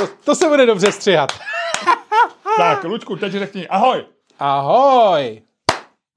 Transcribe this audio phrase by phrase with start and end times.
[0.00, 1.32] To, to se bude dobře stříhat.
[2.56, 4.04] Tak, Luďku, teď řekni ahoj.
[4.38, 5.42] Ahoj.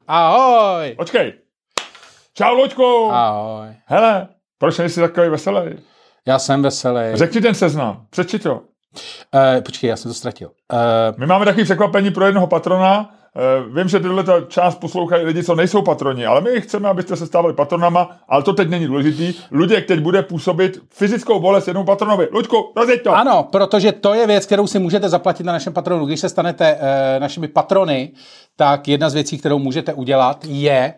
[0.08, 0.96] Ahoj.
[0.98, 1.34] Počkej.
[2.34, 3.10] Čau, Luďku.
[3.12, 3.68] Ahoj.
[3.86, 4.28] Hele,
[4.58, 5.80] proč nejsi takový veselý?
[6.28, 7.02] Já jsem veselý.
[7.14, 8.54] Řekni ten seznam, přečti to.
[8.56, 10.48] Uh, počkej, já jsem to ztratil.
[10.74, 13.16] Uh, My máme takový překvapení pro jednoho patrona.
[13.36, 17.28] Uh, vím, že tyhle část poslouchají lidi, co nejsou patroni, ale my chceme, abyste se
[17.28, 19.34] stávali patronama, ale to teď není důležitý.
[19.52, 22.28] Luděk teď bude působit fyzickou bolest jednomu patronovi.
[22.32, 23.16] Luďku, rozjeď to.
[23.16, 26.06] ano, protože to je věc, kterou si můžete zaplatit na našem patronu.
[26.06, 26.80] Když se stanete uh,
[27.20, 28.12] našimi patrony,
[28.56, 30.94] tak jedna z věcí, kterou můžete udělat, je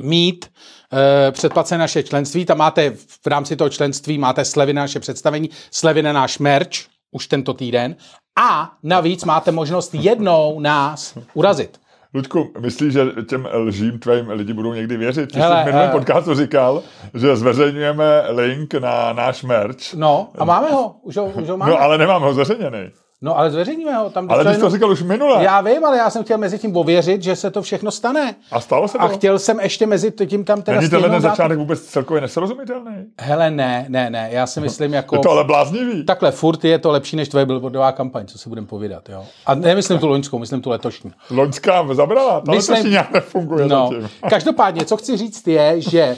[0.00, 0.46] mít
[0.92, 0.98] uh,
[1.30, 2.44] předplacené naše členství.
[2.44, 6.89] Tam máte v rámci toho členství máte slevy na naše představení, slevy na náš merch,
[7.10, 7.96] už tento týden.
[8.38, 11.80] A navíc máte možnost jednou nás urazit.
[12.14, 15.32] Luďku, myslíš, že těm lžím tvým lidi budou někdy věřit?
[15.32, 16.82] Ty jsi v minulém eh, podcastu říkal,
[17.14, 19.94] že zveřejňujeme link na náš merch.
[19.94, 20.96] No, a máme ho.
[21.02, 21.72] Už ho, už ho máme.
[21.72, 22.90] No, ale nemám ho zveřejněný.
[23.22, 24.10] No, ale zveřejníme ho.
[24.10, 25.44] Tam Ale ty jsi to říkal už minule.
[25.44, 28.34] Já vím, ale já jsem chtěl mezi tím ověřit, že se to všechno stane.
[28.52, 29.04] A stalo se to?
[29.04, 32.92] A chtěl jsem ještě mezi tím tam teda Není tenhle začátek vůbec celkově nesrozumitelný?
[33.20, 35.16] Hele, ne, ne, ne, já si myslím jako...
[35.16, 36.04] Je to ale bláznivý.
[36.04, 39.24] Takhle, furt je to lepší než tvoje billboardová kampaň, co si budeme povídat, jo.
[39.46, 41.12] A nemyslím tu loňskou, myslím tu letošní.
[41.30, 42.92] Loňská zabrala, ta Myslím- myslím...
[42.92, 44.08] nějak nefunguje No, zatím.
[44.30, 46.16] každopádně, co chci říct je, že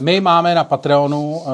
[0.00, 1.46] my máme na Patreonu uh,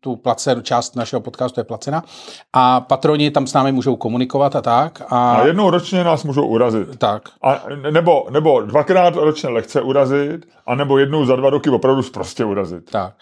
[0.00, 2.04] tu placenu, část našeho podcastu je placena
[2.52, 5.02] a patroni tam s námi můžou komunikovat a tak.
[5.08, 6.98] A, A jednou ročně nás můžou urazit.
[6.98, 7.22] tak.
[7.42, 12.44] A nebo, nebo dvakrát ročně lehce urazit, a nebo jednou za dva roky opravdu prostě
[12.44, 12.90] urazit.
[12.90, 13.14] Tak.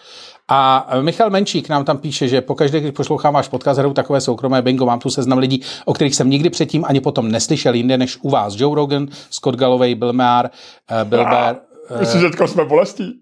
[0.50, 4.62] A Michal Menčík nám tam píše, že pokaždé, když poslouchám váš podcast, hraju takové soukromé
[4.62, 8.19] bingo, mám tu seznam lidí, o kterých jsem nikdy předtím ani potom neslyšel jinde než
[8.22, 8.61] u vás.
[8.61, 10.50] Joe Rogan, Scott Galloway, Bill Maher,
[10.91, 11.56] eh, Bill Bear,
[12.00, 13.20] Myslíš, že jsme bolestí?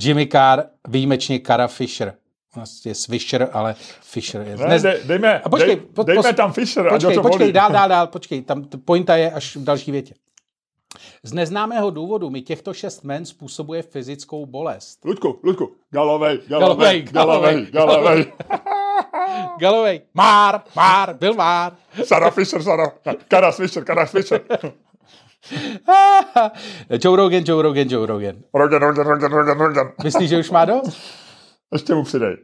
[0.00, 2.14] Jimmy Carr, výjimečně Cara Fisher.
[2.54, 4.56] Vlastně je Swisher, ale Fisher je...
[4.56, 7.52] Ne, dej, dejme, A počkej, dej, dejme tam Fisher, Počkej, to počkej, volí.
[7.52, 10.14] dál, dál, dál, počkej, tam pointa je až v další větě.
[11.22, 15.04] Z neznámého důvodu mi těchto šest men způsobuje fyzickou bolest.
[15.04, 18.32] Luďku, Luďku, Galovej, Galovej, Galovej, Galovej.
[19.58, 21.72] Galloway, Mar, Mar, Bill Mar.
[22.04, 22.92] Sarah Fisher, Sarah,
[23.28, 24.40] Karas Fisher, Karas Fisher.
[27.04, 28.36] Joe Rogan, Joe Rogan, Joe Rogan.
[28.54, 29.92] Rogan, Rogan, Rogan, Rogan, Rogan.
[30.04, 30.98] Myslíš, že už má dost?
[31.72, 32.36] Ještě mu přidej.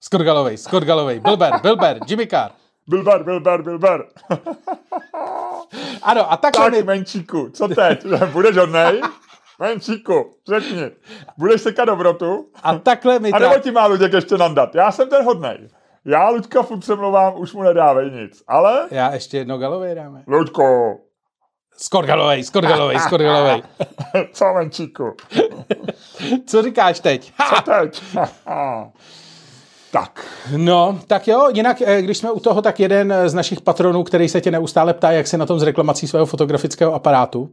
[0.00, 2.50] Scott Galloway, Scott Galloway, Bill Bear, Jimmy Carr.
[2.88, 4.04] Bilber, Bilber, Bilber.
[6.02, 6.82] Ano, a takhle Tak, mi...
[6.82, 8.06] menčíku, co teď?
[8.32, 9.00] Budeš hodnej?
[9.60, 10.90] Menčíku, řekni.
[11.38, 12.48] Budeš sekat dobrotu?
[12.62, 13.30] A takhle mi...
[13.32, 14.74] A nebo ti má Luděk ještě nandat?
[14.74, 15.68] Já jsem ten hodnej.
[16.04, 18.42] Já Luďka furt přemlouvám, už mu nedávej nic.
[18.48, 20.24] Ale, Já ještě jedno Galloway dáme.
[20.26, 20.62] Luďku,
[21.76, 23.62] Scott Galloway, Scott Galloway, Scott Galloway.
[24.32, 25.14] co menčíku?
[26.46, 27.32] Co říkáš teď?
[27.36, 27.56] Ha!
[27.56, 28.02] Co teď?
[29.90, 30.26] tak,
[30.56, 34.28] No, tak jo, jinak, eh, když jsme u toho, tak jeden z našich patronů, který
[34.28, 37.50] se tě neustále ptá, jak se na tom s reklamací svého fotografického aparátu.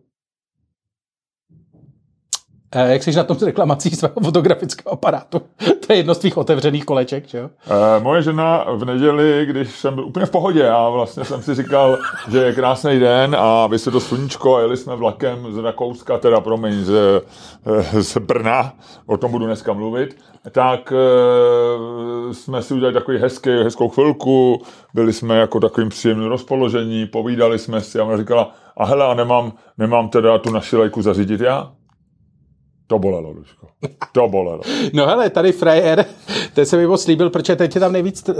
[2.75, 5.41] Jak jsi na tom s reklamací svého fotografického aparátu?
[5.87, 7.49] To je jedno z tvých otevřených koleček, že jo?
[7.97, 11.55] e, moje žena v neděli, když jsem byl úplně v pohodě a vlastně jsem si
[11.55, 11.97] říkal,
[12.31, 16.17] že je krásný den a vy se do sluníčko a jeli jsme vlakem z Rakouska,
[16.17, 16.91] teda promiň, z,
[17.65, 18.73] eh, z Brna,
[19.05, 20.17] o tom budu dneska mluvit,
[20.51, 24.61] tak e, jsme si udělali takový hezký, hezkou chvilku,
[24.93, 29.13] byli jsme jako takovým příjemným rozpoložení, povídali jsme si a ona říkala, a hele, a
[29.13, 31.71] nemám, nemám teda tu naši lajku zařídit já?
[32.87, 33.67] To bolelo, Lučko.
[34.11, 34.61] To bolelo.
[34.93, 36.05] No hele, tady frajer,
[36.53, 38.33] ten se mi moc líbil, protože teď tě tam nejvíc eh,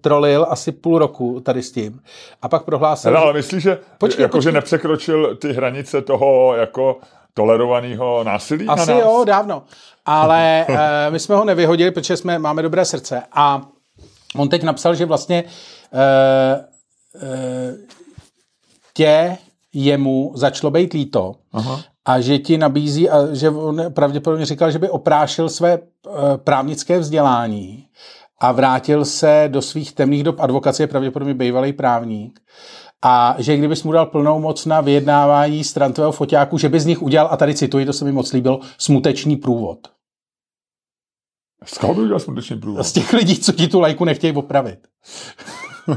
[0.00, 2.00] trolil asi půl roku tady s tím.
[2.42, 4.52] A pak prohlásil, Hele, že- ale myslíš, že, Počkej, jako, že počkej.
[4.52, 6.98] nepřekročil ty hranice toho jako
[7.34, 9.04] tolerovaného násilí Asi na nás?
[9.04, 9.62] jo, dávno.
[10.06, 10.76] Ale uh,
[11.10, 13.22] my jsme ho nevyhodili, protože jsme, máme dobré srdce.
[13.32, 13.66] A
[14.36, 17.30] on teď napsal, že vlastně uh, uh,
[18.94, 19.36] tě
[19.72, 21.80] jemu začalo být líto Aha.
[22.06, 25.82] A že ti nabízí, a že on pravděpodobně říkal, že by oprášil své uh,
[26.36, 27.88] právnické vzdělání
[28.38, 32.40] a vrátil se do svých temných dob advokacie, pravděpodobně bývalý právník.
[33.02, 36.86] A že kdybys mu dal plnou moc na vyjednávání stran tvého foťáku, že by z
[36.86, 39.78] nich udělal, a tady cituji, to se mi moc líbilo, smutečný průvod.
[41.64, 42.86] Z koho by udělal smutečný průvod?
[42.86, 44.78] Z těch lidí, co ti tu lajku nechtějí opravit.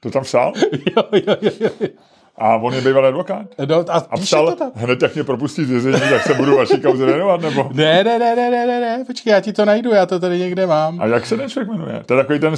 [0.00, 0.52] To tam psal?
[0.96, 1.88] jo, jo, jo, jo.
[2.36, 3.46] A on je bývalý advokát?
[3.68, 4.70] No, a, A psal, to tam.
[4.74, 7.70] hned jak mě propustí z vězení, tak se budu vaší kauze věnovat, nebo?
[7.72, 10.38] Ne, ne, ne, ne, ne, ne, ne, počkej, já ti to najdu, já to tady
[10.38, 11.00] někde mám.
[11.00, 12.02] A jak se ten člověk jmenuje?
[12.06, 12.56] To je takový ten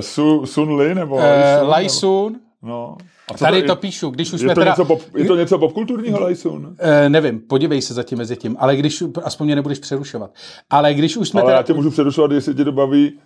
[0.00, 1.14] Su, Sun Li, nebo?
[1.16, 2.96] Uh, nebo- Lajsun, No.
[3.30, 4.70] A co tady je- to píšu, když už je jsme to, teda...
[4.70, 6.74] něco pop, je to něco popkulturního Lajsun?
[6.78, 10.30] Eh, nevím, podívej se zatím mezi tím, ale když, aspoň mě nebudeš přerušovat.
[10.70, 11.56] Ale když už jsme Ale teda...
[11.56, 13.18] já tě můžu přerušovat, jestli tě to baví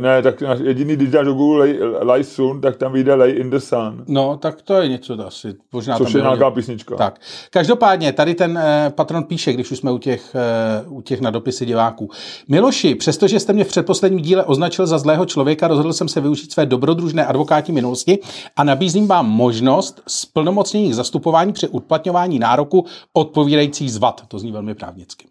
[0.00, 3.50] ne, tak jediný, když dáš do Google lay, lay sun, tak tam vyjde Lay in
[3.50, 4.04] the sun.
[4.08, 5.54] No, tak to je něco asi.
[5.72, 6.96] Možná Což tam je nějaká písnička.
[6.96, 7.20] Tak.
[7.50, 11.30] Každopádně, tady ten eh, patron píše, když už jsme u těch, eh, u těch na
[11.30, 12.10] dopisy diváků.
[12.48, 16.52] Miloši, přestože jste mě v předposledním díle označil za zlého člověka, rozhodl jsem se využít
[16.52, 18.18] své dobrodružné advokátní minulosti
[18.56, 24.22] a nabízím vám možnost splnomocnění k zastupování při uplatňování nároku odpovídajících zvad.
[24.28, 25.28] To zní velmi právnicky.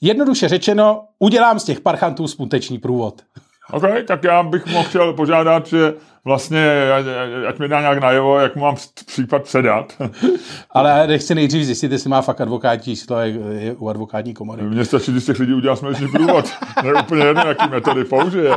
[0.00, 3.22] Jednoduše řečeno, udělám z těch parchantů skutečný průvod.
[3.72, 7.04] OK, tak já bych mohl chtěl požádat, že vlastně, ať,
[7.48, 8.76] ať mi dá nějak najevo, jak mu mám
[9.06, 9.92] případ předat.
[10.70, 14.62] Ale nechci nejdřív zjistit, jestli má fakt advokátní číslo jak je u advokátní komory.
[14.62, 16.44] Mně stačí, když z těch lidí udělá smlečný průvod.
[16.84, 18.50] Ne úplně jedno, jaký metody použije.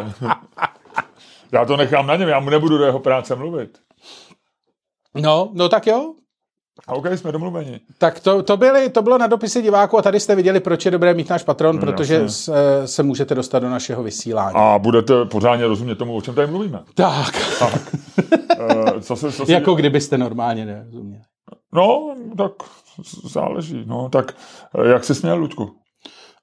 [1.51, 3.77] Já to nechám na něm, já mu nebudu do jeho práce mluvit.
[5.15, 6.13] No, no tak jo,
[6.87, 7.79] A OK, jsme domluveni.
[7.97, 10.91] Tak to, to, byly, to bylo na dopisy diváků a tady jste viděli, proč je
[10.91, 14.55] dobré mít náš patron, No, protože se, se můžete dostat do našeho vysílání.
[14.55, 16.79] A budete pořádně rozumět tomu, o čem tady mluvíme.
[16.93, 17.35] Tak,
[18.59, 21.23] Uh, co se, co se, jako kdybyste normálně nerozuměli.
[21.73, 22.51] No, tak
[23.31, 23.83] záleží.
[23.87, 24.35] No, tak
[24.85, 25.75] eh, jak jsi směl, Luďku?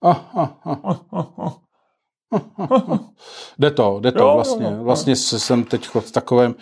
[0.00, 0.48] Oh, oh,
[1.36, 1.52] oh.
[3.58, 4.66] Jde to, jde to Jo, jo, vlastně.
[4.66, 4.84] jo.
[4.84, 6.54] Vlastně se- jsem teď v takovém,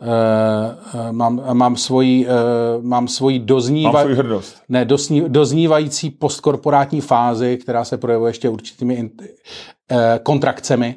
[0.00, 4.62] uh, uh, mám, mám svoji, uh, mám svoji Mám dozníva, svůj hrdost.
[4.68, 10.96] ne, dozní, doznívající postkorporátní fázi, která se projevuje ještě určitými in, uh, kontrakcemi,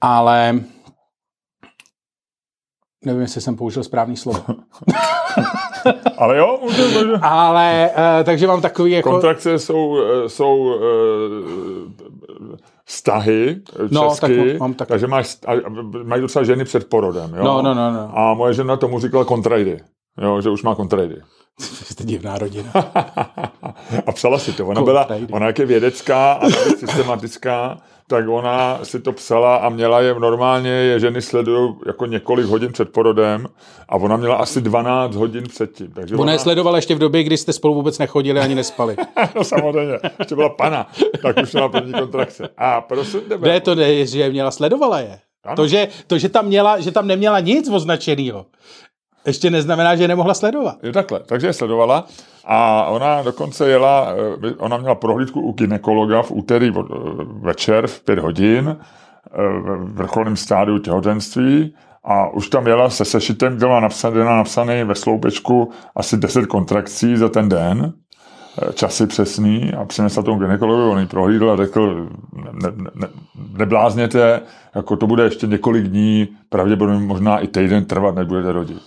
[0.00, 0.60] ale
[3.04, 4.44] nevím, jestli jsem použil správný slovo.
[6.18, 7.12] Ale jo, může, může.
[7.22, 9.10] ale, uh, takže mám takový jako...
[9.10, 12.01] Kontrakce jsou, eh, jsou eh,
[12.84, 15.38] vztahy eh, No, česky, tak mám- tak- takže máš,
[16.04, 17.34] mají docela ženy před porodem.
[17.34, 17.44] Jo?
[17.44, 18.18] No, no, no, no.
[18.18, 19.80] A moje žena tomu říkala kontrajdy.
[20.22, 21.16] Jo, že už má kontrajdy.
[21.60, 22.72] Jste divná rodina.
[24.06, 24.66] a psala si to.
[24.66, 30.00] Ona byla, ona jak je vědecká a systematická, tak ona si to psala a měla
[30.00, 33.46] je normálně, je ženy sledují jako několik hodin před porodem
[33.88, 35.92] a ona měla asi 12 hodin předtím.
[35.92, 38.96] Takže Ona je sledovala ještě v době, kdy jste spolu vůbec nechodili ani nespali.
[39.34, 40.86] no samozřejmě, ještě byla pana,
[41.22, 42.48] tak už měla první kontrakce.
[42.58, 45.18] A prosím tebe, Ne, to ne, že je měla, sledovala je.
[45.44, 45.56] Ano.
[45.56, 48.46] To že, to, že tam měla, že tam neměla nic označeného,
[49.26, 50.76] ještě neznamená, že je nemohla sledovat.
[50.82, 52.06] Je takhle, takže je sledovala
[52.44, 54.14] a ona dokonce jela,
[54.44, 56.82] eh, ona měla prohlídku u ginekologa v úterý eh,
[57.40, 61.74] večer v pět hodin eh, v vrcholném stádiu těhotenství
[62.04, 67.16] a už tam jela se sešitem, kde má napsaný, napsaný ve sloupečku asi 10 kontrakcí
[67.16, 67.92] za ten den,
[68.74, 73.08] časy přesný a přinesla tomu ginekologovi, on ji prohlídl a řekl, ne, ne, ne,
[73.58, 74.40] neblázněte,
[74.74, 78.82] jako to bude ještě několik dní, pravděpodobně možná i týden trvat, než budete rodit.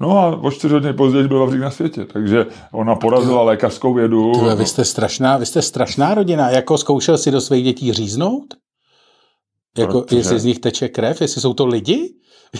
[0.00, 4.32] No a o čtyři hodiny později byl Vavřík na světě, takže ona porazila lékařskou vědu.
[4.32, 6.50] Tyhle, vy jste strašná, vy jste strašná rodina.
[6.50, 8.54] Jako zkoušel si do svých dětí říznout?
[9.78, 12.14] Jako, Protože- jestli z nich teče krev, jestli jsou to lidi?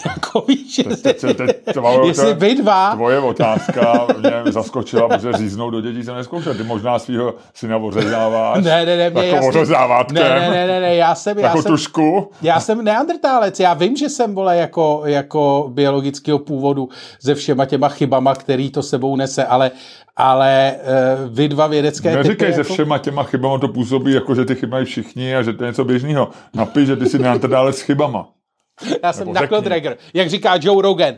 [0.06, 4.06] Jako víš, teď- teď- teď- tvoje- jestli vy dva, Tvoje otázka
[4.42, 6.54] mě zaskočila, protože říznout do dětí jsem neskoušel.
[6.54, 8.64] Ty možná svého syna ořezáváš.
[8.64, 10.14] ne, ne, ne, mě Jako ořezávátkem.
[10.14, 12.30] ne, ne, ne, ne, ne, já jsem, já Jako jsem, tušku.
[12.42, 16.88] Já jsem neandrtálec, já vím, že jsem vole jako, jako biologického původu
[17.20, 19.70] se všema těma chybama, který to sebou nese, ale,
[20.16, 20.74] ale
[21.26, 24.44] uh, vy dva vědecké Neříkej, typy, že jako, všema těma chybama to působí, jako že
[24.44, 26.28] ty chyby mají všichni a že to je něco běžného.
[26.54, 28.28] Napiš, že ty jsi neantrdálec s chybama.
[29.02, 29.60] Já jsem Knuckle.
[29.60, 31.14] Dragger, jak říká Joe Rogan.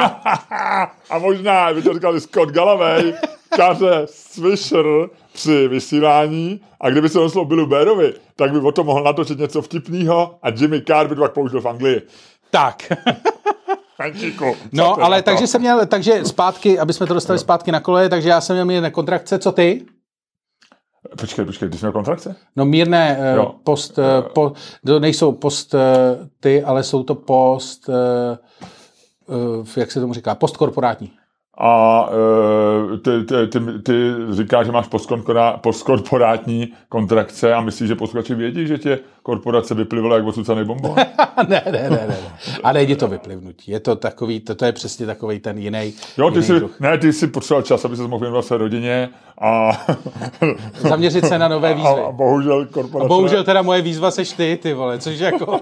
[1.10, 3.14] A možná, by to říkal Scott Galloway,
[3.56, 4.86] Kaře Swisher
[5.32, 9.62] při vysílání a kdyby se noslo Billu Bearovi, tak by o tom mohl natočit něco
[9.62, 12.02] vtipného a Jimmy Carr by to pak použil v Anglii.
[12.50, 12.92] Tak,
[13.96, 17.80] co no, ale na takže jsem měl, takže zpátky, aby jsme to dostali zpátky na
[17.80, 19.86] koleje, takže já jsem měl mírné kontrakce, co ty?
[21.20, 22.36] Počkej, počkej, ty jsi měl kontrakce?
[22.56, 23.54] No mírné uh, Jo.
[23.64, 24.04] post, uh,
[24.34, 24.52] po,
[24.86, 25.74] to nejsou post
[26.40, 27.90] ty, ale jsou to post,
[29.76, 31.12] jak se tomu říká, postkorporátní.
[31.58, 33.92] A uh, ty, ty, ty, ty
[34.30, 40.16] říkáš, že máš postkorporá- postkorporátní kontrakce a myslíš, že posluchači vědí, že tě korporace vyplivala
[40.16, 40.94] jak osucaný bonbon?
[41.48, 42.16] ne, ne, ne, ne, ne.
[42.62, 43.72] A nejde to vyplivnutí.
[43.72, 45.94] Je to takový, to, to je přesně takový ten jiný.
[46.18, 46.80] Jo, ty jiný jsi, druh.
[46.80, 49.08] ne, ty jsi potřeboval čas, aby se mohl věnovat své rodině
[49.40, 49.70] a,
[50.74, 51.88] Zaměřit se na nové výzvy.
[52.02, 55.60] a, a bohužel korporace, Bohužel teda moje výzva seš ty, ty vole, což jako...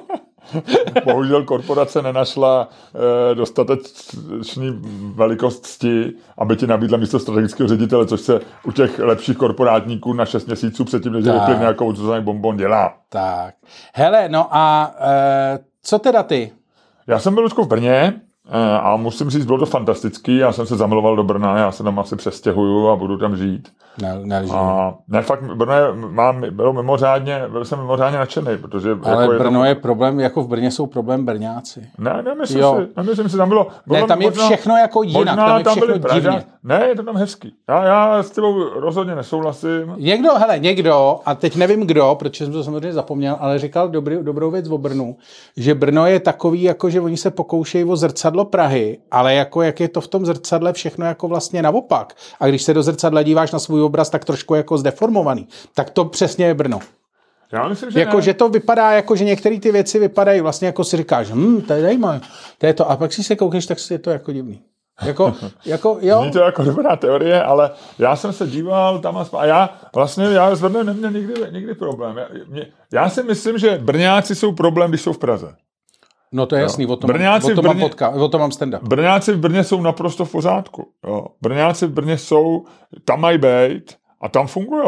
[1.05, 4.81] bohužel korporace nenašla eh, dostatečný
[5.15, 10.25] velikost cti, aby ti nabídla místo strategického ředitele, což se u těch lepších korporátníků na
[10.25, 12.95] 6 měsíců předtím, než je jako osucaný bonbon dělá.
[13.09, 13.55] Tak.
[13.95, 16.53] Hele, no a e, co teda ty?
[17.07, 18.21] Já jsem byl v Brně,
[18.83, 21.99] A musím říct, bylo to fantastický, já jsem se zamiloval do Brna, já se tam
[21.99, 23.69] asi přestěhuju a budu tam žít.
[24.03, 28.91] Ne, ne, A ne, fakt, Brno je, mám, bylo mimořádně, byl jsem mimořádně nadšený, protože...
[29.03, 31.87] Ale jako je Brno tam, je problém, jako v Brně jsou problém Brňáci.
[31.99, 32.77] Ne, nemyslím Jo.
[32.81, 33.67] si, nemyslím si, tam bylo...
[33.87, 36.21] Ne, bylo tam je možná- všechno jako jinak, možná tam je všechno Pražáci.
[36.21, 36.45] divně.
[36.63, 37.55] Ne, je to tam hezký.
[37.69, 39.95] Já, já s tebou rozhodně nesouhlasím.
[39.97, 44.17] Někdo, hele, někdo, a teď nevím kdo, protože jsem to samozřejmě zapomněl, ale říkal dobrý,
[44.23, 45.17] dobrou věc o Brnu,
[45.57, 49.81] že Brno je takový, jako že oni se pokoušejí o zrcadlo Prahy, ale jako jak
[49.81, 52.15] je to v tom zrcadle všechno jako vlastně naopak.
[52.41, 55.49] A když se do zrcadla díváš na svůj obraz, tak trošku jako zdeformovaný.
[55.75, 56.79] Tak to přesně je Brno.
[57.53, 58.23] Já myslím, že Jako, ne.
[58.23, 61.73] že to vypadá, jako že některé ty věci vypadají vlastně jako si říkáš, hm, to
[61.73, 62.21] je zajímavé,
[62.59, 62.91] to je to.
[62.91, 64.63] A pak si se koukneš, tak je to jako divný.
[65.03, 65.35] Jako,
[65.67, 69.39] jako jo, Zní to jako dobrá teorie, ale já jsem se díval tam a, sp-
[69.39, 72.17] a já vlastně já s Brnem neměl nikdy, nikdy problém.
[72.17, 75.55] Já, mě, já si myslím, že Brňáci jsou problém, když jsou v Praze.
[76.33, 78.41] No to je jasný, o tom, Brňáci o tom v mám Brně- podka, o tom
[78.41, 78.83] mám stand-up.
[78.83, 80.89] Brňáci v Brně jsou naprosto v pořádku.
[81.07, 81.27] Jo.
[81.43, 82.65] Brňáci v Brně jsou,
[83.05, 84.83] tam mají být a tam fungují.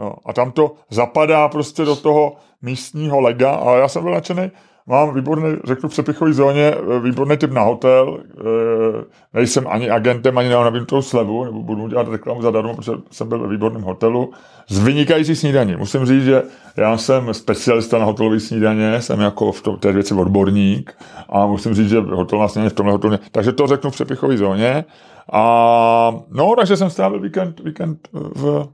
[0.00, 0.12] Jo.
[0.26, 4.50] A tam to zapadá prostě do toho místního lega a já jsem byl nadšený.
[4.90, 8.18] Mám výborný, řeknu v přepichové zóně, eh, výborný typ na hotel.
[8.38, 9.04] eh,
[9.34, 13.38] Nejsem ani agentem, ani nemám nabídnutou slevu, nebo budu dělat reklamu zadarmo, protože jsem byl
[13.38, 14.32] ve výborném hotelu.
[14.68, 15.76] S vynikající snídaní.
[15.76, 16.42] Musím říct, že
[16.76, 20.96] já jsem specialista na hotelové snídaně, jsem jako v té věci odborník
[21.28, 23.18] a musím říct, že hotel snídaně v tomhle hotelu.
[23.32, 24.84] Takže to řeknu v přepichové zóně.
[25.32, 28.68] A no, takže jsem strávil víkend, víkend v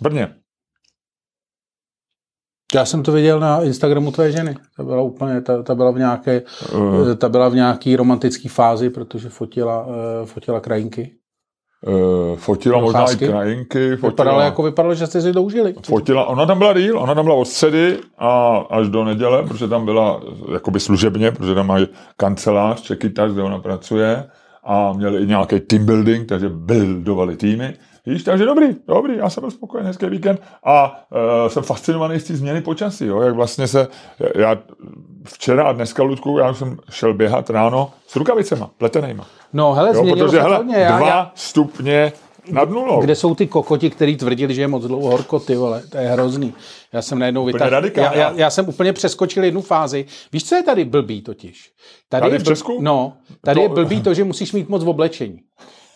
[0.00, 0.28] Brně.
[2.74, 4.54] Já jsem to viděl na Instagramu tvé ženy.
[4.76, 6.42] Ta byla úplně, ta, ta byla v nějaké,
[6.74, 9.86] Uh, ta byla v nějaký romantické fázi, protože fotila,
[10.22, 11.10] eh, fotila krajinky.
[11.86, 15.74] uh, fotila možná i krajinky, Vypadalo, fotila, jako vypadalo, že jste si doužili.
[15.86, 19.68] fotila, ona tam byla díl, ona tam byla od středy a až do neděle, protože
[19.68, 20.20] tam byla
[20.52, 24.24] jakoby služebně, protože tam mají kancelář, Čekytař, kde ona pracuje
[24.64, 27.74] a měli i nějaký team building, takže buildovali týmy.
[28.06, 32.24] Víš, takže dobrý, dobrý, já jsem byl spokojený, hezký víkend a uh, jsem fascinovaný z
[32.24, 33.88] té změny počasí, jo, jak vlastně se,
[34.34, 34.56] já
[35.24, 39.94] včera a dneska, Ludku, já jsem šel běhat ráno s rukavicema, pletenejma, No hele, jo,
[39.94, 40.76] změnilo protože se hele, hodně.
[40.76, 42.12] Já, dva já, stupně
[42.50, 43.00] nad nulou.
[43.00, 46.08] kde jsou ty kokoti, kteří tvrdili, že je moc dlouho horko, ty vole, to je
[46.08, 46.54] hrozný.
[46.92, 47.86] Já jsem najednou vytáhl.
[47.96, 50.06] Já, já, já, jsem úplně přeskočil jednu fázi.
[50.32, 51.70] Víš, co je tady blbý totiž?
[52.08, 52.78] Tady je v Česku?
[52.80, 53.12] No,
[53.44, 55.38] tady To- je blbý to, že musíš mít moc v oblečení.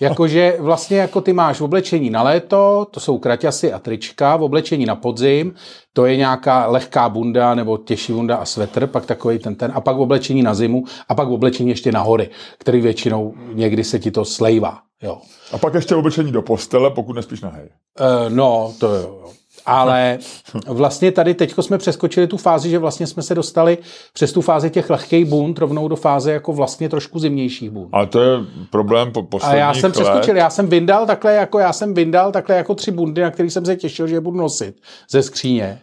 [0.01, 4.43] Jakože vlastně jako ty máš v oblečení na léto, to jsou kraťasy a trička, v
[4.43, 5.55] oblečení na podzim,
[5.93, 9.81] to je nějaká lehká bunda nebo těžší bunda a svetr, pak takový ten ten, a
[9.81, 13.85] pak v oblečení na zimu a pak v oblečení ještě na hory, který většinou někdy
[13.85, 14.79] se ti to slejvá.
[15.03, 15.19] Jo.
[15.53, 17.69] A pak ještě oblečení do postele, pokud nespíš nahej.
[18.01, 19.31] Uh, no, to jo.
[19.67, 20.19] Ale
[20.67, 23.79] vlastně tady teďko jsme přeskočili tu fázi, že vlastně jsme se dostali
[24.13, 27.89] přes tu fázi těch lehkých bund rovnou do fáze jako vlastně trošku zimnějších bund.
[27.93, 28.39] Ale to je
[28.71, 29.93] problém po A posledních já jsem let.
[29.93, 33.51] přeskočil, já jsem vyndal takhle jako, já jsem vyndal takhle jako tři bundy, na který
[33.51, 34.77] jsem se těšil, že je budu nosit
[35.11, 35.81] ze skříně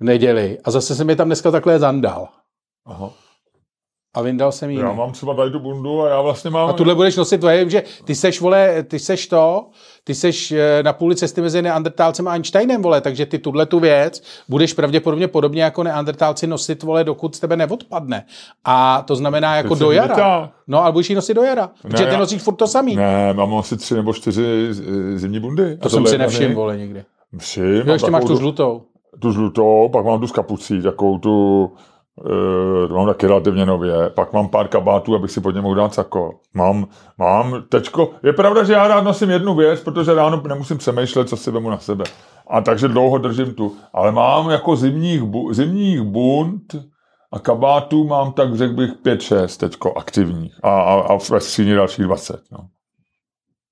[0.00, 0.58] v neděli.
[0.64, 2.28] A zase jsem je tam dneska takhle zandal.
[2.86, 3.10] Aha.
[4.14, 4.78] A vyndal jsem ji.
[4.78, 6.68] Já mám třeba tady tu bundu a já vlastně mám...
[6.68, 9.66] A tuhle budeš nosit, to je, že ty seš, vole, ty seš to,
[10.04, 13.80] ty seš eh, na půli cesty mezi Neandertálcem a Einsteinem, vole, takže ty tuhle tu
[13.80, 18.24] věc budeš pravděpodobně podobně jako Neandertálci nosit, vole, dokud z tebe neodpadne.
[18.64, 20.14] A to znamená jako Teď do jara.
[20.14, 20.48] vytáhl.
[20.66, 22.96] No, ale budeš ji nosit do jara, protože ty já- nosíš furt to samý.
[22.96, 24.82] Ne, mám asi tři nebo čtyři z-
[25.16, 25.76] zimní bundy.
[25.76, 27.04] To jsem si nevšiml, vole, nikdy.
[27.38, 28.82] Všim, Jo, ještě máš tu žlutou.
[29.18, 31.70] tu žlutou, pak mám tu s kapucí, takovou tu,
[32.88, 35.94] to mám taky relativně nově, pak mám pár kabátů, abych si pod ně mohl dát
[35.94, 36.40] sako.
[36.54, 41.28] Mám, mám tečko, je pravda, že já rád nosím jednu věc, protože ráno nemusím přemýšlet,
[41.28, 42.04] co si vemu na sebe.
[42.46, 43.76] A takže dlouho držím tu.
[43.92, 46.76] Ale mám jako zimních, bu, zimních bund
[47.32, 50.54] a kabátů mám tak, řekl bych, 5-6 teďko aktivních.
[50.62, 52.42] A, a, a ve skříni dalších 20.
[52.52, 52.58] No.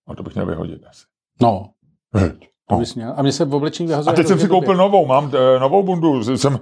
[0.08, 1.04] A to bych měl vyhodit asi.
[1.40, 1.70] No,
[2.14, 2.51] Heď.
[2.72, 2.78] No.
[2.78, 3.14] bys měl.
[3.16, 4.12] A mě se v oblečení vyhazuje.
[4.12, 4.76] A teď jsem si koupil blbě.
[4.78, 6.60] novou, mám eh, novou bundu, jsem,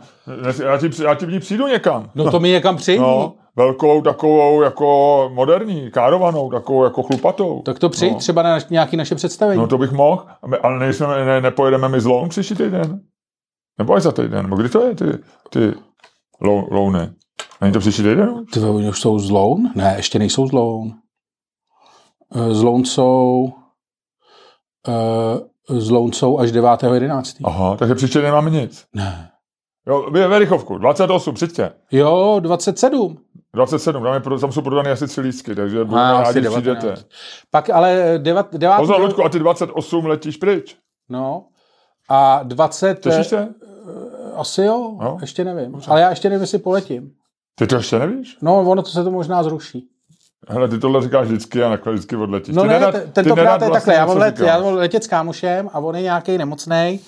[0.65, 2.11] já, ti, já ti v ní přijdu někam.
[2.15, 2.99] No to mi někam přijdi.
[3.01, 7.63] No, velkou takovou jako moderní, károvanou, takovou jako chlupatou.
[7.63, 8.19] Tak to přijď No.
[8.19, 9.61] třeba na nějaký naše představení.
[9.61, 10.27] No to bych mohl,
[10.63, 13.01] ale nejsme, ne, nepojedeme my z Loun příští týden?
[13.79, 14.43] Nebo až za týden?
[14.43, 15.05] Nebo kdy to je, ty,
[15.51, 15.73] ty
[16.41, 17.09] lou, louny?
[17.61, 18.45] Není to příští týden?
[18.53, 19.71] Ty oni už jsou z Loun?
[19.75, 20.93] Ne, ještě nejsou z Loun.
[22.35, 23.49] Eh, Z Loun jsou
[24.89, 27.37] eh, z Loun jsou až 9.11.
[27.45, 28.85] Aha, takže příští týden máme nic.
[28.95, 29.31] Ne.
[29.87, 31.73] Jo, ve Rychovku, 28, přijďte.
[31.93, 33.19] Jo, 27.
[33.55, 36.63] 27, tam, je, tam jsou prodány asi tři lístky, takže budeme rádi, přijdete.
[36.81, 37.07] 19.
[37.51, 38.47] Pak ale 9.
[38.53, 40.77] 9 Pozor, Ludku, a ty 28 letíš pryč.
[41.09, 41.45] No.
[42.09, 43.01] A 20.
[43.01, 43.39] Těšíš se?
[43.41, 45.19] eh, Asi jo, No.
[45.21, 45.81] ještě nevím.
[45.89, 47.11] Ale já ještě nevím, jestli poletím.
[47.55, 48.39] Ty to ještě nevíš?
[48.43, 49.89] No, ono to se to možná zruší.
[50.49, 52.55] Hele, ty tohle říkáš vždycky a nakonec vždycky odletíš.
[52.55, 54.61] No ty ne, nerad- t- ty tentokrát je vlastně takhle, já něco mám, let, já
[54.61, 57.01] mám letět s kámošem a on je nějaký nemocný.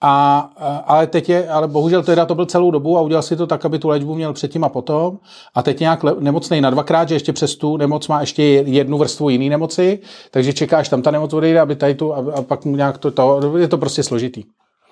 [0.00, 3.36] A, a, ale teď je, ale bohužel teda to byl celou dobu a udělal si
[3.36, 5.18] to tak, aby tu léčbu měl předtím a potom.
[5.54, 8.98] A teď nějak le, nemocný na dvakrát, že ještě přes tu nemoc má ještě jednu
[8.98, 9.98] vrstvu jiný nemoci,
[10.30, 13.56] takže čekáš tam ta nemoc odejde, aby tady tu, a, a pak nějak to, to,
[13.58, 14.44] je to prostě složitý.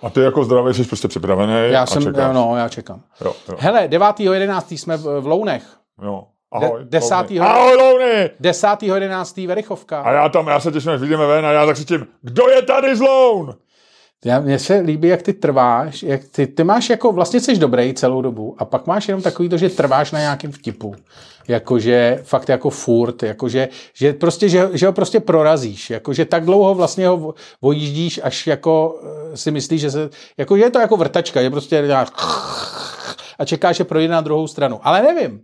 [0.03, 2.35] A ty jako zdravý jsi prostě připravený Já a jsem, čekáš.
[2.35, 3.01] no, já čekám.
[3.25, 4.77] Jo, jo, Hele, 9.11.
[4.79, 5.63] jsme v, v Lounech.
[6.03, 6.23] jo.
[6.53, 6.81] Ahoj.
[6.85, 7.59] De- desátýho- Louny.
[7.61, 8.31] Ahoj, Louny!
[8.41, 9.47] 10.11.
[9.47, 10.01] Verichovka.
[10.01, 12.63] A já tam, já se těším, až vyjdeme ven a já tak křičím, kdo je
[12.63, 13.55] tady z Loun?
[14.25, 17.95] Já, mně se líbí, jak ty trváš, jak ty, ty máš jako, vlastně jsi dobrý
[17.95, 20.95] celou dobu a pak máš jenom takový to, že trváš na nějakém vtipu.
[21.49, 26.75] Jakože fakt jako furt, jakože, že prostě, že, že ho prostě prorazíš, jakože tak dlouho
[26.75, 29.01] vlastně ho vojíždíš, až jako
[29.33, 32.09] eh, si myslíš, že se, jako, že je to jako vrtačka, že prostě děláš
[33.39, 34.81] a čekáš, že projde na druhou stranu.
[34.83, 35.41] Ale nevím.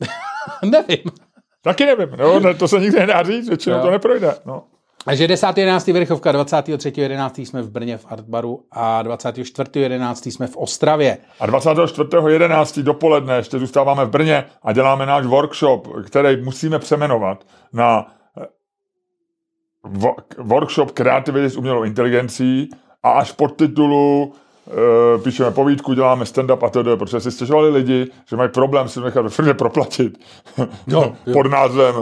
[0.62, 1.10] nevím.
[1.62, 3.82] Taky nevím, no, ne, to se nikdy nedá říct, většinou Jo.
[3.82, 4.34] to neprojde.
[4.46, 4.62] No.
[5.04, 5.92] Takže 10.11.
[5.92, 7.44] Verichovka, 23.11.
[7.46, 10.30] jsme v Brně v Artbaru a 24.11.
[10.30, 11.18] jsme v Ostravě.
[11.40, 12.82] A 24.11.
[12.82, 18.06] dopoledne ještě zůstáváme v Brně a děláme náš workshop, který musíme přemenovat na
[18.40, 18.46] eh,
[19.84, 22.68] wo- workshop kreativity s umělou inteligencí
[23.02, 24.34] a až pod titulu
[25.24, 29.20] píšeme povídku, děláme stand-up a tedy, protože si stěžovali lidi, že mají problém si nechat
[29.22, 30.18] ve firmě proplatit.
[30.86, 31.32] Jo, jo.
[31.32, 31.94] Pod názvem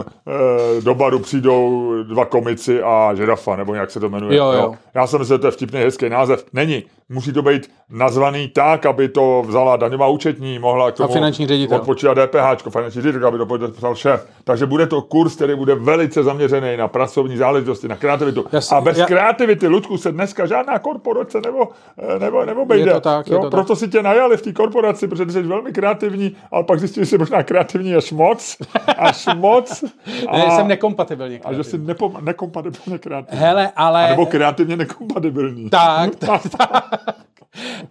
[0.77, 4.37] e, do baru přijdou dva komici a žirafa, nebo jak se to jmenuje.
[4.37, 4.73] Jo, jo.
[4.93, 6.45] Já jsem myslel, že to je vtipný, hezký název.
[6.53, 6.83] Není.
[7.09, 11.77] Musí to být nazvaný tak, aby to vzala daňová účetní, mohla k tomu finanční ředitel.
[11.77, 14.27] odpočítat DPH, finanční ředitel, aby to podepsal šéf.
[14.43, 18.45] Takže bude to kurz, který bude velice zaměřený na pracovní záležitosti, na kreativitu.
[18.51, 18.77] Jasně.
[18.77, 21.67] a bez Já- kreativity, Ludku, se dneska žádná korporace nebo,
[22.15, 22.93] eh, nebo, nebo bejde.
[22.93, 25.71] to tak, je jo, to proto si tě najali v té korporaci, protože jsi velmi
[25.71, 28.57] kreativní, ale pak zjistili, že jsi možná kreativní až moc.
[28.97, 29.83] Až moc.
[30.27, 31.39] A, Ne, jsem nekompatibilní.
[31.39, 33.39] a že jsi nepo, nekompatibilně kreativní.
[33.39, 34.09] Hele, ale...
[34.09, 35.69] Nebo kreativně nekompatibilní.
[35.69, 36.99] Tak, tak, tak.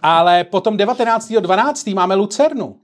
[0.02, 1.94] Ale potom 19.12.
[1.94, 2.76] máme Lucernu.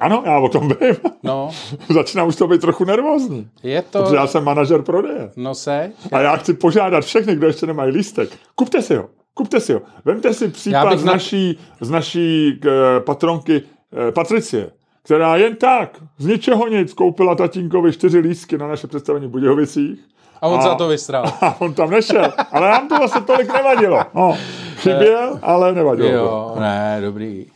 [0.00, 0.94] Ano, já o tom vím.
[1.22, 1.50] No,
[1.94, 3.48] Začínám už to být trochu nervózní.
[3.62, 4.02] je to...
[4.02, 5.30] Protože já jsem manažer prodeje.
[5.36, 5.92] No se.
[6.12, 9.08] A já chci požádat všechny, kdo ještě nemají lístek, kupte si ho.
[9.38, 9.80] Kupte si ho.
[10.04, 10.56] Vemte si bych
[11.00, 13.62] z na- naší, z naší eh, patronky
[14.08, 14.70] eh, Patricie,
[15.04, 19.98] která jen tak, z ničeho nic, koupila tatínkovi čtyři lístky na naše představení v Budějovicích.
[20.42, 21.24] A on A- za to vystral.
[21.40, 22.32] A on tam nešel.
[22.52, 24.00] Ale nám to vlastně tolik nevadilo.
[24.14, 24.36] No,
[24.76, 26.08] chyběl, ale nevadilo.
[26.08, 26.14] to.
[26.14, 27.46] Jo, ne, dobrý.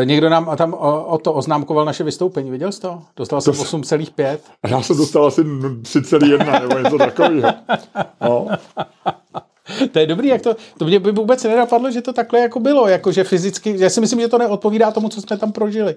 [0.00, 3.02] E, Někdo nám tam o, o to oznámkoval naše vystoupení, viděl jsi to?
[3.16, 4.38] Dostal jsem To s- 8,5.
[4.62, 7.48] A já jsem dostal asi 3,1 nebo něco takového.
[8.20, 8.46] No.
[9.92, 12.88] To je dobrý, jak to, to mě by vůbec nenapadlo, že to takhle jako bylo,
[12.88, 15.94] jako že fyzicky, já si myslím, že to neodpovídá tomu, co jsme tam prožili.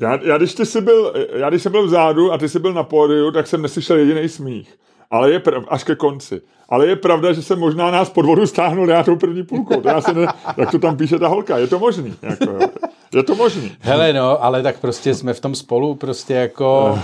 [0.00, 2.72] Já, já, když ty jsi byl, já když jsem byl vzadu a ty jsi byl
[2.72, 4.74] na pódiu, tak jsem neslyšel jediný smích.
[5.10, 6.40] Ale je prav, až ke konci.
[6.68, 9.80] Ale je pravda, že jsem možná nás pod vodu stáhnul já tou první půlkou.
[9.80, 11.58] To já se ne, jak to tam píše ta holka.
[11.58, 12.14] Je to možný.
[12.22, 12.68] Jako, jo.
[13.14, 13.72] je to možný.
[13.80, 16.98] Hele no, ale tak prostě jsme v tom spolu, prostě jako,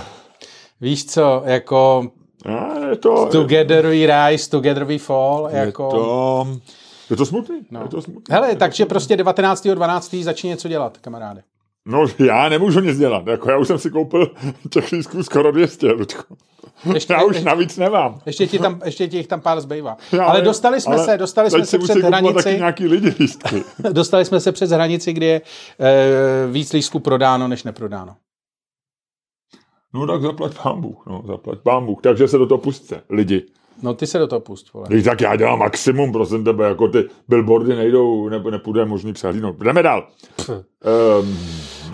[0.81, 2.11] víš co, jako
[2.45, 5.89] A je to, together we rise, together we fall, je jako...
[5.89, 6.47] to,
[7.09, 7.61] je to smutný.
[7.71, 7.81] No.
[7.81, 8.23] Je to smutný.
[8.31, 10.23] Hele, takže prostě 19.12.
[10.23, 11.43] začni něco dělat, kamaráde.
[11.85, 13.27] No, já nemůžu nic dělat.
[13.27, 14.31] Jako, já už jsem si koupil
[14.69, 16.37] těch lístků skoro 200, Ludku.
[16.93, 18.21] Ještě, Já už ještě, navíc nemám.
[18.25, 19.97] ještě, ti tam, ještě ti jich tam pár zbývá.
[20.11, 23.15] Já ale dostali jsme ale se, dostali jsme se před kupovat taky hranici, nějaký lidi
[23.19, 23.63] lístky.
[23.91, 25.41] dostali jsme se přes hranici, kdy je
[25.79, 28.15] e, víc lístků prodáno, než neprodáno.
[29.93, 32.01] No tak zaplať pán Bůh, no, zaplať pán Bůh.
[32.01, 33.45] Takže se do toho pustte, lidi.
[33.81, 34.87] No ty se do toho pust, vole.
[35.03, 39.55] Tak já dělám maximum, prosím tebe, jako ty billboardy nejdou, nebo nepůjde možný přehlídnout.
[39.59, 40.07] Jdeme dál.
[40.49, 41.37] Um,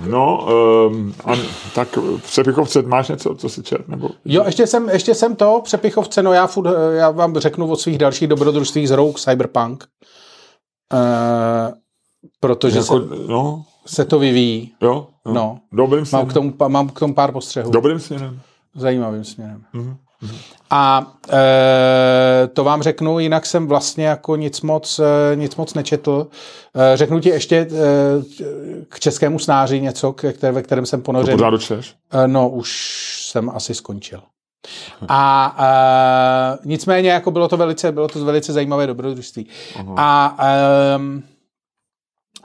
[0.07, 0.47] no,
[0.89, 1.33] um, a,
[1.75, 3.87] tak přepichovce, máš něco, co si čet?
[3.87, 4.09] Nebo...
[4.25, 7.97] Jo, ještě jsem, ještě jsem to, přepichovce, no já, furt, já vám řeknu od svých
[7.97, 9.87] dalších dobrodružství z Rogue Cyberpunk,
[10.93, 11.73] e,
[12.39, 14.73] protože jako, se, no, se to vyvíjí.
[14.81, 15.33] jo, jo.
[15.33, 15.59] No.
[15.71, 16.27] Dobrým Mám směrem.
[16.27, 17.71] k, tomu, mám k tomu pár postřehů.
[17.71, 18.39] Dobrým směrem.
[18.75, 19.63] Zajímavým směrem.
[19.73, 19.97] Mhm.
[20.69, 26.27] A e, to vám řeknu, jinak jsem vlastně jako nic moc, e, nic moc nečetl.
[26.93, 27.67] E, řeknu ti ještě e,
[28.89, 31.33] k českému snáři něco, ke které, ve kterém jsem To ponořen.
[31.37, 31.95] pořád dočteš?
[32.11, 32.71] E, no, už
[33.31, 34.21] jsem asi skončil.
[35.07, 39.47] A e, nicméně jako bylo to velice, bylo to velice zajímavé dobrodružství.
[39.97, 40.99] A e,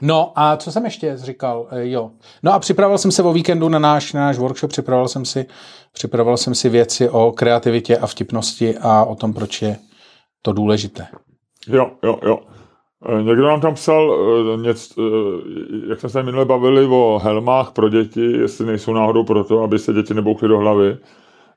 [0.01, 1.67] No a co jsem ještě říkal?
[1.71, 2.11] E, jo.
[2.43, 5.45] No a připravil jsem se o víkendu na náš, na náš workshop, připravoval jsem si,
[5.93, 9.77] připravoval jsem si věci o kreativitě a vtipnosti a o tom, proč je
[10.41, 11.07] to důležité.
[11.67, 12.39] Jo, jo, jo.
[13.09, 14.15] Eh, Někdo nám tam psal,
[14.53, 19.23] eh, něco, eh, jak jsme se minule bavili o helmách pro děti, jestli nejsou náhodou
[19.23, 20.97] proto, aby se děti neboukly do hlavy,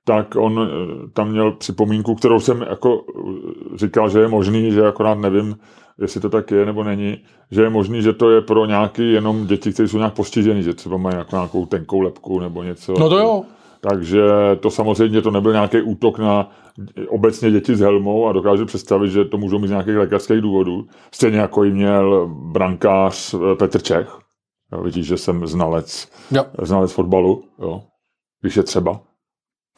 [0.09, 4.87] tak on eh, tam měl připomínku, kterou jsem jako eh, říkal, že je možný, že
[4.87, 5.57] akorát nevím,
[6.01, 7.19] jestli to tak je nebo není,
[7.51, 10.75] že je možný, že to je pro nějaký jenom děti, které jsou nějak postižený, že
[10.75, 12.95] třeba mají jako nějakou tenkou lepku nebo něco.
[12.99, 13.43] No to jo.
[13.81, 14.23] Takže
[14.61, 16.51] to samozřejmě to nebyl nějaký útok na
[17.09, 20.87] obecně děti s helmou a dokážu představit, že to můžou mít z nějakých lékařských důvodů.
[21.13, 24.19] Stejně jako ji měl brankář eh, Petr Čech.
[24.73, 27.83] Jo, vidíš, že jsem znalec, Jo, znalec fotbalu, jo,
[28.41, 29.01] když je třeba.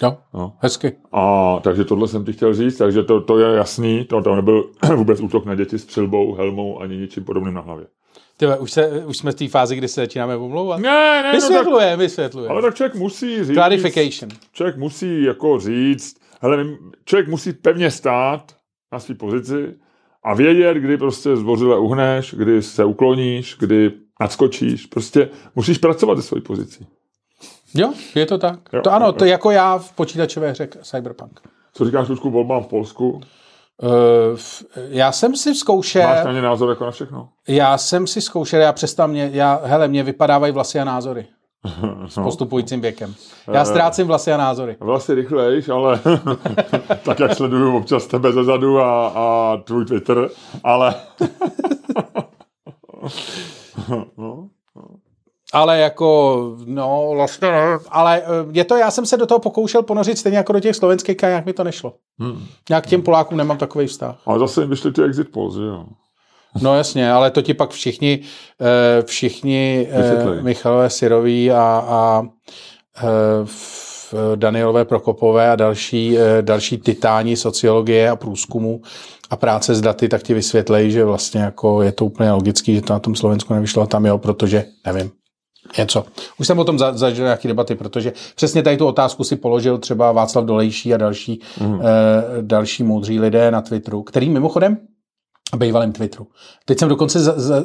[0.03, 0.53] Jo, Jo.
[0.59, 0.93] hezky.
[1.13, 4.71] A takže tohle jsem ti chtěl říct, takže to, to je jasný, to, to nebyl
[4.97, 7.87] vůbec útok na děti s přilbou, helmou ani ničím podobným na hlavě.
[8.37, 10.81] Tyhle, už, se, už jsme v té fázi, kdy se začínáme omlouvat.
[10.81, 12.45] Ne, ne, Vysvětluje, no vysvětluje.
[12.49, 14.31] tak, ale tak člověk musí říct, Clarification.
[14.53, 16.67] člověk musí jako říct, hele,
[17.05, 18.57] člověk musí pevně stát
[18.93, 19.75] na své pozici
[20.25, 26.23] a vědět, kdy prostě zbořile uhneš, kdy se ukloníš, kdy nadskočíš, prostě musíš pracovat ze
[26.23, 26.87] své pozicí.
[27.75, 28.59] Jo, je to tak.
[28.73, 31.41] Jo, to ano, jo, to jako já v počítačové hře Cyberpunk.
[31.75, 33.21] Co říkáš, Lučku, volbám v Polsku?
[33.83, 33.91] Uh,
[34.89, 37.29] já jsem si zkoušel, Máš na ně názor jako na všechno?
[37.49, 41.27] já jsem si zkoušel, já přestal mě, já, hele, mě vypadávají vlasy a názory
[42.09, 42.25] s No.
[42.25, 43.15] postupujícím věkem.
[43.53, 44.77] Já ztrácím vlasy a názory.
[44.81, 46.01] Vlastně rychlejš, ale
[47.05, 50.29] tak jak sleduju občas tebe ze zadu a, a tvůj Twitter,
[50.65, 50.95] ale
[54.19, 54.30] no,
[55.53, 57.79] Ale jako, no, vlastně ne.
[57.89, 60.77] Ale eh, je to, já jsem se do toho pokoušel ponořit stejně jako do těch
[60.77, 61.95] slovenských a nějak mi to nešlo.
[62.19, 62.47] hmm.
[62.71, 64.17] Já k těm Polákům nemám takový vztah.
[64.27, 65.87] ale zase jim vyšly ty exit polls, že jo?
[66.63, 68.21] No jasně, ale to ti pak všichni,
[68.61, 70.43] eh, všichni eh, Vysvětlej.
[70.43, 72.23] Michalové Syrový a, a
[73.03, 73.47] eh,
[74.37, 78.81] Danielové Prokopové a další, další titáni sociologie a průzkumu
[79.31, 82.83] a práce s daty, tak ti vysvětlejí, že vlastně jako je to úplně logický, že
[82.83, 85.11] to na tom Slovensku nevyšlo a tam jo, protože nevím,
[85.79, 86.05] něco.
[86.39, 89.79] Už jsem o tom za- zažil nějaké debaty, protože přesně tady tu otázku si položil
[89.79, 91.81] třeba Václav Dolejší a další, mm.
[91.81, 91.85] eh,
[92.43, 94.77] další moudří lidé na Twitteru, který mimochodem
[95.57, 96.27] bývalém Twitteru.
[96.65, 97.57] Teď jsem dokonce za, za,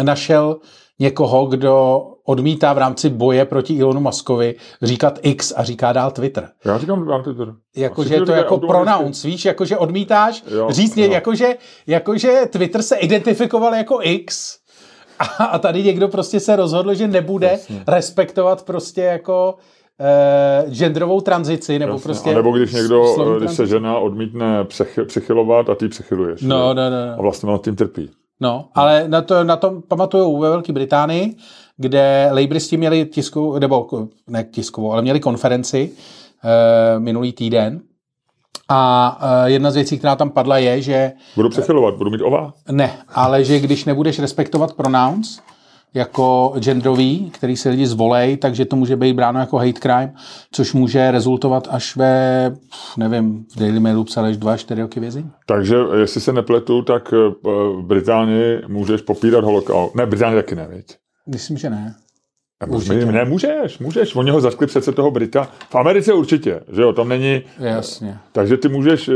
[0.00, 0.56] eh, našel
[0.98, 6.48] někoho, kdo odmítá v rámci boje proti Elonu Muskovi říkat X a říká dál Twitter.
[6.64, 7.54] Já říkám na Twitter.
[7.76, 11.12] Jakože to jako pronounce, víš, jakože odmítáš Jo, říct, jo.
[11.12, 14.56] jakože, jakože Twitter se identifikoval jako X
[15.22, 17.84] a, a tady někdo prostě se rozhodl, že nebude Jasně.
[17.86, 19.54] respektovat prostě jako
[20.00, 22.04] eh, genderovou tranzici, nebo Jasně.
[22.04, 22.30] prostě...
[22.30, 26.42] a nebo když někdo, slovní když se žena odmítne přechy, přechylovat a ty přechyluješ.
[26.42, 26.74] No, jo?
[26.74, 27.22] no, no, A no.
[27.22, 28.10] vlastně nad tím trpí.
[28.40, 31.36] No, ale na to, na tom pamatuju ve Velké Británii,
[31.76, 33.88] kde Laboristi měli tiskovou, nebo
[34.28, 35.90] ne tiskovou, ale měli konferenci
[36.44, 37.80] e, minulý týden.
[38.68, 42.52] A e, jedna z věcí, která tam padla, je, že Budu přechylovat, budu mít ová.
[42.70, 45.40] ne, ale že když nebudeš respektovat pronouns
[45.94, 50.12] jako genderový, který si lidi zvolej, takže to může být bráno jako hate crime,
[50.52, 52.54] což může rezultovat až ve,
[52.96, 55.30] nevím, v Daily Mailu psali až dva, čtyři roky vězení.
[55.46, 59.94] Takže jestli se nepletu, tak eh, v Británii můžeš popírat holokaust.
[59.94, 60.86] Ne, Británii taky ne, viď?
[61.28, 61.94] Myslím, že ne.
[62.68, 63.04] Určitě.
[63.06, 64.14] Ne, můžeš, můžeš.
[64.16, 65.48] Oni ho zatkli přece toho Brita.
[65.70, 67.42] V Americe určitě, že jo, tam není.
[67.58, 68.18] Jasně.
[68.32, 69.12] Takže ty můžeš, eh,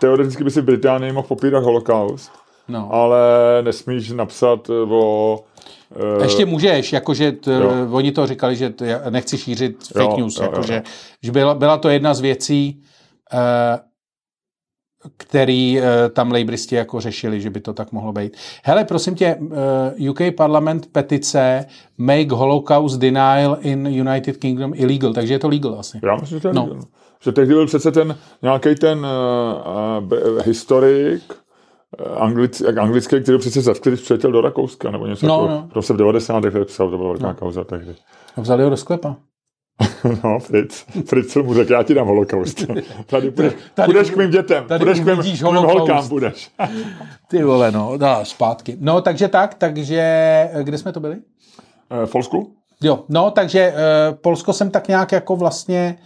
[0.00, 2.30] teoreticky by si v Británii mohl popírat holokaust,
[2.68, 2.88] No.
[2.92, 3.18] ale
[3.62, 5.38] nesmíš napsat eh, o...
[6.20, 7.70] eh, Ještě můžeš, jakože t, Jo.
[7.90, 10.80] oni to říkali, že t, nechci šířit fake Jo, news, jo, jakože, jo.
[11.22, 12.82] že byla, byla to jedna z věcí,
[13.32, 13.78] eh,
[15.16, 18.36] který eh, tam laboristi jako řešili, že by to tak mohlo být.
[18.64, 21.64] Hele, prosím tě, eh, UK parlament petice
[21.98, 26.00] Make Holocaust Denial in United Kingdom illegal, takže je to legal asi.
[26.02, 26.68] Já myslím, že to je No.
[26.74, 26.80] no.
[27.22, 31.22] Že tehdy byl přece ten nějaký ten uh, uh, historik,
[32.16, 35.82] anglic, anglický, který přece zatkli, když přiletěl do Rakouska, nebo něco No, no, no.
[35.82, 36.44] Se v 90.
[36.44, 37.34] letech psal, to byla velká no.
[37.34, 37.94] kauza tehdy.
[38.36, 39.16] A vzali ho do sklepa.
[40.24, 40.84] No, Fritz.
[41.06, 42.64] Fritz mu řekl, já ti dám holokaust.
[43.06, 46.50] Tady půjdeš, Tady půjdeš k mým dětem, tady půjdeš k mým, k mým holkám, půjdeš.
[47.28, 48.76] Ty vole, no, dá, zpátky.
[48.80, 50.00] No, takže tak, takže,
[50.52, 51.16] eh, kde jsme to byli?
[52.02, 52.54] Eh, V Polsku?
[52.82, 55.98] Jo, no, takže uh, Polsko jsem tak nějak jako vlastně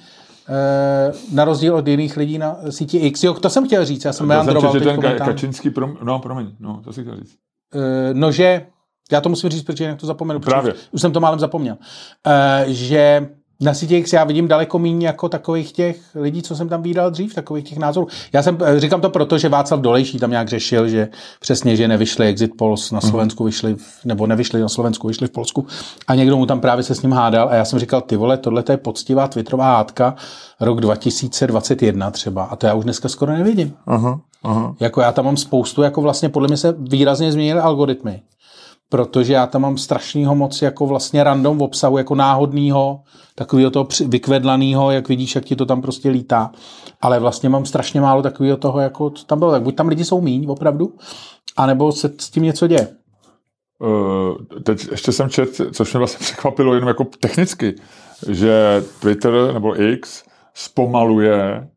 [1.33, 3.25] na rozdíl od jiných lidí na síti X.
[3.25, 5.25] Jo, to jsem chtěl říct, já jsem meandroval že ten Ka-.
[5.25, 5.97] Kačinský, prom...
[6.03, 7.37] no promiň, no, to si chtěl říct.
[8.13, 8.67] No, že,
[9.13, 10.41] já to musím říct, protože jinak to zapomenu.
[10.41, 10.73] protože Právě.
[10.73, 11.77] Už, už jsem to málem zapomněl.
[12.67, 13.29] Že
[13.65, 17.11] na síti X já vidím daleko méně jako takových těch lidí, co jsem tam viděl
[17.11, 18.07] dřív, takových těch názorů.
[18.33, 21.09] Já jsem, eh, říkám to proto, že Václav Dolejší tam nějak řešil, že
[21.41, 25.31] přesně, že nevyšly exit polls na Slovensku, vyšly, v- nebo nevyšly na Slovensku, vyšly v
[25.31, 25.67] Polsku
[26.09, 28.37] a někdo mu tam právě se s ním hádal a já jsem říkal, ty vole,
[28.37, 30.15] tohle to je poctivá twitterová hádka
[30.61, 33.73] rok 2021 třeba a to já už dneska skoro nevidím.
[33.87, 34.21] Aha.
[34.43, 34.75] Aha.
[34.81, 38.23] Jako já tam mám spoustu, jako vlastně podle mě se výrazně změnily algoritmy
[38.95, 43.01] protože já tam mám strašného moc jako vlastně random obsahu, jako náhodného,
[43.35, 46.51] takového toho vykvedlaného, jak vidíš, jak ti to tam prostě lítá.
[47.01, 49.51] Ale vlastně mám strašně málo takového toho, jako co tam bylo.
[49.51, 50.95] Tak buď tam lidi jsou míň, opravdu,
[51.57, 52.89] anebo se s tím něco děje.
[53.79, 57.75] Uh, teď ještě jsem čet, což mě vlastně překvapilo jenom jako technicky,
[58.29, 61.69] že Twitter nebo X zpomaluje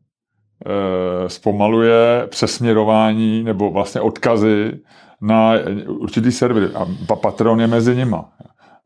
[0.66, 4.80] uh, zpomaluje přesměrování nebo vlastně odkazy
[5.20, 5.52] na
[5.86, 8.24] určitý servery a Patreon je mezi nima.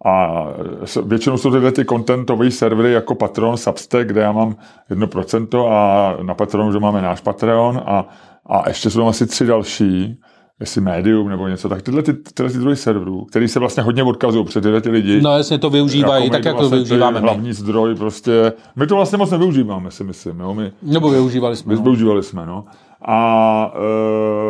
[0.04, 0.44] A
[1.04, 4.56] většinou jsou tyhle ty contentové servery jako Patreon, Substack, kde já mám
[4.90, 8.08] 1% a na Patreonu, že máme náš Patreon a,
[8.46, 10.20] a ještě jsou tam asi tři další,
[10.60, 14.02] jestli médium nebo něco, tak tyhle, ty, tyhle ty druhý serverů, který se vlastně hodně
[14.02, 15.20] odkazují před tyhle ty lidi.
[15.20, 17.54] No jasně to využívají, jako tak jak to vlastně využíváme Hlavní my.
[17.54, 20.40] zdroj prostě, my to vlastně moc nevyužíváme, si myslím.
[20.40, 20.54] Jo?
[20.54, 21.72] My, nebo využívali jsme.
[21.72, 21.82] My no.
[21.82, 22.64] využívali jsme, no.
[23.04, 23.72] A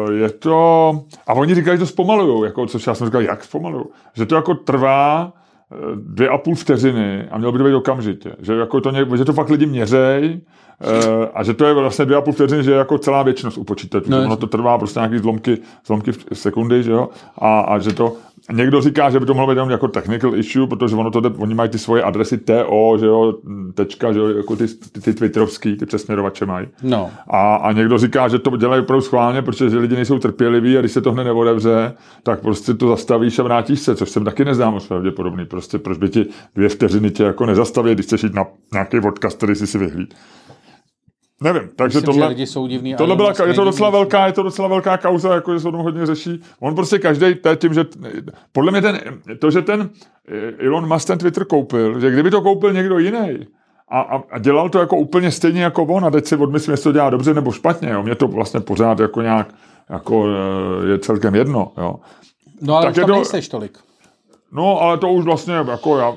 [0.08, 1.00] e, je to...
[1.26, 3.84] A oni říkají, že to zpomalujou, jako, což já jsem říkal, jak zpomalují?
[4.14, 5.32] Že to jako trvá
[5.72, 8.36] e, dvě a půl vteřiny a mělo by to být okamžitě.
[8.38, 10.40] Že, jako to, že to fakt lidi měřej e,
[11.34, 13.64] a že to je vlastně dvě a půl vteřiny, že je jako celá věčnost u
[13.64, 14.10] počítačů.
[14.10, 17.08] No, ono to trvá prostě nějaký zlomky, zlomky v sekundy, že jo?
[17.38, 18.12] A, a že to
[18.52, 21.28] Někdo říká, že by to mohlo být jenom jako technical issue, protože ono to jde,
[21.28, 23.34] oni mají ty svoje adresy TO, že jo,
[23.74, 26.68] tečka, že jo, jako ty, ty, ty twitterovský, ty přesměrovače mají.
[26.82, 27.10] No.
[27.28, 30.92] A, a, někdo říká, že to dělají opravdu schválně, protože lidi nejsou trpěliví a když
[30.92, 34.72] se to hned neodevře, tak prostě to zastavíš a vrátíš se, což jsem taky neznám
[34.72, 35.44] moc pravděpodobný.
[35.46, 39.36] Prostě proč by ti dvě vteřiny tě jako nezastaví, když chceš jít na nějaký podcast,
[39.36, 40.14] který si si vyhlíd.
[41.42, 44.42] Nevím, takže Myslím, tohle, lidi jsou divný, tohle byla, je to docela velká, je to
[44.42, 46.42] docela velká kauza, jako se o tom hodně řeší.
[46.60, 47.26] On prostě každý
[47.56, 47.84] tím, že
[48.52, 49.00] podle mě ten,
[49.38, 49.90] to, že ten
[50.28, 53.46] eh, Elon Musk ten Twitter koupil, že kdyby to koupil někdo jiný,
[53.88, 56.84] a, a, a dělal to jako úplně stejně jako on a teď si odmyslím, jestli
[56.84, 57.90] to dělá dobře nebo špatně.
[57.90, 58.02] Jo.
[58.02, 59.54] Mně to vlastně pořád jako nějak
[59.90, 61.72] jako eh, je celkem jedno.
[61.78, 61.96] Jo.
[62.60, 63.78] No ale tak už tam to, nejseš tolik.
[64.52, 66.16] No, ale to už vlastně, jako já,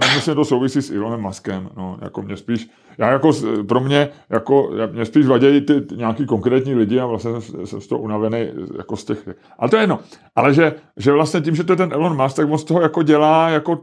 [0.00, 3.30] nemyslím, to souvisí s Elonem Muskem, no, jako mě spíš, já jako,
[3.68, 7.80] pro mě, jako, mě spíš vadějí ty, ty nějaký konkrétní lidi a vlastně jsem, jsem
[7.80, 9.98] z toho unavený, jako z těch, ale to je jedno,
[10.36, 12.80] ale že, že vlastně tím, že to je ten Elon Musk, tak on z toho
[12.80, 13.80] jako dělá jako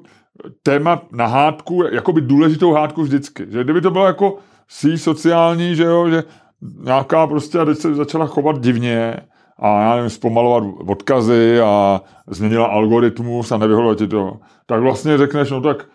[0.63, 5.75] téma na hádku, jako by důležitou hádku vždycky, že kdyby to bylo jako sí sociální,
[5.75, 6.23] že jo, že
[6.83, 9.15] nějaká prostě a teď se začala chovat divně,
[9.59, 15.51] a já nevím, zpomalovat odkazy a změnila algoritmus a nevyhodila ti to, tak vlastně řekneš,
[15.51, 15.85] no tak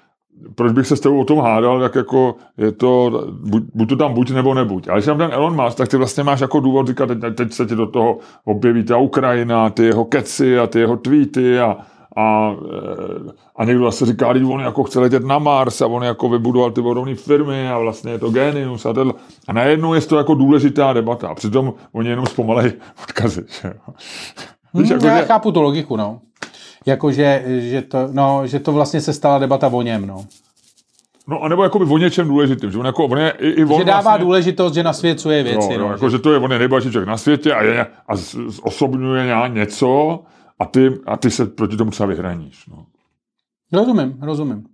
[0.55, 3.97] proč bych se s tebou o tom hádal, tak jako je to, buď, buď to
[3.97, 4.89] tam buď nebo nebuď.
[4.89, 7.53] Ale když tam ten Elon Musk, tak ty vlastně máš jako důvod říkat, teď, teď
[7.53, 11.77] se ti do toho objeví ta Ukrajina, ty jeho keci a ty jeho tweety a,
[12.17, 16.03] a, eh, a někdo zase říká, že on jako chce letět na Mars a on
[16.03, 19.13] jako vybudoval ty vodovní firmy a vlastně je to genius a tohle.
[19.49, 23.45] A najednou je to jako důležitá debata a přitom oni jenom zpomalej odkazy.
[23.63, 23.73] Že?
[24.75, 25.25] Víš, hmm, jako, já že...
[25.25, 26.21] chápu tu logiku, no.
[26.87, 30.27] Jako, že, že, to, no, že to vlastně se stala debata o něm, no.
[31.29, 33.79] No, anebo jako by o něčem důležitým, že on, jako, on je, i, i on
[33.79, 35.73] Že dává vlastně, důležitost, že nasvěcuje věci.
[35.73, 36.17] Jo, no, no, jako, že...
[36.17, 38.13] že to je, on je nejbohatší člověk na světě a, je, a
[38.63, 40.21] osobňuje něco,
[40.59, 42.67] a ty, a ty se proti tomu třeba vyhraníš.
[42.67, 42.87] No.
[43.73, 44.65] Rozumím, rozumím.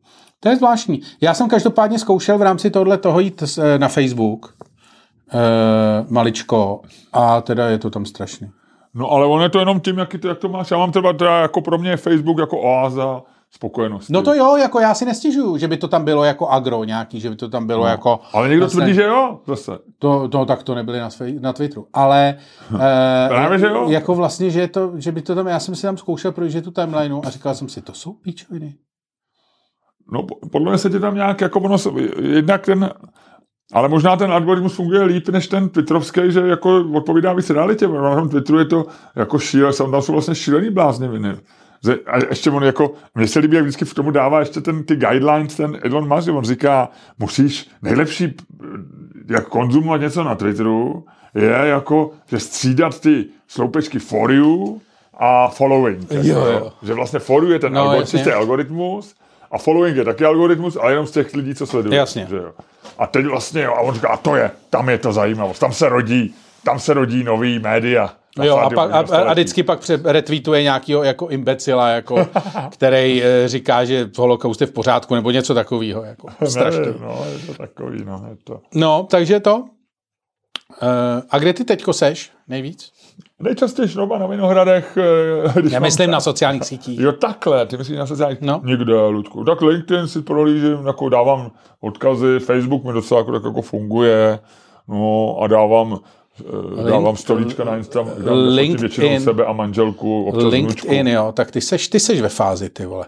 [0.41, 1.03] To je zvláštní.
[1.21, 4.57] Já jsem každopádně zkoušel v rámci tohle toho jít eh, na Facebook
[5.33, 5.39] e,
[6.09, 6.81] maličko
[7.13, 8.51] a teda je to tam strašný.
[8.97, 10.71] No ale on je to jenom tím, jak to, jak to máš.
[10.71, 14.13] Já mám třeba, teda jako pro mě Facebook jako oáza spokojenosti.
[14.13, 17.21] No to jo, jako já si nestěžuju, že by to tam bylo jako agro nějaký,
[17.21, 18.21] že by to tam bylo no, jako...
[18.33, 19.79] Ale někdo vlastně, tvrdí, že jo, zase.
[19.99, 21.09] To, to tak to nebyli na,
[21.41, 22.37] na Twitteru, ale...
[22.75, 23.91] eh, Právě, že jo.
[23.91, 26.71] Jako vlastně, že, to, že by to tam, já jsem si tam zkoušel projíždět tu
[26.71, 28.75] timelineu a říkal jsem si, to jsou píčoviny.
[30.13, 31.77] No podle mě se ti tam nějak, jako ono,
[32.23, 32.91] jednak ten,
[33.73, 37.89] ale možná ten algoritmus funguje líp než ten twitterovský, že jako odpovídá víc realitě.
[37.89, 41.37] Na tom Twitteru je to jako šíle, tam jsou vlastně šílený blázniviny
[42.07, 44.97] a ještě on jako, mně se líbí, jak vždycky v tomu dává ještě ten, ty
[44.97, 48.35] guidelines, ten Elon Musk, on říká, musíš, nejlepší,
[49.29, 54.81] jak konzumovat něco na Twitteru, je jako, že střídat ty sloupečky for you
[55.19, 56.11] a following.
[56.11, 56.73] Jo, jako, jo.
[56.83, 59.15] Že vlastně for you je ten no, algoritmus, algoritmus
[59.51, 61.97] a following je taky algoritmus, ale jenom z těch lidí, co sledují.
[61.97, 62.27] Jasně.
[62.31, 62.53] Že jo.
[62.99, 65.73] A teď vlastně, jo, a on říká, a to je, tam je to zajímavost, tam
[65.73, 68.13] se rodí, tam se rodí nový média.
[68.43, 72.29] Jo, a, pak, a, a vždycky pak retweetuje nějakého jako imbecila, jako,
[72.71, 76.03] který e, říká, že holokaust je v pořádku, nebo něco takového.
[76.03, 76.81] Jako, strašný.
[76.81, 78.61] Ne, no, je to takový, no, je to.
[78.75, 79.65] No, takže to.
[80.83, 82.93] E, a kde ty teďko seš nejvíc?
[83.41, 84.99] Nejčastěji šnoba na Vinohradech.
[85.57, 87.01] Eh, když Já myslím na sociálních sítích.
[87.01, 88.61] Jo, takhle, ty myslíš na sociálních no.
[88.65, 89.45] Někde, Ludku.
[89.45, 94.39] Tak LinkedIn si prohlížím, jako dávám odkazy, Facebook mi docela jako, tak jako funguje,
[94.89, 95.99] no a dávám
[96.41, 101.09] eh, dávám stolíčka na Instagram, LinkedIn- většinou sebe a manželku, občas LinkedIn, vnučku.
[101.25, 103.07] jo, tak ty seš, ty seš ve fázi, ty vole.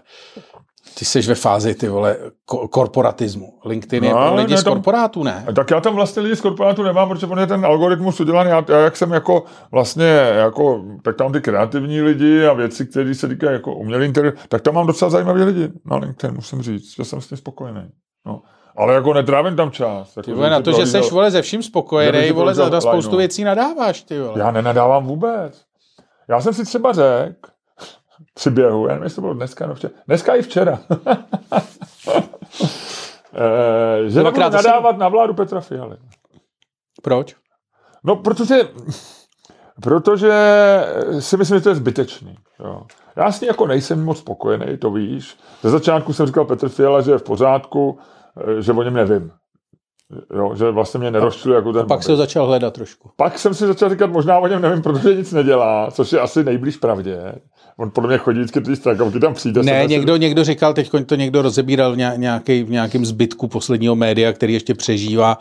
[0.97, 2.17] Ty seš ve fázi, ty vole,
[2.51, 3.53] ko- korporatismu.
[3.65, 5.45] LinkedIn je No, pro ale lidi ne, z tam- korporátů, ne?
[5.55, 8.65] Tak já tam vlastně lidi z korporátu nemám, protože on je ten algoritmus udělaný, já,
[8.69, 13.27] já jak jsem jako vlastně, jako, tak tam ty kreativní lidi a věci, které se
[13.27, 17.03] týkají jako umělý interiér, tak tam mám docela zajímavé lidi na LinkedIn, musím říct, že
[17.05, 17.81] jsem s tím spokojený.
[18.25, 18.41] No.
[18.77, 20.17] Ale jako netrávím tam čas.
[20.17, 23.17] Jako, Ty vole, na to, že seš, vole, ze vším spokojený, vole, za, spoustu lajnu.
[23.17, 24.39] věcí nadáváš, ty vole.
[24.39, 25.61] Já nenadávám vůbec.
[26.29, 27.49] Já jsem si třeba řekl,
[28.33, 30.79] při běhu, já nevím, jestli to bylo dneska, no včera, dneska i včera,
[33.33, 35.97] Eh, že Dvakrát nebudu nadávat na vládu Petra Fialy.
[37.03, 37.35] Proč?
[38.03, 38.55] No, protože,
[39.81, 40.33] protože
[41.19, 42.35] si myslím, že to je zbytečný.
[42.59, 42.81] Jo.
[43.15, 45.37] Já s ní jako nejsem moc spokojený, to víš.
[45.61, 47.99] Ze začátku jsem říkal Petr Fiala, že je v pořádku,
[48.57, 49.31] eh, že o něm nevím.
[50.35, 52.05] Jo, že vlastně mě nerozčiluje jako ten Pak Babiš.
[52.05, 53.09] se začal hledat trošku.
[53.17, 56.43] Pak jsem si začal říkat, možná o něm nevím, protože nic nedělá, což je asi
[56.43, 57.35] nejblíž pravdě.
[57.79, 59.63] On podle mě chodí vždycky ty strakovky, tam přijde.
[59.63, 63.95] Ne, někdo, někdo říkal, teď to někdo rozebíral v ně- nějaký, v nějakém zbytku posledního
[63.95, 65.37] média, který ještě přežívá,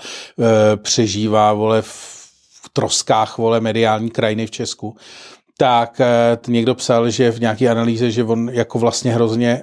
[0.72, 2.18] e, přežívá vole, v,
[2.62, 4.96] v troskách vole, mediální krajiny v Česku.
[5.56, 9.62] Tak e, někdo psal, že v nějaké analýze, že on jako vlastně hrozně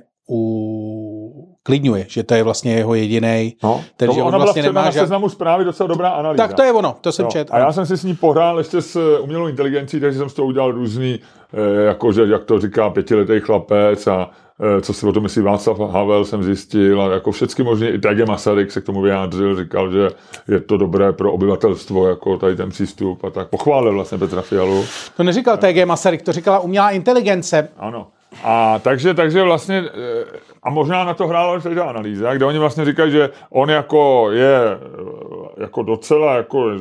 [1.66, 3.56] uklidňuje, že to je vlastně jeho jediný.
[3.64, 6.48] No, Takže to, on ona vlastně byla nemá na žád- seznamu zprávy docela dobrá analýza.
[6.48, 7.48] Tak to je ono, to jsem Jo, čet.
[7.52, 10.34] A já jsem si s ní pohrál ještě s eh, umělou inteligencí, takže jsem z
[10.34, 11.20] toho udělal různý,
[11.54, 14.30] eh, jakože, jak to říká pětiletý chlapec a
[14.78, 18.00] eh, co si o tom myslí Václav Havel, jsem zjistil a jako všechny možný, i
[18.00, 20.10] Tage Masaryk se k tomu vyjádřil, říkal, že
[20.48, 23.50] je to dobré pro obyvatelstvo, jako tady ten přístup a tak.
[23.50, 24.86] Pochválil vlastně Petra Fialu.
[25.18, 27.68] To neříkal TG Masaryk, to říkala umělá inteligence.
[27.78, 28.08] Ano.
[28.44, 30.26] A takže, takže vlastně, eh,
[30.64, 34.60] a možná na to hrála ta analýza, kde oni vlastně říkají, že on jako je
[34.66, 36.72] eh, jako docela jako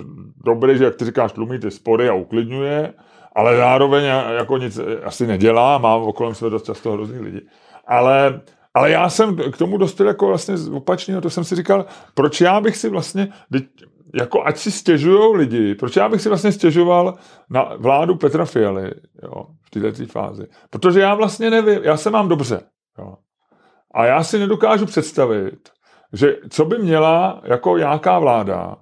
[0.44, 2.92] dobrý, že jak ty říkáš, tlumí ty spory a uklidňuje,
[3.34, 4.04] ale zároveň
[4.36, 7.40] jako nic asi nedělá, má okolo sebe dost často hrozný lidi.
[7.86, 8.40] Ale,
[8.74, 12.40] ale já jsem k tomu dospěl jako vlastně z opačného, to jsem si říkal, proč
[12.40, 13.28] já bych si vlastně,
[14.14, 17.14] jako ať si stěžujou lidi, proč já bych si vlastně stěžoval
[17.50, 18.90] na vládu Petra Fialy,
[19.22, 20.46] jo, v této fázi.
[20.70, 22.60] Protože já vlastně nevím, já se mám dobře,
[22.98, 23.14] jo.
[23.94, 25.68] A já si nedokážu představit,
[26.12, 28.76] že co by měla jako nějaká vláda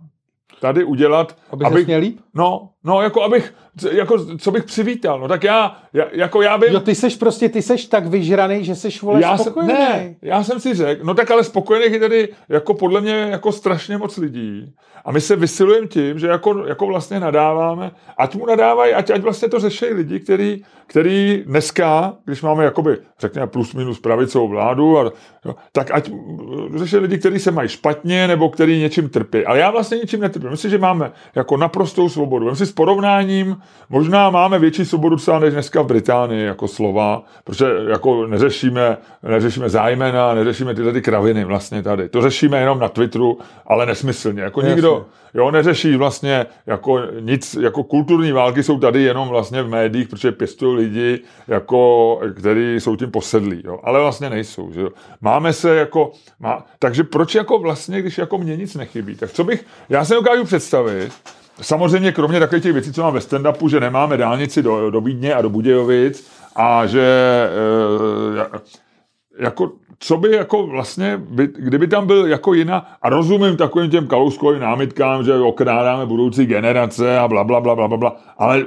[0.63, 2.21] tady udělat, Aby se měl líp?
[2.35, 3.55] no, no, jako abych,
[3.93, 7.49] jako, co bych přivítal, no tak já, já jako já vím, Jo, ty seš prostě,
[7.49, 9.73] ty seš tak vyžraný, že seš vole já jsem, spokojený.
[9.73, 13.53] ne, já jsem si řekl, no tak ale spokojených je tady jako podle mě jako
[13.53, 14.73] strašně moc lidí.
[15.05, 19.21] A my se vysilujeme tím, že jako, jako vlastně nadáváme, ať mu nadávají, ať, ať
[19.21, 24.99] vlastně to řeší lidi, který, který dneska, když máme jakoby, řekněme plus minus pravicovou vládu,
[24.99, 25.13] a,
[25.45, 26.11] jo, tak ať
[26.75, 29.47] řeší lidi, kteří se mají špatně, nebo který něčím trpí.
[29.47, 30.51] Ale já vlastně ničím netrpím.
[30.51, 32.51] Myslím, že máme jako naprostou svobodu.
[32.51, 33.57] Myslím si s porovnáním,
[33.89, 39.69] možná máme větší svobodu třeba než dneska v Británii, jako slova, protože jako neřešíme, neřešíme
[39.69, 42.09] zájmena, neřešíme tyhle ty kraviny vlastně tady.
[42.09, 44.43] To řešíme jenom na Twitteru, ale nesmyslně.
[44.43, 44.75] Jako Jasně.
[44.75, 50.09] nikdo, jo, neřeší vlastně jako nic, jako kulturní války jsou tady jenom vlastně v médiích,
[50.09, 53.79] protože pěstují lidi, jako, který jsou tím posedlí, jo.
[53.83, 54.89] ale vlastně nejsou, že jo.
[55.33, 59.45] Máme se jako, má, takže proč jako vlastně, když jako mně nic nechybí, tak co
[59.45, 61.13] bych, já se dokážu představit,
[61.61, 65.35] Samozřejmě kromě takových těch věcí, co mám ve stand-upu, že nemáme dálnici do, do Vídně
[65.35, 67.03] a do Budějovic a že
[68.55, 68.59] e,
[69.43, 74.07] jako, co by jako vlastně, by, kdyby tam byl jako jiná, a rozumím takovým těm
[74.07, 78.67] kalouskovým námitkám, že okrádáme budoucí generace a bla, bla, bla, bla, bla, ale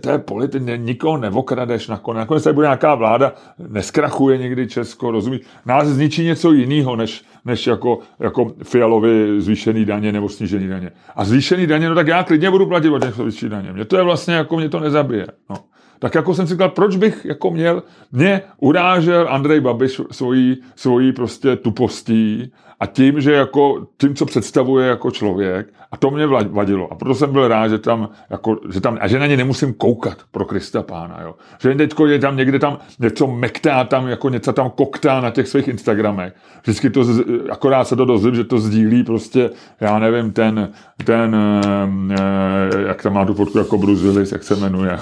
[0.00, 3.34] to, je politik, ne, nikoho nevokradeš nakonec, nakonec tady bude nějaká vláda,
[3.68, 10.12] neskrachuje někdy Česko, rozumíš, nás zničí něco jiného, než, než jako, jako Fialovi zvýšený daně
[10.12, 10.90] nebo snížený daně.
[11.16, 13.72] A zvýšený daně, no tak já klidně budu platit o těch zvýšený daně.
[13.72, 15.26] Mě to je vlastně jako, mě to nezabije.
[15.50, 15.56] No.
[15.98, 17.82] Tak jako jsem si říkal, proč bych jako měl,
[18.12, 24.88] mě urážel Andrej Babiš svojí, svojí prostě tupostí a tím, že jako, tím, co představuje
[24.88, 26.92] jako člověk a to mě vadilo.
[26.92, 29.74] A proto jsem byl rád, že tam, jako, že tam, a že na ně nemusím
[29.74, 31.34] koukat pro Krista pána, jo.
[31.60, 35.48] Že teďko je tam někde tam něco mektá, tam jako něco tam koktá na těch
[35.48, 36.34] svých Instagramech.
[36.62, 37.04] Vždycky to,
[37.50, 40.72] akorát se to dozvím, že to sdílí prostě, já nevím, ten,
[41.04, 44.98] ten, eh, eh, jak tam má tu fotku jako Bruce Willis, jak se jmenuje,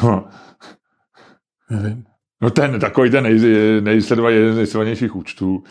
[1.70, 2.04] Nevím.
[2.42, 5.62] No ten, takový ten nej, nejsledovaný, jeden z nejsledovanějších účtů.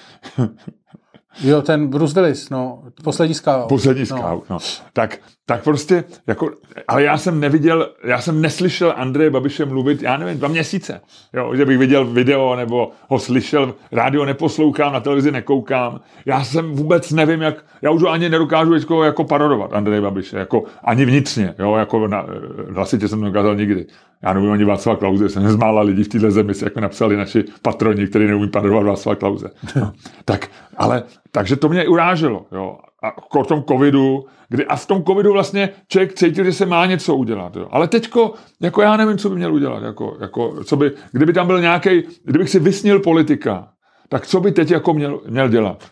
[1.42, 3.70] Jo, ten Bruce Willis, no, poslední scout.
[3.70, 4.18] Poslední no.
[4.18, 4.58] scout, no.
[4.94, 6.52] Tak, tak prostě, jako,
[6.88, 11.02] ale já jsem neviděl, já jsem neslyšel Andreje Babiše mluvit, já nevím, dva měsíce,
[11.34, 16.72] jo, že bych viděl video nebo ho slyšel, rádio neposlouchám, na televizi nekoukám, já jsem
[16.72, 21.06] vůbec nevím, jak, já už ho ani nedokážu jako, jako parodovat Andreje Babiše, jako ani
[21.06, 22.26] vnitřně, jo, jako na,
[22.74, 23.86] hlasitě jsem to dokázal nikdy.
[24.22, 27.18] Já nevím ani Václav Klauze, jsem z mála lidí v téhle zemi, jak mi napsali
[27.18, 29.50] naši patroni, kteří neumí parodovat Václav Klauze.
[30.26, 35.04] Tak, ale, takže to mě uráželo, jo a v tom covidu, kdy a v tom
[35.04, 37.56] covidu vlastně člověk cítil, že se má něco udělat.
[37.56, 37.68] Jo.
[37.72, 39.84] Ale teďko, jako já nevím, co by měl udělat.
[39.84, 43.74] Jako, jako, co by, kdyby tam byl nějaký, kdybych si vysnil politika,
[44.10, 45.90] tak co by teď jako měl, měl dělat?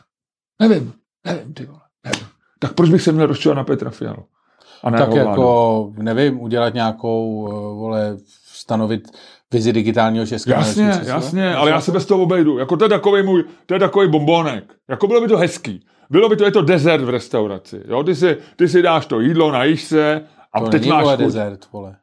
[0.61, 0.93] Nevím,
[1.25, 2.27] nevím, ty vole, nevím.
[2.59, 4.23] Tak proč bych se měl rozčovat na Petra Fialu?
[4.83, 9.11] A ne tak jako, nevím, udělat nějakou, eh, vole, stanovit
[9.53, 10.61] vizi digitálního českého.
[10.61, 12.57] Jasně, jasně, ale já se bez toho obejdu.
[12.57, 14.63] Jako to je takový můj, to je takový bombonek.
[14.89, 15.85] Jako bylo by to hezký.
[16.09, 17.81] Bylo by to, je to dezert v restauraci.
[17.87, 18.03] Jo?
[18.03, 20.21] Ty, si, ty si dáš to jídlo, najíš se
[20.53, 21.95] a to teď není, máš vole, dezert, vole.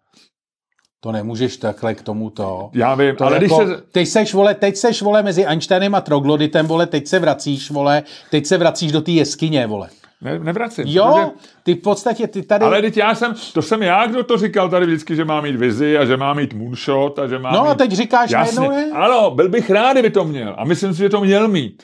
[1.01, 2.71] To nemůžeš takhle k tomuto.
[2.75, 3.83] Já vím, to ale jako, když se...
[3.93, 8.03] Teď seš, vole, teď seš, vole, mezi Einsteinem a Trogloditem, vole, teď se vracíš, vole,
[8.31, 9.89] teď se vracíš do té jeskyně, vole.
[10.21, 10.85] Ne, nevracím.
[10.87, 11.51] Jo, protože...
[11.63, 12.65] ty v podstatě, ty tady...
[12.65, 15.57] Ale teď já jsem, to jsem já, kdo to říkal tady vždycky, že má mít
[15.57, 17.69] vizi a že má mít moonshot a že má No mít...
[17.71, 18.61] a teď říkáš Jasně.
[18.69, 18.99] najednou, ne?
[18.99, 20.55] Ano, byl bych rád, kdyby to měl.
[20.59, 21.83] A myslím si, že to měl mít.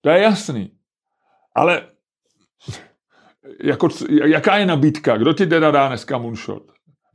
[0.00, 0.70] To je jasný.
[1.54, 1.82] Ale
[3.62, 3.88] jako,
[4.24, 5.16] jaká je nabídka?
[5.16, 6.62] Kdo ti teda dá dneska moonshot?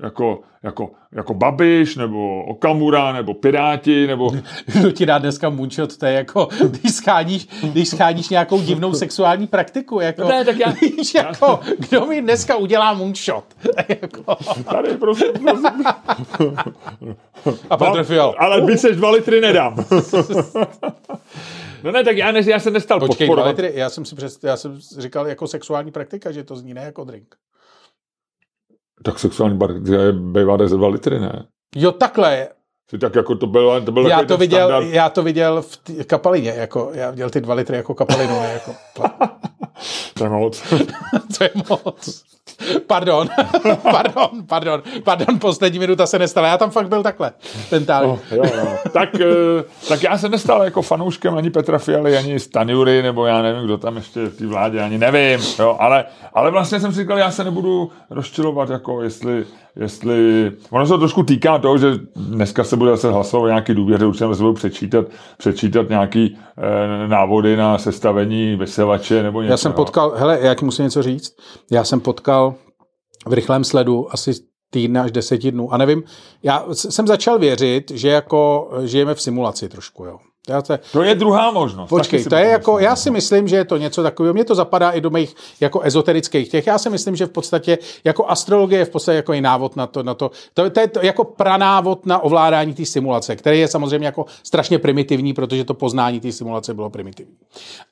[0.04, 4.32] Jako, jako, jako Babiš, nebo Okamura, nebo Piráti, nebo...
[4.66, 9.48] Kdo ti dá dneska moonshot, to je jako, když scháníš, když scháníš nějakou divnou sexuální
[9.48, 10.70] praktiku, jako, no ne, tak já...
[10.82, 13.46] víš, jako, kdo mi dneska udělá moonshot?
[13.88, 14.36] jako...
[14.64, 15.84] Tady, prosím, prosím.
[17.70, 18.36] A Petr Fial.
[18.38, 19.86] Ale víc než dva litry nedám.
[21.84, 23.58] No ne, tak já, ne, já se nestal Počkej, podporovat.
[23.58, 26.82] Litry, já jsem si přes, já jsem říkal jako sexuální praktika, že to zní ne
[26.82, 27.36] jako drink.
[29.04, 29.60] Tak sexuální
[29.92, 31.46] je bývá 2 litry, ne?
[31.76, 32.48] Jo, takhle.
[32.92, 34.94] Že tak jako to bylo, to byl já to, viděl, standard.
[34.94, 38.54] já to viděl v t- kapalině, jako, já viděl ty dva litry jako kapalinu, ne
[38.54, 38.76] jako...
[40.14, 40.62] to je moc.
[41.38, 42.24] to je moc.
[42.88, 43.30] Pardon,
[43.92, 46.48] pardon, pardon, pardon, poslední minuta se nestala.
[46.48, 47.32] Já tam fakt byl takhle,
[47.72, 48.12] mentálně.
[48.12, 48.68] Oh, jo, jo.
[48.94, 53.42] Tak, eh, tak já se nestal jako fanouškem ani Petra Fialy, ani Stanjury, nebo já
[53.42, 57.02] nevím, kdo tam ještě v té vládě, ani nevím, jo, ale, ale vlastně jsem si
[57.02, 59.46] říkal, já se nebudu rozčilovat, jako jestli,
[59.76, 63.74] jestli, ono se to trošku týká toho, že dneska se bude zase hlasovat o nějaký
[63.74, 65.06] důvěře, už se budu přečítat,
[65.38, 69.52] přečítat nějaký eh, návody na sestavení vysílače nebo něco.
[69.52, 71.36] Já jsem potkal, hele, já ti musím něco říct,
[71.72, 72.56] já jsem potkal
[73.28, 74.32] v rychlém sledu asi
[74.70, 75.74] týdne až deseti dnů.
[75.74, 76.04] A nevím,
[76.44, 80.20] já jsem začal věřit, že jako žijeme v simulaci trošku, jo.
[80.50, 81.90] Já to, to je druhá možnost.
[81.90, 84.92] Počkej, to je jako, já si myslím, že je to něco takového, mně to zapadá
[84.92, 88.86] i do mých jako ezoterických těch, já si myslím, že v podstatě jako astrologie je
[88.86, 92.06] v podstatě jako i návod na to, na to, to, to je to jako pranávod
[92.06, 96.74] na ovládání té simulace, který je samozřejmě jako strašně primitivní, protože to poznání té simulace
[96.74, 97.36] bylo primitivní.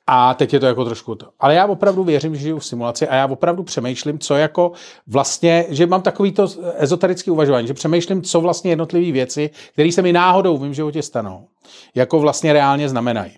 [0.06, 1.26] A teď je to jako trošku to.
[1.40, 4.72] Ale já opravdu věřím, že žiju v simulaci a já opravdu přemýšlím, co jako
[5.06, 10.02] vlastně, že mám takový to ezoterický uvažování, že přemýšlím, co vlastně jednotlivé věci, které se
[10.02, 11.46] mi náhodou v mém životě stanou,
[11.94, 13.32] jako vlastně reálně znamenají.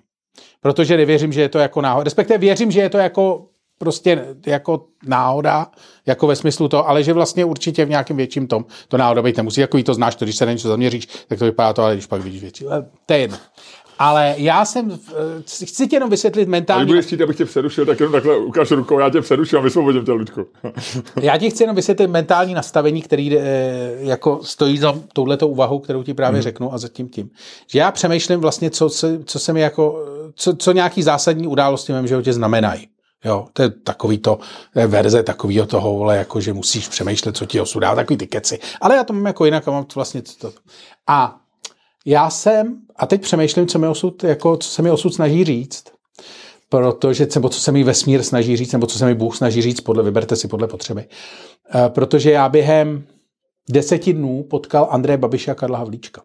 [0.60, 2.04] Protože nevěřím, že je to jako náhoda.
[2.04, 3.46] Respektive věřím, že je to jako
[3.78, 5.66] prostě jako náhoda,
[6.06, 9.36] jako ve smyslu to, ale že vlastně určitě v nějakém větším tom to náhoda být
[9.36, 9.60] nemusí.
[9.60, 12.06] Jako to znáš, to, když se na něco zaměříš, tak to vypadá to, ale když
[12.06, 12.64] pak vidíš větší.
[13.06, 13.36] To je jedno.
[13.98, 14.98] Ale já jsem,
[15.64, 16.80] chci tě jenom vysvětlit mentálně.
[16.80, 19.62] Ale budeš chtít, abych tě přerušil, tak jenom takhle ukážu rukou, já tě přeruším a
[19.62, 20.46] vysvobodím tě, Ludku.
[21.20, 23.40] já ti chci jenom vysvětlit mentální nastavení, který e,
[23.98, 26.42] jako stojí za touhletou úvahou, kterou ti právě hmm.
[26.42, 27.30] řeknu a za tím.
[27.66, 31.92] Že já přemýšlím vlastně, co, se, co se mi jako, co, co nějaký zásadní události
[31.92, 32.88] v mém životě znamenají.
[33.24, 34.38] Jo, to je takový to
[34.76, 38.26] je verze takového toho, vole, jako že musíš přemýšlet, co ti osud dá, takový ty
[38.26, 38.58] keci.
[38.80, 40.52] Ale já to mám jako jinak a mám to vlastně to.
[41.06, 41.41] A
[42.06, 45.84] já jsem, a teď přemýšlím, co, mi osud, jako, co se mi osud snaží říct,
[46.68, 49.80] protože, nebo co se mi vesmír snaží říct, nebo co se mi Bůh snaží říct,
[49.80, 51.04] podle, vyberte si podle potřeby.
[51.74, 53.06] E, protože já během
[53.70, 56.22] deseti dnů potkal Andreje Babiše a Karla Havlíčka.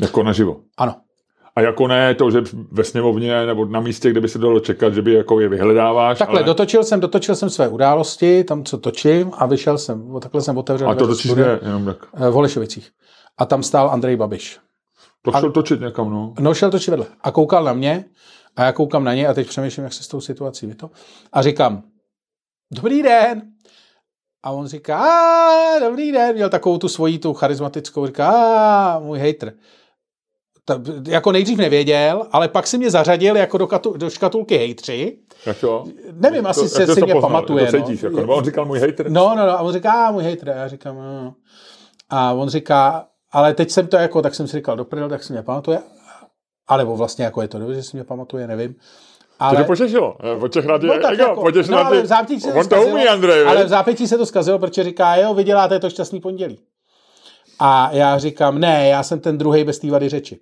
[0.00, 0.60] Jako naživo?
[0.76, 0.96] Ano.
[1.56, 4.94] A jako ne to, že ve sněmovně nebo na místě, kde by se dalo čekat,
[4.94, 6.18] že by jako je vyhledáváš.
[6.18, 6.46] Takhle, ale...
[6.46, 10.90] dotočil jsem, dotočil jsem své události, tam co točím a vyšel jsem, takhle jsem otevřel.
[10.90, 11.60] A to točíš kde?
[11.62, 12.12] Jenom tak.
[12.12, 12.90] V Holešovicích
[13.38, 14.58] a tam stál Andrej Babiš.
[15.22, 16.34] To šel a, točit někam, no.
[16.40, 17.06] No, šel točit vedle.
[17.20, 18.04] A koukal na mě
[18.56, 20.90] a já koukám na ně a teď přemýšlím, jak se s tou situací je to.
[21.32, 21.82] A říkám,
[22.70, 23.42] dobrý den.
[24.42, 25.06] A on říká,
[25.80, 29.52] dobrý den, měl takovou tu svoji tu charismatickou, říká, a můj hater.
[30.64, 35.18] ta, jako nejdřív nevěděl, ale pak si mě zařadil jako do, katu, do škatulky hejtři.
[35.46, 35.84] Jak to?
[36.12, 37.66] Nevím, to, asi se si mě poznal, pamatuje.
[37.66, 38.10] To cítíš, no.
[38.10, 39.10] jako, on říkal můj hejtr.
[39.10, 41.34] No, no, no, a on říká, můj hejtr, a já říkám, no, no.
[42.08, 45.32] A on říká, ale teď jsem to jako, tak jsem si říkal, doprdel, tak si
[45.32, 45.78] mě pamatuje.
[46.68, 48.74] A nebo vlastně jako je to dobře, že si mě pamatuje, nevím.
[49.38, 49.56] Ale...
[49.56, 50.16] To tě potěšilo.
[50.40, 52.92] Po těch rádi, no, tak jako, no, ale v zápětí se to On to zkazilo,
[52.92, 53.46] umí, Andrej.
[53.46, 56.58] Ale v zápětí se to zkazilo, protože říká, jo, vy děláte to šťastný pondělí.
[57.60, 60.40] A já říkám, ne, já jsem ten druhý bez té vady řeči.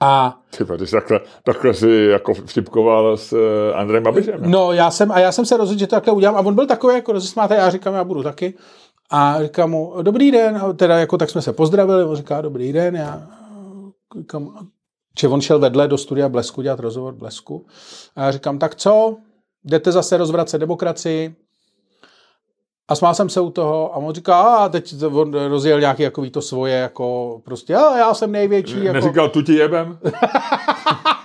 [0.00, 0.38] A...
[0.56, 3.38] Tyba, ty jsi takhle, takhle si jako vtipkoval s uh,
[3.74, 4.50] Andrejem Babišem.
[4.50, 6.36] No, já jsem, a já jsem se rozhodl, že to takhle udělám.
[6.36, 8.54] A on byl takový jako rozesmátý, já říkám, já budu taky.
[9.10, 12.72] A říkám mu, dobrý den, a teda jako tak jsme se pozdravili, on říká, dobrý
[12.72, 13.28] den, já
[14.18, 14.68] říkám,
[15.20, 17.66] že on šel vedle do studia Blesku dělat rozhovor Blesku.
[18.16, 19.16] A já říkám, tak co,
[19.64, 21.36] jdete zase rozvracet demokracii?
[22.88, 26.30] A smál jsem se u toho a on říká, a teď on rozjel nějaký jako
[26.30, 28.84] to svoje, jako prostě, a já jsem největší.
[28.84, 28.92] Jako...
[28.92, 29.98] Neříkal, tu ti jebem?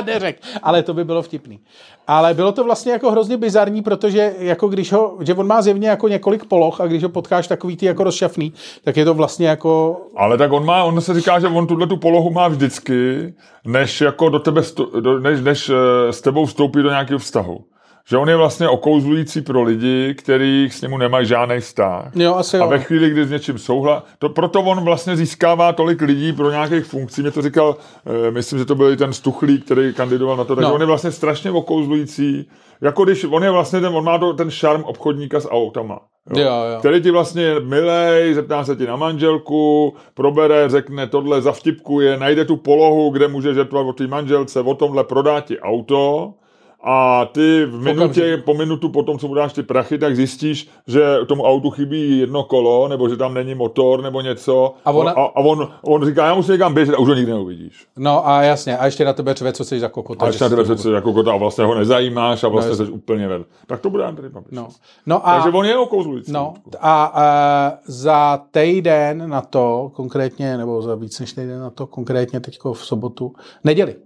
[0.00, 1.60] Neřek, ale to by bylo vtipný.
[2.06, 5.88] Ale bylo to vlastně jako hrozně bizarní, protože jako když ho, že on má zjevně
[5.88, 8.52] jako několik poloh a když ho potkáš takový ty jako rozšafný,
[8.84, 10.00] tak je to vlastně jako...
[10.16, 13.32] Ale tak on má, on se říká, že on tuhle tu polohu má vždycky,
[13.64, 14.62] než jako do tebe,
[15.00, 15.70] do, než, než
[16.10, 17.64] s tebou vstoupí do nějakého vztahu
[18.08, 22.10] že on je vlastně okouzlující pro lidi, kteří s němu nemají žádný vztah.
[22.14, 22.70] Jo, asi a jo.
[22.70, 26.84] ve chvíli, kdy s něčím souhlas, to, proto on vlastně získává tolik lidí pro nějakých
[26.84, 27.22] funkcí.
[27.22, 27.76] Mě to říkal,
[28.06, 30.74] eh, myslím, že to byl i ten Stuchlík, který kandidoval na to, takže no.
[30.74, 32.48] on je vlastně strašně okouzlující.
[32.80, 36.00] Jako když on je vlastně ten, on má to, ten šarm obchodníka s autama.
[36.36, 36.42] Jo?
[36.42, 36.78] Jo, jo.
[36.78, 42.56] Který ti vlastně milej, zeptá se ti na manželku, probere, řekne tohle, zavtipkuje, najde tu
[42.56, 46.34] polohu, kde může žertovat o té manželce, o tomhle prodá ti auto
[46.82, 51.16] a ty v minutě, po minutu potom, co mu dáš ty prachy, tak zjistíš, že
[51.26, 54.74] tomu autu chybí jedno kolo, nebo že tam není motor, nebo něco.
[54.84, 55.12] A, ona...
[55.12, 57.86] a, a on, on říká, já musím někam běžet a už ho nikdy neuvidíš.
[57.98, 60.24] No a jasně, a ještě na tebe řve, co jsi za kokota.
[60.24, 62.70] A ještě na tebe řve, co jsi za kokota a vlastně ho nezajímáš a vlastně
[62.70, 63.42] no, jsi úplně ved.
[63.66, 64.50] Tak to bude Andrej Babiš.
[64.52, 64.68] No.
[65.06, 66.32] No a, Takže on je okouzlující.
[66.32, 71.86] No a, a za týden na to, konkrétně, nebo za víc než týden na to,
[71.86, 73.32] konkrétně teďko v sobotu,
[73.64, 73.96] neděli,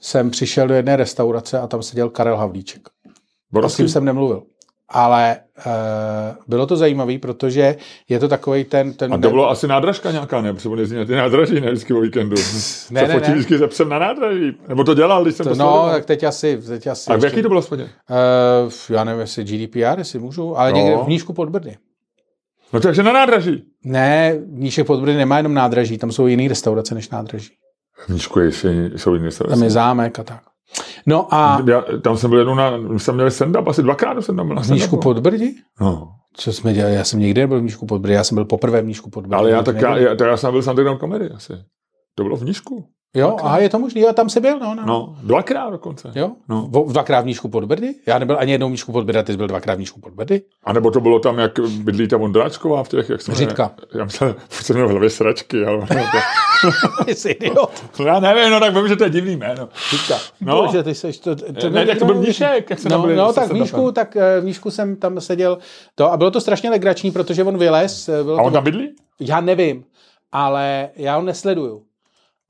[0.00, 2.88] jsem přišel do jedné restaurace a tam seděl Karel Havlíček.
[3.64, 4.42] A s tím jsem nemluvil.
[4.88, 5.40] Ale e,
[6.46, 7.76] bylo to zajímavé, protože
[8.08, 8.92] je to takový ten...
[8.92, 10.52] ten a to bylo asi nádražka nějaká, ne?
[10.54, 12.36] Protože on jezdí na ty nádraží, ne vždycky o víkendu.
[12.36, 13.34] ne, se ne, fotí ne.
[13.34, 14.52] vždycky se psem na nádraží.
[14.68, 16.62] Nebo to dělal, když jsem to, No, tak teď asi...
[16.68, 17.82] Teď asi a v jaký to bylo spadě?
[17.82, 20.76] E, já nevím, jestli GDPR, jestli můžu, ale no.
[20.76, 21.76] někde v Nížku pod Brdy.
[22.72, 23.64] No takže na nádraží.
[23.84, 27.50] Ne, Nížek pod Brdy nemá jenom nádraží, tam jsou jiné restaurace než nádraží.
[28.06, 28.50] V Nížku je,
[28.96, 29.56] jsou jiné restaurace.
[29.56, 30.42] Tam je zámek a tak.
[31.06, 31.62] No a...
[31.66, 34.62] Já, tam jsem byl jednou na, jsem měl stand-up, asi dvakrát jsem tam byl na
[34.62, 35.54] V Nížku pod Brdy?
[35.80, 36.08] No.
[36.34, 36.94] Co jsme dělali?
[36.94, 39.20] Já jsem nikdy nebyl v Nížku pod Brdy, já jsem byl poprvé v Nížku pod
[39.20, 39.36] Brdy.
[39.36, 41.52] Ale já, tak já, já, já, jsem byl s underground comedy asi.
[42.14, 42.84] To bylo v Nížku.
[43.14, 43.46] Jo, dvakrát.
[43.46, 44.82] aha, je to možný, jo, tam jsi byl, no, no.
[44.86, 46.12] No, dvakrát dokonce.
[46.14, 46.62] Jo, no.
[46.62, 47.94] V, dvakrát v Nížku pod Brdy?
[48.06, 50.12] Já nebyl ani jednou v Nížku pod Brdy, ty jsi byl dvakrát v Nížku pod
[50.12, 50.42] Brdy?
[50.64, 53.34] A nebo to bylo tam, jak bydlí ta Vondráčková v těch, jak jsme...
[53.34, 53.70] Řitka.
[53.94, 55.86] Já myslel, že jsem měl v hlavě sračky, ale...
[57.06, 57.84] jsi idiot.
[57.98, 59.68] No, já nevím, no tak vím, že to je divný jméno.
[59.90, 60.18] Řitka.
[60.40, 60.62] No.
[60.62, 61.36] Bože, ty seš to...
[61.36, 64.44] to ne, jak to byl Mníšek, jak se no, no, tak v Nížku, tak v
[64.44, 65.58] Nížku jsem tam seděl
[65.94, 68.10] to a bylo to strašně legrační, protože on vylez.
[68.22, 68.94] Bylo a on to, tam bydlí?
[69.20, 69.84] Já nevím,
[70.32, 71.82] ale já ho nesleduju.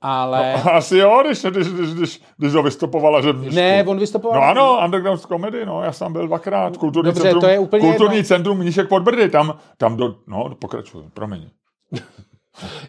[0.01, 0.61] Ale...
[0.65, 3.55] No, asi jo, když, když, když, když, když ho vystupovala, že Mníšku.
[3.55, 4.41] Ne, on vystupoval.
[4.41, 6.77] No ano, Underground Comedy, no, já jsem byl dvakrát.
[6.77, 8.27] Kulturní Dobře, centrum, to je úplně kulturní jedno.
[8.27, 11.49] centrum Mníšek pod Brdy, tam, tam do, no, pokračuju, promiň.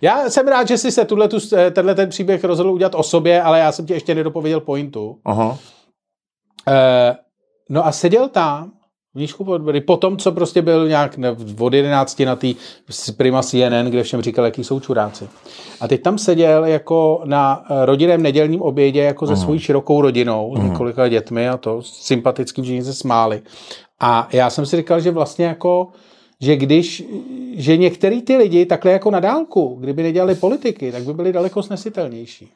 [0.02, 1.38] Já jsem rád, že jsi se tuhle, tu,
[1.70, 5.18] tenhle ten příběh rozhodl udělat o sobě, ale já jsem ti ještě nedopověděl pointu.
[5.24, 5.58] Aha.
[6.68, 7.16] E,
[7.70, 8.72] no a seděl tam
[9.14, 11.18] v Nížku pod Brdy, po tom, co prostě byl nějak
[11.58, 12.48] od 11 na té
[13.16, 15.28] Prima CNN, kde všem říkal, jaký jsou čuráci.
[15.80, 20.62] A teď tam seděl jako na rodinném nedělním obědě jako se svojí širokou rodinou, s
[20.62, 23.42] několika dětmi a to sympatickým, že se smáli.
[24.00, 25.88] A já jsem si říkal, že vlastně jako
[26.40, 27.04] že když,
[27.54, 31.62] že některý ty lidi takhle jako na dálku, kdyby nedělali politiky, tak by byli daleko
[31.62, 32.52] snesitelnější.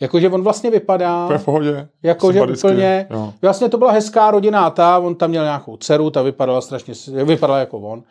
[0.00, 1.26] Jakože on vlastně vypadá...
[1.26, 1.88] To je v pohodě.
[2.02, 3.06] Jakože úplně...
[3.10, 3.32] Jo.
[3.42, 6.94] Vlastně to byla hezká rodina ta, on tam měl nějakou dceru, ta vypadala strašně...
[7.24, 8.02] Vypadala jako on.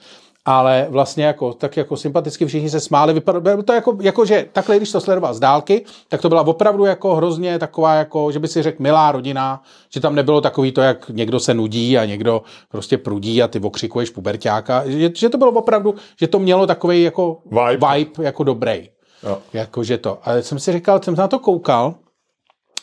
[0.45, 3.13] Ale vlastně jako, tak jako sympaticky všichni se smáli.
[3.13, 6.85] Vypadalo to jako, jako, že takhle, když to sledoval z dálky, tak to byla opravdu
[6.85, 10.81] jako hrozně taková, jako, že by si řekl milá rodina, že tam nebylo takový to,
[10.81, 14.83] jak někdo se nudí a někdo prostě prudí a ty okřikuješ puberťáka.
[14.85, 18.89] Že, že to bylo opravdu, že to mělo takový jako vibe, vibe jako dobrý.
[19.23, 19.41] Jo.
[19.53, 20.19] Jakože to.
[20.23, 21.95] Ale jsem si říkal, jsem na to koukal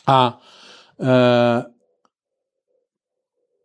[0.07, 0.39] a
[1.01, 1.63] e,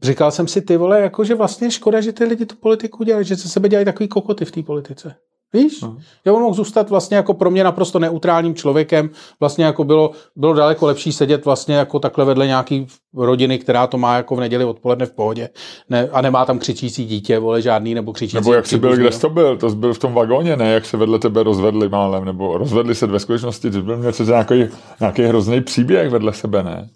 [0.02, 3.36] říkal jsem si, ty vole, jakože vlastně škoda, že ty lidi tu politiku dělají, že
[3.36, 5.16] se sebe dělají takový kokoty v té politice.
[5.52, 5.82] Víš?
[5.82, 5.98] Uh-huh.
[6.24, 9.10] Já on mohl zůstat vlastně jako pro mě naprosto neutrálním člověkem.
[9.40, 13.98] Vlastně jako bylo, bylo daleko lepší sedět vlastně jako takhle vedle nějaký rodiny, která to
[13.98, 15.48] má jako v neděli odpoledne v pohodě.
[15.88, 18.36] Ne, a nemá tam křičící dítě, vole žádný, nebo křičící.
[18.36, 19.56] Nebo jak jsi byl, kde jsi to byl?
[19.56, 20.72] To jsi byl v tom vagóně, ne?
[20.72, 24.64] Jak se vedle tebe rozvedli málem, nebo rozvedli se ve skutečnosti, to byl něco nějaký,
[25.00, 26.88] nějaký hrozný příběh vedle sebe, ne?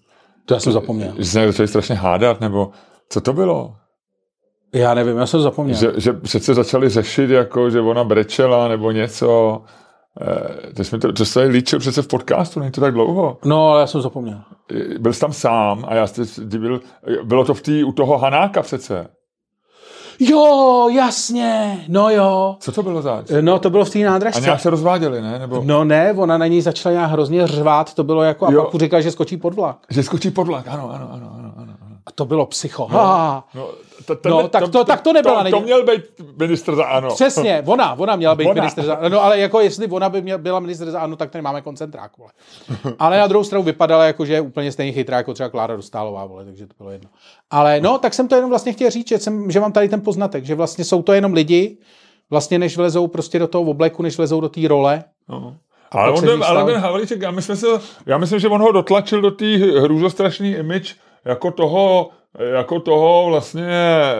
[0.47, 1.13] To já jsem zapomněl.
[1.19, 2.71] Že se strašně hádat, nebo
[3.09, 3.75] co to bylo?
[4.77, 5.77] Já nevím, já jsem zapomněl.
[5.77, 9.63] Že, že přece začali řešit, jako, že ona brečela nebo něco.
[10.21, 13.39] Eh, to, jsme to, to se líčil přece v podcastu, není to tak dlouho.
[13.45, 14.41] No, ale já jsem zapomněl.
[14.99, 16.23] Byl jsi tam sám a já jste,
[16.59, 16.81] byl,
[17.25, 19.09] bylo to v tý, u toho Hanáka přece.
[20.21, 22.57] Jo, jasně, no jo.
[22.61, 23.27] Co to bylo zač?
[23.41, 24.41] No, to bylo v té nádražce.
[24.41, 25.39] A nějak se rozváděli, ne?
[25.39, 25.63] Nebo...
[25.65, 28.69] No ne, ona na ní začala nějak hrozně řvát, to bylo jako, a jo.
[28.73, 29.77] pak říkal, že skočí pod vlak.
[29.91, 31.53] Že skočí pod vlak, ano, ano, ano, ano.
[31.57, 31.73] ano.
[32.07, 32.89] A to bylo psycho.
[32.93, 33.69] No, no,
[34.07, 35.45] to, to, no, tak to, tak to nebyla.
[35.45, 36.03] To, to měl být
[36.37, 37.09] ministr za ANO.
[37.15, 38.55] Přesně, ona, ona měla být ona.
[38.55, 41.43] ministr za ANO, ale jako jestli ona by měla, byla ministr za ANO, tak tady
[41.43, 42.31] máme koncentrák, vole.
[42.99, 46.25] Ale na druhou stranu vypadala jako, že je úplně stejně chytrá jako třeba Klára Dostálová,
[46.25, 47.11] vole, takže to bylo jedno.
[47.51, 50.01] Ale no, tak jsem to jenom vlastně chtěl říct, že, jsem, že mám tady ten
[50.01, 51.79] poznatek, že vlastně jsou to jenom lidi,
[52.31, 55.05] vlastně než vlezou prostě do toho obleku, než vlezou do té role.
[55.29, 55.57] No.
[55.91, 57.67] Ale, on ten, ale ten Havlíček, já myslím, se,
[58.07, 63.69] já myslím, že on ho dotlačil do té hrůzostrašný image jako toho, jako toho vlastně
[63.69, 64.15] e,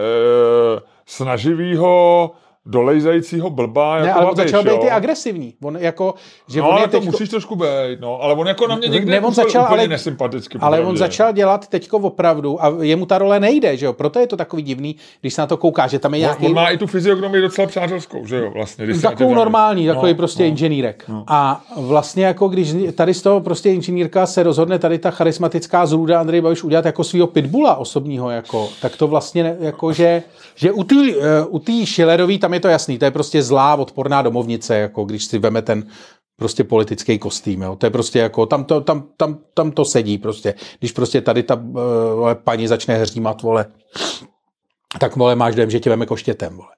[1.05, 2.31] snaživýho
[2.67, 3.97] dolejzajícího blba.
[3.97, 5.53] Jako ne, ale on začal být i agresivní.
[5.63, 6.13] On jako,
[6.47, 7.05] že no, on ale to teďko...
[7.05, 8.21] musíš trošku být, no.
[8.21, 10.57] Ale on jako na mě někdy ne, on začal, úplně ale, nesympaticky.
[10.61, 13.93] Ale on začal dělat teďko opravdu a jemu ta role nejde, že jo.
[13.93, 16.45] Proto je to takový divný, když se na to kouká, že tam je nějaký...
[16.45, 18.85] On, on má i tu fyziognomii docela přátelskou, že jo, vlastně.
[18.85, 21.03] Když takovou normální, no, takový prostě no, inženýrek.
[21.07, 21.23] No.
[21.27, 26.19] A vlastně jako když tady z toho prostě inženýrka se rozhodne tady ta charismatická zrůda
[26.19, 30.23] Andrej Babiš udělat jako svého pitbula osobního, jako, tak to vlastně jako, že,
[30.55, 31.03] že u té uh,
[31.49, 35.39] u Schillerový tam je to jasný, to je prostě zlá, odporná domovnice, jako když si
[35.39, 35.87] veme ten
[36.35, 37.75] prostě politický kostým, jo.
[37.75, 40.53] To je prostě jako, tam to, tam, tam, tam to sedí prostě.
[40.79, 43.65] Když prostě tady ta uh, paní začne hřímat, vole,
[44.99, 46.69] tak vole, máš dojem, že tě veme koštětem, vole.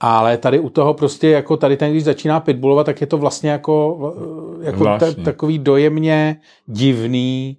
[0.00, 3.50] Ale tady u toho prostě, jako tady ten, když začíná pitbullovat, tak je to vlastně
[3.50, 3.98] jako,
[4.62, 7.58] eh, jako ta, takový dojemně divný.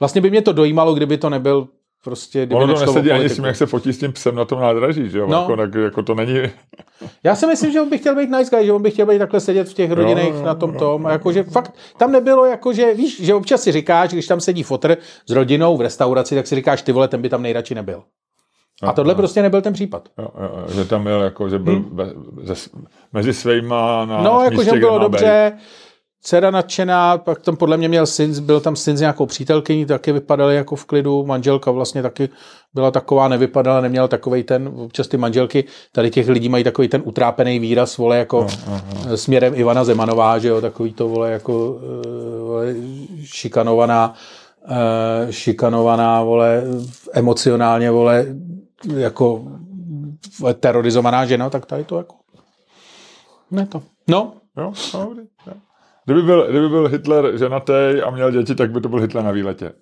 [0.00, 1.68] Vlastně by mě to dojímalo, kdyby to nebyl
[2.04, 2.48] prostě...
[2.52, 5.10] Ono to nesedí ani s tím, jak se fotí s tím psem na tom nádraží,
[5.10, 5.26] že jo?
[5.26, 5.40] No.
[5.40, 6.38] Jako, tak, jako to není...
[7.24, 9.18] Já si myslím, že on by chtěl být nice guy, že on by chtěl být
[9.18, 11.02] takhle sedět v těch rodinách no, na tom no, tom.
[11.02, 14.96] No, jakože fakt tam nebylo, jakože víš, že občas si říkáš, když tam sedí fotr
[15.26, 18.02] s rodinou v restauraci, tak si říkáš, ty vole, ten by tam nejradši nebyl.
[18.82, 19.16] A tohle no.
[19.16, 20.08] prostě nebyl ten případ.
[20.18, 21.88] Jo, jo, že tam byl, jako, že byl hmm.
[21.92, 22.54] ve, ze,
[23.12, 25.62] mezi svýma na No, jakože bylo dobře, být
[26.20, 30.12] dcera nadšená, pak tam podle mě měl syn, byl tam syn s nějakou přítelkyní, taky
[30.12, 32.28] vypadaly jako v klidu, manželka vlastně taky
[32.74, 37.02] byla taková, nevypadala, neměla takový ten, občas ty manželky, tady těch lidí mají takový ten
[37.04, 39.16] utrápený výraz, vole, jako no, no, no.
[39.16, 42.74] směrem Ivana Zemanová, že jo, takový to, vole, jako eh, vole,
[43.24, 44.14] šikanovaná,
[44.64, 46.62] uh, šikanovaná, vole,
[47.12, 48.26] emocionálně, vole,
[48.96, 49.44] jako
[50.60, 52.14] terorizovaná žena, tak tady to jako
[53.50, 53.82] ne to.
[54.08, 54.32] No.
[54.56, 55.22] Jo, dobrý.
[56.10, 57.72] Kdyby byl, kdyby byl Hitler ženatý
[58.04, 59.72] a měl děti, tak by to byl Hitler na výletě.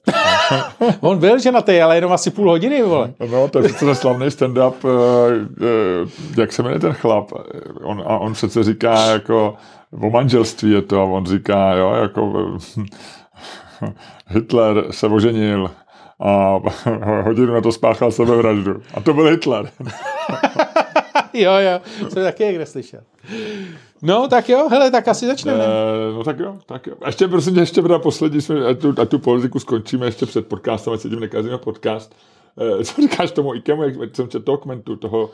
[1.01, 3.13] On byl ženatý, ale jenom asi půl hodiny, vole.
[3.31, 7.33] No, to je přece slavný stand-up, eh, eh, jak se jmenuje ten chlap.
[7.83, 9.55] On, a on přece říká jako,
[10.03, 12.57] o manželství je to, a on říká, jo, jako
[14.27, 15.71] Hitler se oženil
[16.21, 16.61] a
[17.25, 18.83] hodinu na to spáchal sebevraždu.
[18.95, 19.71] A to byl Hitler.
[21.33, 23.01] jo, jo, jsem taky někde slyšel.
[24.03, 25.65] No, tak jo, hele, tak asi začneme.
[25.65, 26.95] E, no tak jo, tak jo.
[27.07, 30.47] Ještě prosím tě, ještě teda poslední, jsme, a, tu, a tu politiku skončíme ještě před
[30.47, 32.15] podcastem, ať se tím nekazíme podcast.
[32.81, 35.31] E, co říkáš tomu Ikemu, jak jsem četl komentu toho...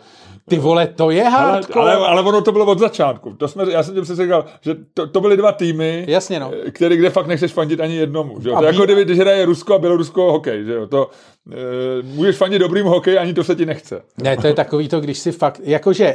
[0.48, 1.80] Ty vole, to je hardcore.
[1.80, 3.34] Ale, ale, ale, ono to bylo od začátku.
[3.34, 6.52] To jsme, já jsem tím přesně říkal, že to, to byly dva týmy, Jasně, no.
[6.66, 8.40] Eh, který, kde fakt nechceš fandit ani jednomu.
[8.40, 8.56] Že jo?
[8.56, 10.64] To je jako kdyby, když hraje Rusko a Bělorusko hokej.
[10.64, 10.86] Že jo?
[10.86, 11.10] To,
[11.52, 14.02] e, můžeš fandit dobrým hokej, ani to se ti nechce.
[14.22, 16.14] Ne, to je takový to, když si fakt, jakože,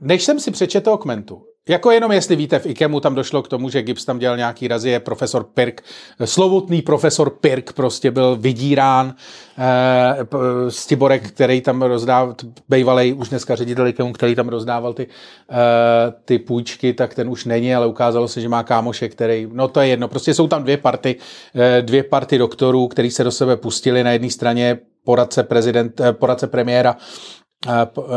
[0.00, 3.70] než jsem si přečetl komentu, jako jenom jestli víte, v IKEMu tam došlo k tomu,
[3.70, 5.82] že Gibbs tam dělal nějaký razie, profesor Pirk,
[6.24, 9.14] slovutný profesor Pirk prostě byl vydírán,
[9.58, 10.16] eh,
[10.68, 12.34] Stiborek, který tam rozdával,
[12.68, 15.06] bývalý už dneska ředitel IKEMu, který tam rozdával ty,
[15.50, 15.54] eh,
[16.24, 19.80] ty půjčky, tak ten už není, ale ukázalo se, že má kámoše, který, no to
[19.80, 21.16] je jedno, prostě jsou tam dvě party,
[21.54, 24.04] eh, dvě party doktorů, který se do sebe pustili.
[24.04, 27.47] Na jedné straně poradce, prezident, eh, poradce premiéra Eh,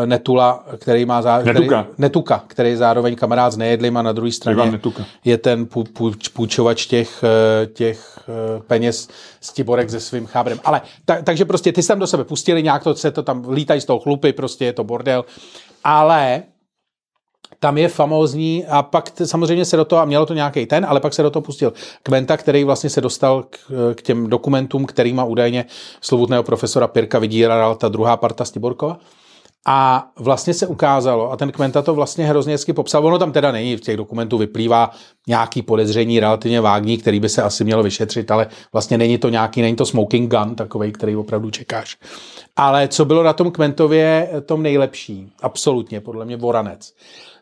[0.06, 1.38] Netula, který má zá...
[1.38, 1.84] Netuka.
[1.84, 4.80] Který, Netuka, který je zároveň kamarád s Nejedlým a na druhé straně
[5.26, 5.68] je ten
[6.34, 9.08] půjčovač těch, eh, těch eh, peněz
[9.42, 10.60] s Tiborek se svým chábrem.
[10.64, 13.50] Ale ta, takže prostě ty se tam do sebe pustili, nějak to se to tam
[13.50, 15.26] lítají z toho chlupy, prostě je to bordel.
[15.84, 16.44] Ale
[17.60, 20.86] tam je famózní a pak t- samozřejmě se do toho, a mělo to nějaký ten,
[20.90, 21.74] ale pak se do toho pustil
[22.04, 23.58] Kventa, který vlastně se dostal k,
[23.96, 25.66] k těm dokumentům, kterýma údajně
[26.02, 28.98] slovutného profesora Pirka vydíral ta druhá parta Stiborkova.
[29.68, 33.52] A vlastně se ukázalo, a ten Kventa to vlastně hrozně hezky popsal, ono tam teda
[33.52, 34.92] není, v těch dokumentů vyplývá
[35.28, 39.62] nějaký podezření relativně vágní, který by se asi mělo vyšetřit, ale vlastně není to nějaký,
[39.62, 41.98] není to smoking gun takový, který opravdu čekáš.
[42.56, 46.94] Ale co bylo na tom Kmentově tom nejlepší, absolutně, podle mě Voranec,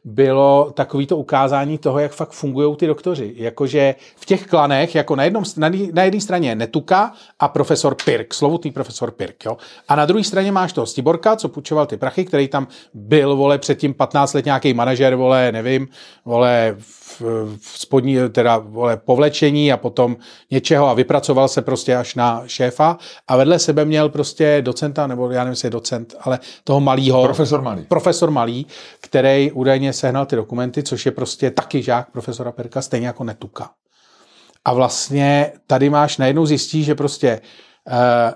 [0.04, 3.34] bylo takovýto ukázání toho, jak fakt fungují ty doktoři.
[3.36, 7.96] Jakože v těch klanech, jako na, jednom, na, na jedné straně je Netuka a profesor
[8.06, 9.58] Pirk, slovutný profesor Pirk, jo.
[9.88, 13.58] A na druhé straně máš toho Stiborka, co půjčoval ty prachy, který tam byl, vole,
[13.58, 15.88] předtím 15 let nějaký manažer, vole, nevím,
[16.26, 17.22] vole, v,
[17.58, 20.18] v spodní, teda, vole, povlečení a potom
[20.52, 22.98] něčeho a vypracoval se prostě až na šéfa
[23.28, 27.24] a vedle sebe měl prostě docenta, nebo já nevím, jestli je docent, ale toho malýho.
[27.24, 27.84] Profesor Malý.
[27.88, 28.68] Profesor Malý,
[29.02, 33.70] který údajně sehnal ty dokumenty, což je prostě taky žák profesora Perka, stejně jako Netuka.
[34.66, 37.42] A vlastně tady máš najednou zjistí, že prostě
[37.88, 38.34] eh,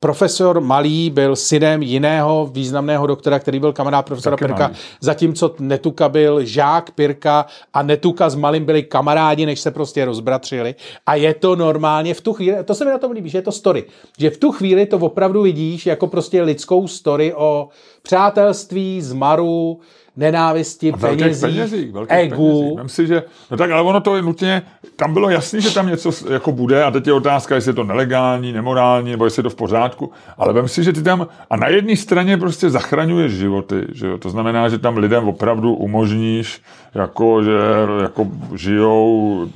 [0.00, 4.76] profesor Malý byl synem jiného významného doktora, který byl kamarád profesora Taky Pirka, Malý.
[5.00, 10.74] zatímco Netuka byl žák Pirka a Netuka s Malým byli kamarádi, než se prostě rozbratřili.
[11.06, 13.42] A je to normálně v tu chvíli, to se mi na tom líbí, že je
[13.42, 13.84] to story,
[14.18, 17.68] že v tu chvíli to opravdu vidíš jako prostě lidskou story o
[18.02, 19.80] přátelství, zmaru,
[20.18, 22.48] nenávisti, penězích, penězích, egu.
[22.48, 22.76] penězích.
[22.76, 24.62] Vem si, že, no tak, ale ono to je nutně,
[24.96, 27.84] tam bylo jasný, že tam něco jako bude a teď je otázka, jestli je to
[27.84, 31.56] nelegální, nemorální, nebo jestli je to v pořádku, ale vem si, že ty tam, a
[31.56, 34.18] na jedné straně prostě zachraňuješ životy, že jo?
[34.18, 36.62] to znamená, že tam lidem opravdu umožníš,
[36.94, 37.58] jako, že
[38.02, 39.46] jako žijou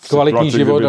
[0.00, 0.80] v Kvalitní situaci, život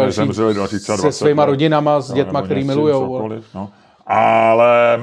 [0.52, 1.46] další se 20 svýma let.
[1.46, 3.00] rodinama, s dětma, který milujou.
[3.16, 3.68] cokoliv, No.
[4.06, 5.00] Ale,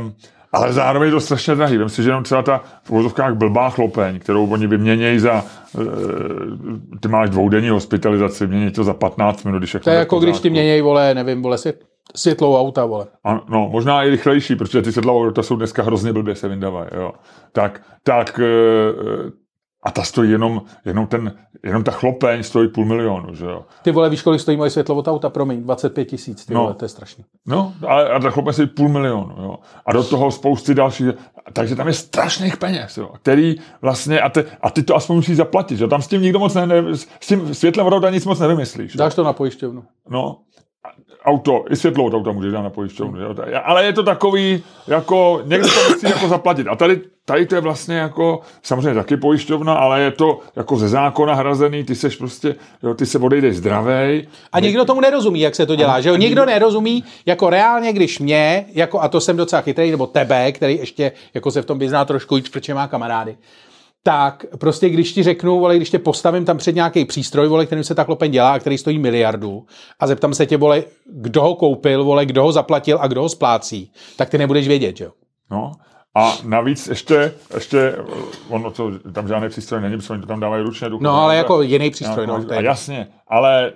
[0.55, 1.77] ale zároveň je to strašně drahý.
[1.77, 5.43] Vem si, že jenom třeba ta v uvozovkách blbá chlopeň, kterou oni vyměnějí za,
[5.79, 10.39] eh, ty máš dvoudenní hospitalizaci, vymění to za 15 minut, když To je jako když
[10.39, 11.83] ty měněj, vole, nevím, vole, svět,
[12.15, 13.05] světlou auta, vole.
[13.23, 16.87] a, no, možná i rychlejší, protože ty světla to jsou dneska hrozně blbě se vyndávají,
[16.95, 17.11] jo.
[17.51, 19.44] Tak, tak eh,
[19.85, 21.33] a ta stojí jenom, jenom, ten,
[21.63, 23.65] jenom ta chlopeň stojí půl milionu, že jo.
[23.81, 25.29] Ty vole, víš, kolik stojí moje světlo od auta?
[25.29, 26.61] Promiň, 25 tisíc, ty No.
[26.61, 27.23] vole, to je strašný.
[27.45, 29.55] No, a, a ta chlopeň stojí půl milionu, jo.
[29.85, 31.07] A do toho spousty dalších,
[31.53, 35.37] takže tam je strašných peněz, jo, který vlastně, a, te, a ty to aspoň musíš
[35.37, 35.87] zaplatit, že jo.
[35.87, 38.95] Tam s tím nikdo moc ne, ne s tím světlem od auta nic moc nevymyslíš.
[38.95, 39.83] Dáš to na pojišťovnu.
[40.09, 40.37] No,
[41.25, 43.35] auto, i světlo od auta můžeš dát na pojišťovnu, jo?
[43.63, 46.67] ale je to takový, jako někdo to musí jako zaplatit.
[46.67, 50.87] A tady, tady to je vlastně jako, samozřejmě taky pojišťovna, ale je to jako ze
[50.89, 54.27] zákona hrazený, ty seš prostě, jo, ty se odejdeš zdravej.
[54.51, 56.15] A nikdo tomu nerozumí, jak se to dělá, že jo?
[56.15, 60.77] Nikdo nerozumí, jako reálně, když mě, jako, a to jsem docela chytrý, nebo tebe, který
[60.77, 63.37] ještě jako se v tom vyzná trošku protože má kamarády,
[64.07, 67.83] tak prostě když ti řeknu, vole, když tě postavím tam před nějaký přístroj, vole, kterým
[67.83, 69.65] se ta klopeň dělá, a který stojí miliardu
[69.99, 73.29] a zeptám se tě, vole, kdo ho koupil, vole, kdo ho zaplatil a kdo ho
[73.29, 75.11] splácí, tak ty nebudeš vědět, jo?
[75.51, 75.71] No.
[76.15, 77.95] A navíc ještě, ještě
[78.49, 80.89] ono to, tam žádný přístroj není, protože oni to tam dávají ručně.
[80.99, 83.73] No, ale jako jiný přístroj, no, a jasně, ale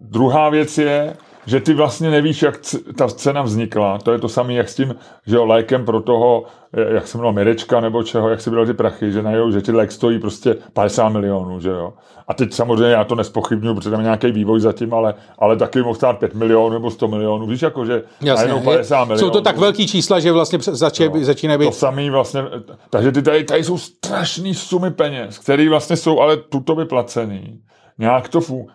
[0.00, 1.16] druhá věc je,
[1.46, 2.60] že ty vlastně nevíš, jak
[2.96, 3.98] ta cena vznikla.
[3.98, 4.94] To je to samé, jak s tím,
[5.26, 6.44] že jo, lékem pro toho,
[6.74, 9.62] eh, jak se jmenuje, Mirečka nebo čeho, jak si bral ty prachy, že najednou, že
[9.62, 11.92] ti lék stojí prostě 50 milionů, že jo.
[12.28, 15.82] A teď samozřejmě já to nespochybnuju, protože tam je nějaký vývoj zatím, ale, ale taky
[15.82, 17.46] mohl stát 5 milionů nebo 100 milionů.
[17.46, 19.18] Víš, jako, že najednou 50 milionů.
[19.26, 21.24] Jsou to tak velký čísla, že vlastně zači, No.
[21.24, 22.42] začínají To být samý vlastně,
[22.90, 27.60] takže ty tady, tady jsou strašné sumy peněz, které vlastně jsou ale tuto vyplacený.
[27.98, 28.68] Nějak to fů.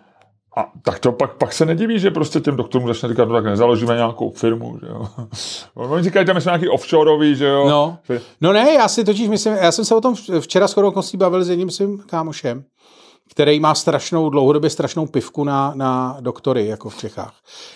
[0.62, 3.45] A tak to pak, pak se nediví, že prostě těm doktorům začne říkat, no tak
[3.45, 5.07] nezaložíme nějakou firmu, že jo.
[5.76, 7.70] Oni říkají, tam jsme nějaký offshoreový, že jo.
[7.70, 7.97] No.
[8.09, 11.18] Že- No ne, já si totiž myslím, já jsem se o tom včera s okolností
[11.18, 12.64] bavil s jedním svým kámošem,
[13.32, 17.34] který má strašnou, dlouhodobě strašnou pivku na, na doktory, jako v Čechách.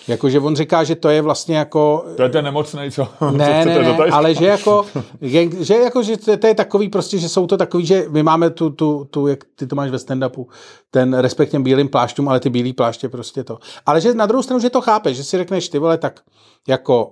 [0.08, 2.06] Jakože on říká, že to je vlastně jako...
[2.18, 4.86] To je ten nemocnej, co, co Ne, chcete ne, ne, ale že jako,
[5.22, 8.24] že, že jako, že to, to je takový prostě, že jsou to takový, že my
[8.24, 10.46] máme tu, tu, tu jak ty to máš ve stand-upu,
[10.92, 13.58] ten respekt těm bílým plášťům, ale ty bílý pláště prostě to.
[13.86, 16.20] Ale že na druhou stranu, že to chápeš, že si řekneš, ty vole, tak
[16.68, 17.12] jako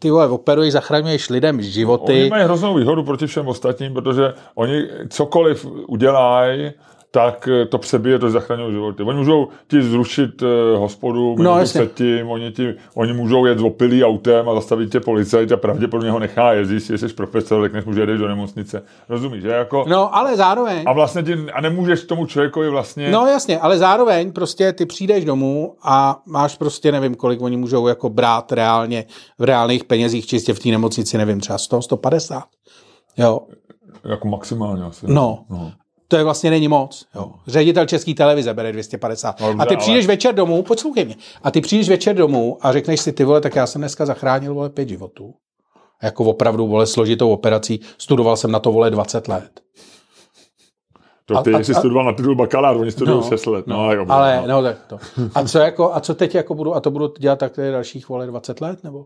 [0.00, 2.12] ty vole, operuješ, zachraňuješ lidem životy.
[2.12, 6.72] Oni mají hroznou výhodu proti všem ostatním, protože oni cokoliv udělají,
[7.10, 9.02] tak eh, to přebije, to zachraňují životy.
[9.02, 10.48] Oni můžou ti zrušit uh,
[10.80, 15.52] hospodu, No, se tím, oni, ti, oni můžou jet opilý autem a zastavit tě policajt
[15.52, 18.82] a pravděpodobně ho nechá jezdit, jestli jsi profesor, řekneš mu, že jedeš do nemocnice.
[19.08, 19.84] Rozumíš, že jako...
[19.88, 20.82] No, ale zároveň...
[20.86, 23.10] A vlastně ti, a nemůžeš tomu člověkovi vlastně...
[23.10, 27.86] No jasně, ale zároveň prostě ty přijdeš domů a máš prostě, nevím, kolik oni můžou
[27.86, 29.04] jako brát reálně
[29.38, 32.44] v reálných penězích, čistě v té nemocnici, nevím, třeba 100, 150.
[33.16, 33.40] Jo.
[34.04, 35.06] Jako maximálně asi.
[35.08, 35.44] No.
[35.50, 35.72] no.
[36.10, 37.06] To je vlastně není moc.
[37.14, 37.32] Jo.
[37.46, 39.40] Ředitel české televize bere 250.
[39.40, 42.72] No, a ty přijdeš ale- večer domů, poslouchej mě, a ty přijdeš večer domů a
[42.72, 45.34] řekneš si, ty vole, tak já jsem dneska zachránil, vole, pět životů.
[46.02, 47.80] Jako opravdu, vole, složitou operací.
[47.98, 49.60] Studoval jsem na to, vole, 20 let.
[51.26, 53.66] To ty A- jsi a- studoval na titul bakalář, oni studují 6 let.
[53.66, 54.46] No, ale, jo, Ale, no.
[54.46, 54.98] no, tak to.
[55.34, 58.26] A co, jako, a co teď jako budu, a to budu dělat takhle dalších, vole,
[58.26, 59.04] 20 let, nebo?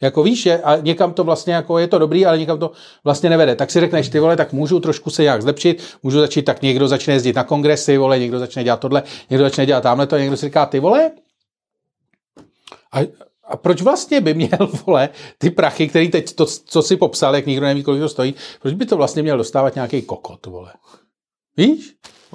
[0.00, 2.72] Jako víš, že a někam to vlastně jako je to dobrý, ale někam to
[3.04, 3.54] vlastně nevede.
[3.54, 6.88] Tak si řekneš, ty vole, tak můžu trošku se nějak zlepšit, můžu začít, tak někdo
[6.88, 10.36] začne jezdit na kongresy, vole, někdo začne dělat tohle, někdo začne dělat tamhle to, někdo
[10.36, 11.10] si říká, ty vole,
[12.92, 12.98] a,
[13.44, 17.46] a proč vlastně by měl, vole, ty prachy, který teď, to, co si popsal, jak
[17.46, 20.72] nikdo neví, kolik to stojí, proč by to vlastně měl dostávat nějaký kokot, vole?
[21.56, 21.92] Víš?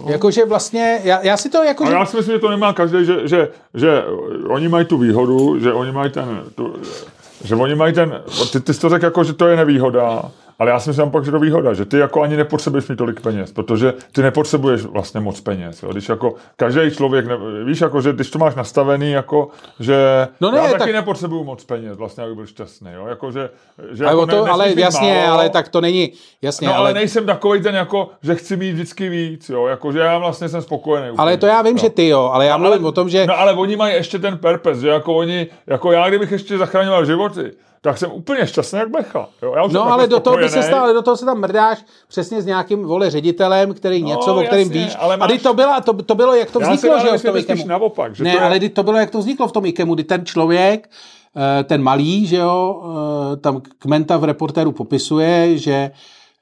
[0.07, 1.85] Jakože vlastně, já, já si to jako...
[1.85, 4.03] Ale já si myslím, že to nemá každý, že, že, že
[4.49, 6.81] oni mají tu výhodu, že oni mají ten, tu,
[7.43, 8.21] že oni mají ten,
[8.51, 10.31] ty, ty jsi to řekl jako, že to je nevýhoda,
[10.61, 13.21] ale já si myslím pak, že to výhoda, že ty jako ani nepotřebuješ mít tolik
[13.21, 15.83] peněz, protože ty nepotřebuješ vlastně moc peněz.
[15.83, 15.91] Jo.
[15.91, 19.47] Když jako každý člověk, ne, víš, jako, že když to máš nastavený, jako,
[19.79, 22.89] že No ne, já tak- taky nepotřebuju moc peněz, vlastně, abych byl šťastný.
[22.93, 23.05] Jo.
[23.07, 23.49] Jako, že,
[23.91, 26.79] že ale, jako to, ne, ale jasně, málo, ale tak to není, jasně, No ale,
[26.83, 30.49] ale, nejsem takový ten, jako, že chci mít vždycky víc, jo, jako, že já vlastně
[30.49, 31.07] jsem spokojený.
[31.17, 31.81] ale úplně, to já vím, jo.
[31.81, 33.25] že ty jo, ale já No, mluvím o tom, že...
[33.27, 37.05] No ale oni mají ještě ten purpose, že jako oni, jako já, kdybych ještě zachraňoval
[37.05, 37.51] životy,
[37.81, 39.27] tak jsem úplně šťastný jak becha.
[39.41, 40.69] Jo, já No ale do toho by se spokojenej.
[40.69, 44.41] stál, ale do toho se tam mrdáš přesně s nějakým vole ředitelem, který něco, o
[44.43, 44.95] kterém jasně, víš.
[44.99, 47.07] ale A máš- kdy to bylo, to, to bylo, jak to Já si vzniklo, že
[47.07, 47.67] jo, v myslím, tom IKEMu.
[47.67, 50.03] naopak, že Ne, to je- ale to bylo, jak to vzniklo v tom IKEMu, kdy
[50.03, 50.89] ten člověk,
[51.59, 52.83] eh, ten malý, že jo,
[53.33, 55.91] eh, tam Kmenta v reportéru popisuje, že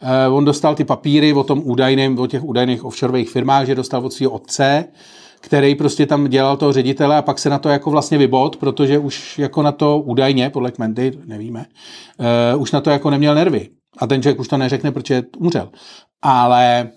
[0.02, 4.06] eh, on dostal ty papíry o tom údajném, o těch údajných offshoreových firmách, že dostal
[4.06, 4.86] od svého otce,
[5.42, 8.98] který prostě tam dělal toho ředitele a pak se na to jako vlastně vybod, protože
[8.98, 11.66] už jako na to údajně, podle Kmenty, nevíme,
[12.56, 13.70] uh, už na to jako neměl nervy.
[13.98, 15.70] A ten člověk už to neřekne, protože umřel.
[16.22, 16.90] Ale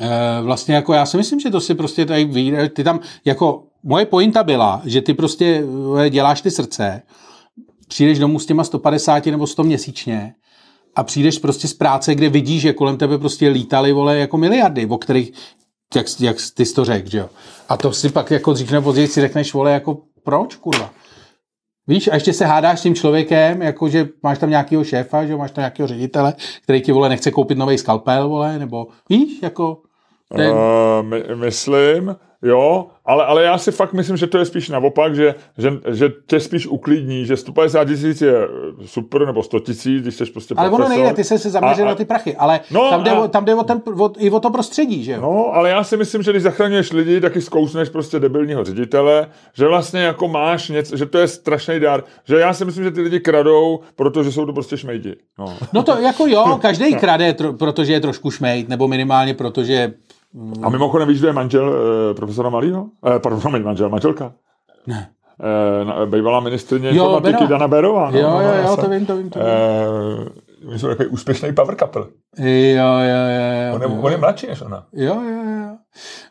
[0.00, 3.64] Eh, vlastně jako já si myslím, že to si prostě tady vyjde, ty tam, jako
[3.82, 5.64] moje pointa byla, že ty prostě
[6.00, 7.02] eh, děláš ty srdce,
[7.88, 10.34] přijdeš domů s těma 150 nebo 100 měsíčně
[10.96, 14.86] a přijdeš prostě z práce, kde vidíš, že kolem tebe prostě lítali, vole, jako miliardy,
[14.86, 15.32] o kterých,
[15.96, 17.30] jak, jak ty jsi to řekl, že jo.
[17.68, 20.90] A to si pak jako dřív nebo později si řekneš, vole, jako proč, kurva?
[21.86, 25.36] Víš, a ještě se hádáš s tím člověkem, jako že máš tam nějakého šéfa, že
[25.36, 29.78] máš tam nějakého ředitele, který ti, vole, nechce koupit nový skalpel, vole, nebo víš, jako...
[30.36, 34.68] Ten, Uh, my, myslím, jo, ale, ale já si fakt myslím, že to je spíš
[34.68, 38.34] naopak, že, že, že tě spíš uklidní, že 150 tisíc je
[38.84, 40.98] super, nebo 100 tisíc, když jsi prostě ale ono profesor.
[41.02, 43.44] nejde, ty jsi se zaměřil na ty prachy, ale No, tam jde, a- o, tam
[43.44, 45.20] jde o ten, o, i o to prostředí, že jo?
[45.20, 49.66] No, ale já si myslím, že když zachraňuješ lidi, taky zkousneš prostě debilního ředitele, že
[49.68, 53.00] vlastně jako máš něco, že to je strašný dar, že já si myslím, že ty
[53.00, 55.14] lidi kradou, protože jsou to prostě šmejdi.
[55.38, 55.56] No.
[55.72, 59.92] No to jako jo, každý krade, tro, protože je trošku šmejt, nebo minimálně protože...
[60.62, 62.86] A mimochodem víš, kdo je manžel eh, profesora Malýho?
[63.16, 64.32] Eh, pardon, manžel, manželka.
[64.86, 65.10] Ne.
[65.40, 67.46] Eh, bývalá ministrině Jo, informatiky.
[67.50, 68.10] Dana Berová.
[68.10, 69.48] No, Jo, no, jo, já jo, to vím, to vím, to vím.
[69.48, 70.28] Eh,
[70.70, 72.02] my jsme takový úspěšný power couple.
[72.38, 73.22] Jo, jo,
[73.68, 73.98] jo, On je, jo.
[74.02, 74.86] on je mladší než ona.
[74.92, 75.76] Jo, jo, jo.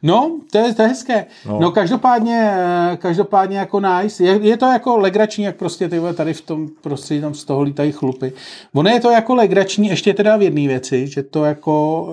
[0.03, 1.25] No, to je, to je hezké.
[1.47, 1.59] No.
[1.59, 1.71] No.
[1.71, 4.23] každopádně, eh, každopádně jako nice.
[4.23, 7.61] Je, je, to jako legrační, jak prostě ty tady v tom prostředí tam z toho
[7.61, 8.34] lítají chlupy.
[8.73, 12.07] Ono je to jako legrační ještě teda v jedné věci, že to jako,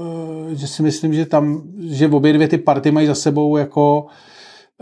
[0.50, 4.06] eh, že si myslím, že tam, že obě dvě ty party mají za sebou jako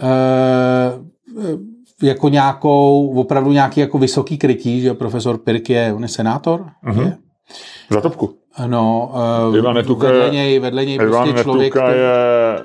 [0.03, 1.09] eh,
[2.03, 7.01] jako nějakou, opravdu nějaký jako vysoký krytí, že profesor Pirk je, on je senátor, Mhm.
[7.01, 7.17] je?
[7.91, 8.35] Za topku.
[8.67, 9.13] No,
[9.65, 12.63] uh, Netuka vedle je- něj, vedle něj Ivan prostě člověk, Netuka který- je...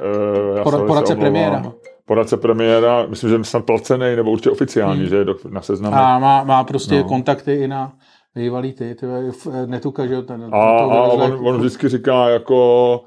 [0.52, 1.74] Uh, já Pora- se poradce premiéra.
[2.06, 5.10] Poradce premiéra, myslím, že je snad placený, nebo určitě oficiální, Hmm.
[5.10, 5.96] že je do, na seznamu.
[5.96, 7.04] A má, má prostě no.
[7.04, 7.92] Kontakty i na
[8.36, 13.02] bývalý ty, ty f- netuka, že jo, ten, A, a on, on vždycky říká jako,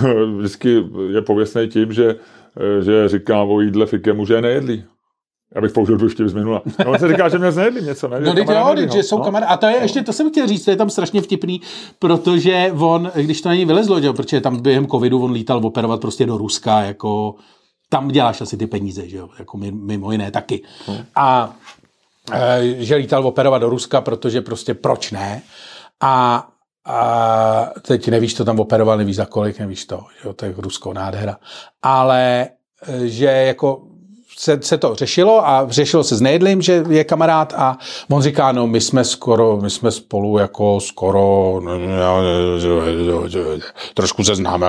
[0.00, 0.08] uh,
[0.38, 2.16] vždycky je pověstný tím, že,
[2.78, 4.84] eh, že říká o jídle fikemu, že je nejedlý.
[5.54, 6.62] Já bych použil tvůj vtip z minula.
[6.84, 8.20] No, on se říká, že měl nejedlý něco, ne?
[8.20, 9.52] No, teď jo, že jsou kamarádi.
[9.52, 11.60] A to je ještě, to jsem chtěl říct, to je tam strašně vtipný,
[11.98, 16.00] protože on, když to není vylezlo, že jo, protože tam během covidu on lítal operovat
[16.00, 17.34] prostě do Ruska, jako
[17.88, 20.62] tam děláš asi ty peníze, že jo, jako mi- mimo jiné taky.
[21.14, 21.56] A
[22.32, 25.42] e, že lítal operovat do Ruska, protože prostě proč ne?
[26.00, 26.46] A,
[26.86, 30.92] a teď nevíš, to tam operoval, nevíš za kolik, nevíš to, jo, to je Rusko
[30.92, 31.36] nádhera.
[31.82, 32.48] Ale
[32.86, 33.87] e, že jako
[34.38, 37.78] se, se to řešilo a řešilo se s Nejedlým, že je kamarád a
[38.10, 41.72] on říká, no my jsme skoro, my jsme spolu jako skoro, no,
[43.94, 44.66] trošku se známe,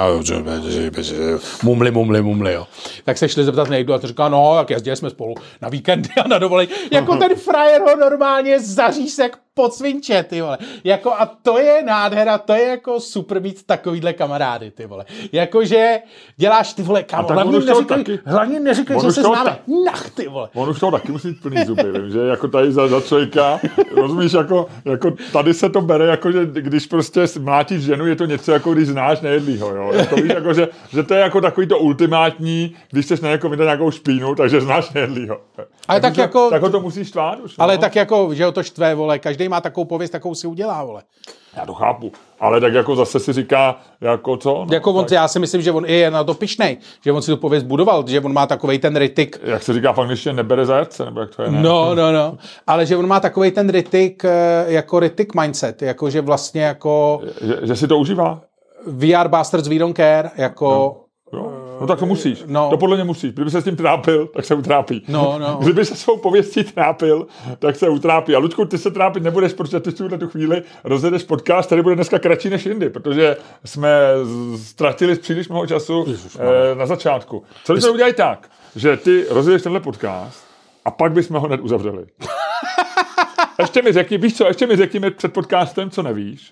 [1.64, 2.68] mumli, mumli, mumli, jo.
[3.06, 6.10] Tak se šli zeptat Nejedlu a to říká, no, tak jezdili jsme spolu na víkendy
[6.26, 6.70] a na dovolení.
[6.92, 10.58] Jako ten frajer ho normálně zařízek podsvinče, ty vole.
[10.84, 15.06] Jako, a to je nádhera, to je jako super mít takovýhle kamarády, ty vole.
[15.32, 16.00] Jakože
[16.38, 19.50] děláš ty vole, tak hlavně neříkej, taky- hlavně neříkej, že se známe.
[19.50, 20.50] ta- Nach, ty vole.
[20.54, 23.60] On už toho taky musí mít plný zuby, vím, že jako tady za, za člověka,
[23.96, 28.26] rozumíš, jako, jako tady se to bere, jako že když prostě mlátíš ženu, je to
[28.26, 29.92] něco jako když znáš nejedlýho, jo.
[29.94, 33.52] Jako, víš, jako, že, že, to je jako takový to ultimátní, když chceš na někoho
[33.52, 35.42] vydat nějakou špínu, takže znáš nejedlýho.
[35.88, 37.82] Ale tak už to- jako- Tak ho to musíš tvát už, Ale no.
[37.82, 41.04] tak jako, že ho to štve, vole, každý má takovou pověst, takovou si udělá, vole.
[41.58, 42.12] Já to chápu.
[42.40, 44.66] Ale tak jako zase si říká, jako co?
[44.70, 47.12] No, Jako on, tak, já si myslím, že on i je na to pišnej, že
[47.12, 49.98] on si tu pověst budoval, že on má takovej ten rytik, jak se říká v
[50.00, 51.62] angličtině, nebere zajatce, nebo jak to je, ne?
[51.62, 52.38] No, no, no.
[52.68, 57.22] Ale že on má takový ten rytik, eh, jako rytik mindset, jako že vlastně jako
[57.42, 58.42] Že, že, si to užívá?
[58.88, 60.98] VR bastards we don't care, jako...
[61.34, 61.78] Jo.
[61.82, 62.44] No tak to musíš.
[62.48, 62.70] no.
[62.70, 63.32] To podle mě musíš.
[63.34, 65.04] Kdyby se s tím trápil, tak se utrápí.
[65.08, 65.58] No, no.
[65.62, 67.28] Kdyby se svou pověstí trápil,
[67.60, 68.36] tak se utrápí.
[68.36, 71.82] A Luďku, ty se trápit nebudeš, protože ty v tuhle tu chvíli rozjedeš podcast, který
[71.82, 73.90] bude dneska kratší než jindy, protože jsme
[74.58, 76.06] ztratili příliš mnoho času
[76.40, 77.44] eh, na začátku.
[77.64, 80.44] Co když to udělají tak, že ty rozjedeš tenhle podcast
[80.86, 82.06] a pak bychom ho hned uzavřeli.
[83.60, 86.52] ještě mi řekni, víš co, ještě mi řekni před podcastem, co nevíš.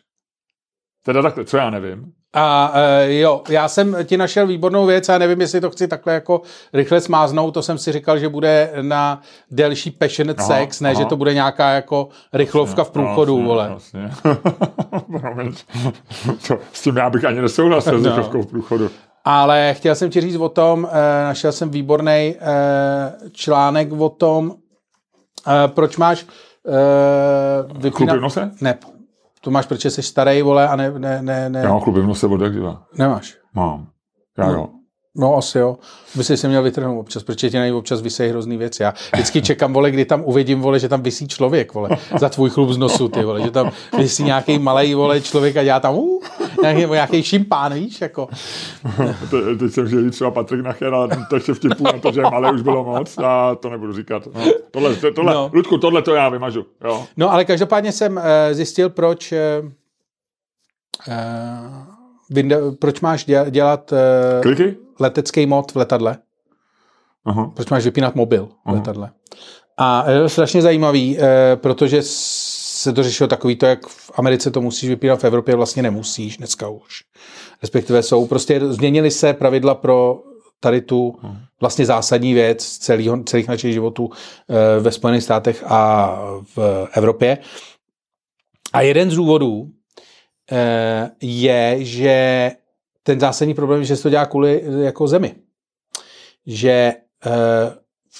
[1.07, 2.11] Teda takhle, co já nevím.
[2.33, 6.13] A uh, jo, já jsem ti našel výbornou věc a nevím, jestli to chci takhle
[6.13, 6.41] jako
[6.73, 10.99] rychle smáznout, to jsem si říkal, že bude na delší passionate Aha, sex, ne, aha.
[10.99, 13.69] že to bude nějaká jako rychlovka v průchodu, Jasně, vole.
[13.73, 14.09] Jasně.
[15.21, 15.53] Promiň.
[16.47, 18.09] to, s tím já bych ani nesouhlasil s No.
[18.09, 18.89] rychlovkou v průchodu.
[19.25, 22.35] Ale chtěl jsem ti říct o tom, eh, našel jsem výborný
[23.31, 24.55] článek o tom,
[25.47, 26.25] eh, proč máš
[27.67, 28.17] Chlupy vypínat...
[28.17, 28.51] v nose?
[28.61, 28.77] Ne,
[29.47, 32.07] to máš, protože jsi starý, vole, a ne, ne, ne, ne Já mám chlupy v
[32.07, 32.83] nose od jak živa.
[32.97, 33.37] nemáš.
[33.55, 33.87] Mám.
[34.37, 34.67] Já jo.
[35.15, 35.77] No asi jo.
[36.15, 38.83] By si se měl vytrhnout občas, protože ti občas vysejí hrozný věci.
[38.83, 41.89] Já vždycky čekám, vole, kdy tam uvidím, vole, že tam visí člověk, vole,
[42.19, 45.61] za tvůj chlup z nosu, ty, vole, že tam visí nějaký malý, vole, člověk a
[45.61, 46.23] já tam, uh,
[46.61, 48.27] nějaký, nějaký šimpán, víš, jako.
[49.29, 52.51] Te, teď jsem říct třeba Patrik Nacher, ale to ještě vtipu na to, že malé
[52.51, 54.27] už bylo moc a to nebudu říkat.
[54.35, 54.41] No,
[54.71, 55.39] tohle, to- tohle, No.
[55.41, 55.49] no.
[55.53, 56.65] Ludku, tohle to já vymažu.
[56.83, 57.05] Jo.
[57.17, 59.37] No, ale každopádně jsem uh, zjistil, proč uh,
[61.07, 61.13] uh,
[62.29, 63.97] Windows, proč máš dělat, dělat uh,
[64.41, 64.75] Kliky?
[64.99, 66.17] letecký mod v letadle.
[67.25, 67.51] Aha.
[67.55, 69.09] Proč máš vypínat mobil v letadle.
[69.77, 72.01] A je to strašně zajímavý, eh, protože
[72.87, 76.37] se to řešilo takový to, jak v Americe to musíš vypínat, v Evropě vlastně nemusíš
[76.37, 77.03] dneska už.
[77.61, 80.23] Respektive jsou, prostě změnily se pravidla pro
[80.59, 81.19] tady tu
[81.59, 86.11] vlastně zásadní věc celého, celých našich životů eh, ve Spojených státech a
[86.55, 87.37] v Evropě.
[88.73, 89.69] A jeden z důvodů
[90.51, 92.51] eh, je, že
[93.03, 95.35] ten zásadní problém je, že se to dělá kvůli eh, jako zemi.
[96.45, 96.93] Že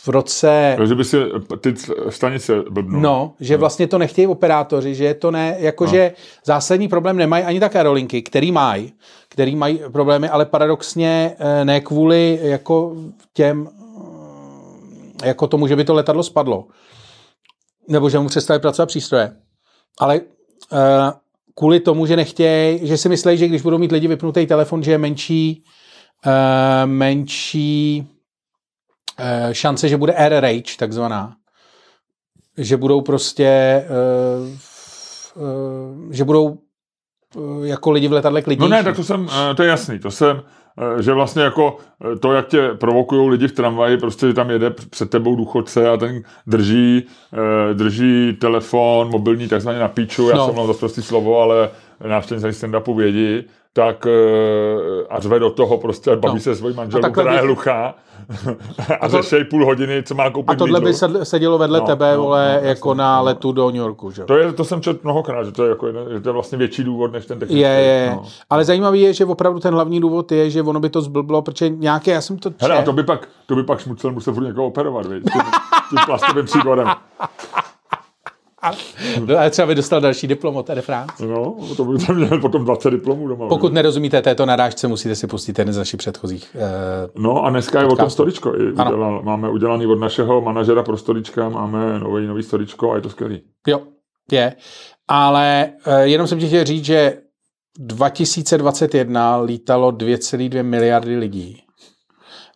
[0.03, 0.73] v roce...
[0.77, 1.17] Takže by si
[1.61, 1.73] ty
[2.09, 2.99] stanice blbnou.
[2.99, 6.23] No, že vlastně to nechtějí operátoři, že je to ne, jakože no.
[6.45, 8.93] zásadní problém nemají ani tak aerolinky, který mají,
[9.29, 12.95] který mají problémy, ale paradoxně eh, ne kvůli jako
[13.33, 13.69] těm,
[15.23, 16.67] eh, jako tomu, že by to letadlo spadlo,
[17.89, 19.31] nebo že mu přestali pracovat přístroje,
[19.99, 20.19] ale
[20.71, 20.79] uh,
[21.55, 24.91] kvůli tomu, že nechtějí, že si myslí, že když budou mít lidi vypnutý telefon, že
[24.91, 25.63] je menší,
[26.25, 26.31] uh,
[26.85, 28.07] menší
[29.51, 31.34] šance, že bude air rage, takzvaná.
[32.57, 34.47] Že budou prostě, uh,
[35.43, 36.57] uh, že budou
[37.63, 38.72] jako lidi v letadle klidnější.
[38.72, 40.41] No ne, tak to jsem, eh, to je jasný, to jsem,
[40.97, 41.78] eh, že vlastně jako
[42.13, 45.89] eh, to, jak tě provokují lidi v tramvaji, prostě že tam jede před tebou důchodce
[45.89, 47.03] a ten drží,
[47.34, 50.45] eh, drží telefon, mobilní takzvaně na píču, já No.
[50.45, 51.70] jsem mluvil za prostý slovo, ale
[52.07, 53.43] návštěvníci stand-upu vědí,
[53.78, 56.41] tak eh, a řve do toho prostě, baví No.
[56.41, 57.95] se svojí manželkou, která je hluchá
[59.01, 60.99] a, to- řešej půl hodiny, co má koupit A tohle by Lidlu.
[61.07, 63.23] sedl- sedělo vedle No, tebe, no, vole, no, jako jasně, na no.
[63.23, 64.23] letu do New Yorku, že?
[64.23, 66.57] To, je, to jsem četl mnohokrát, že to je, jako jeden, že to je vlastně
[66.57, 67.59] větší důvod, než ten technický.
[67.61, 68.23] Je, je, No.
[68.49, 71.69] ale zajímavý je, že opravdu ten hlavní důvod je, že ono by to zblblo, protože
[71.69, 74.43] nějaké, já jsem to Hele, a to by pak, to by pak šmucel musel furt
[74.43, 75.23] někoho operovat, viď?
[75.34, 75.41] Tím,
[75.89, 76.88] tím plastovým příkladem.
[79.26, 81.26] No, ale třeba by dostal další diplom od Air France.
[81.28, 83.47] No, to by tam měl potom 20 diplomů doma.
[83.47, 83.74] Pokud viď?
[83.76, 86.55] nerozumíte této narážce, musíte si pustit jeden z našich předchozích.
[86.55, 88.13] Eh, No a dneska je o tom Podcastu.
[88.13, 88.51] storičko.
[88.51, 93.09] Udělal, máme udělaný od našeho manažera pro storička, máme nový, nový storičko a je to
[93.09, 93.41] skvělý.
[93.68, 93.82] jo,
[94.32, 94.55] je.
[95.07, 97.18] Ale eh, jenom jsem ti chtěl říct, že
[97.80, 101.61] 2021 lítalo 2,2 miliardy lidí.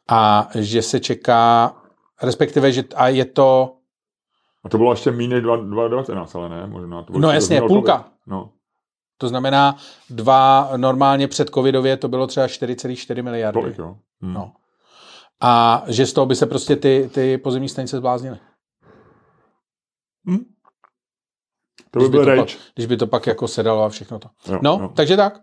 [0.10, 1.74] A že se čeká,
[2.24, 3.74] respektive, že a je to,
[4.64, 6.68] A to bylo ještě méně 2019, ale ne?
[6.68, 7.98] Možná to bylo No jasně, půlka.
[7.98, 8.12] covid.
[8.28, 8.50] No.
[9.18, 9.76] to znamená
[10.10, 13.62] dva, normálně před covidově to bylo třeba 4,4 miliardy.
[13.62, 13.96] Tolik, jo.
[14.22, 14.34] Hm.
[14.34, 14.52] No.
[15.42, 18.38] A že z toho by se prostě ty, ty pozemní stanice zbláznily.
[20.30, 20.38] Hm.
[21.92, 24.20] To by Když by, byl to pak, když by to pak jako sedalo a všechno
[24.20, 24.30] to.
[24.48, 24.92] Jo, no, jo.
[24.96, 25.40] takže tak.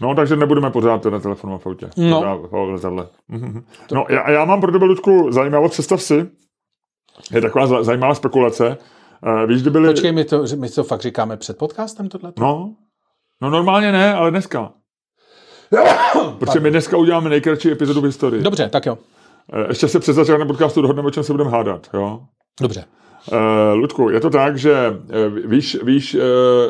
[0.00, 1.90] No, takže nebudeme pořád na telefonu a v autě.
[1.96, 2.20] No.
[2.20, 3.08] Teda v letadle.
[3.92, 6.30] No, já, já mám pro tebe, Ludku, zajímavost, představ si.
[7.32, 8.76] Je taková za- zajímavá spekulace.
[9.26, 9.88] Uh, víš, kdy byly...
[9.88, 12.32] Počkej, my to, my to fakt říkáme před podcastem tohle?
[12.38, 12.74] No,
[13.42, 14.72] no normálně ne, ale dneska.
[16.38, 18.42] Protože my dneska uděláme nejkratší epizodu v historii.
[18.42, 18.98] Dobře, tak jo.
[19.52, 21.90] Eh, Ještě se před začátkem podcastu dohodneme, o čem se budeme hádat.
[21.94, 22.20] Jo?
[22.60, 22.84] Dobře.
[23.32, 23.38] Uh,
[23.74, 26.20] Ludku, je to tak, že uh, víš, víš uh,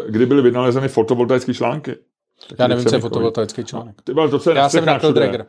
[0.08, 1.96] kdy byly vynalezeny fotovoltaické články?
[2.58, 4.02] Já nevím, co je fotovoltaický článek.
[4.04, 5.12] Ty vole, to, co Já jsem všude.
[5.12, 5.46] Dragger.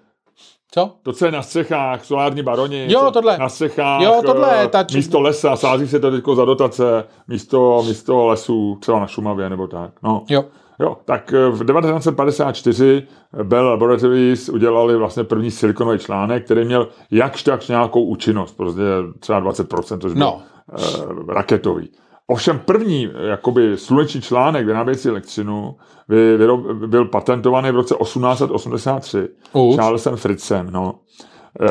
[0.74, 0.92] Co?
[1.04, 2.86] To, co je na střechách, solární baroni.
[2.90, 3.38] Jo, co- tohle.
[3.38, 4.02] Na střechách.
[4.02, 8.26] Jo, tohle, eh, ta či- Místo lesa, sází se to teď za dotace, místo, místo
[8.26, 9.92] lesů, třeba na Šumavě nebo tak.
[10.04, 10.24] No.
[10.30, 10.46] Jo.
[10.80, 13.04] Jo, tak eh, v 1954
[13.44, 18.82] Bell Laboratories udělali vlastně první silikonový článek, který měl jakž tak nějakou účinnost, prostě
[19.20, 20.42] třeba 20%, což byl No.
[21.28, 21.90] raketový.
[22.32, 25.76] Ovšem první jakoby sluneční článek vyrábějící elektřinu
[26.08, 29.76] vy, vyrob, byl patentovaný v roce 1883 Už?
[29.76, 31.00] Charlesem Fritzem, no,
[31.62, 31.68] eh,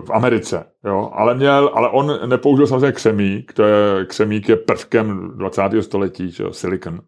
[0.00, 5.30] v Americe, jo, ale měl, ale on nepoužil samozřejmě křemík, to je, křemík je prvkem
[5.34, 5.82] 20.
[5.82, 7.00] století, že jo, silikon.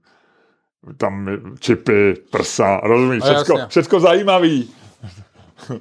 [0.97, 1.29] Tam
[1.61, 4.71] čipy, prsa, rozumíš, No, všecko, všecko zajímavý.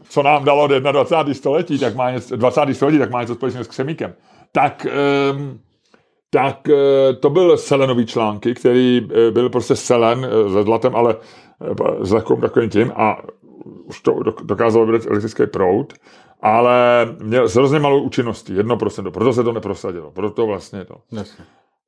[0.09, 1.33] Co nám dalo 21.
[1.33, 2.73] století, tak má něco, 20.
[2.73, 4.13] století, tak má něco společného s křemíkem.
[4.51, 4.87] Tak,
[5.33, 5.59] um,
[6.33, 11.15] tak eh, to byl selenový články, který eh, byl prostě selen eh, se zlatem, ale
[12.01, 13.17] s takovým takovým tím a
[13.85, 15.93] už to dok- dokázalo vydat elektrický proud,
[16.41, 20.95] ale měl s hrozně malou účinností, 1%, proto se to neprosadilo, proto vlastně to.
[21.11, 21.45] Jasně.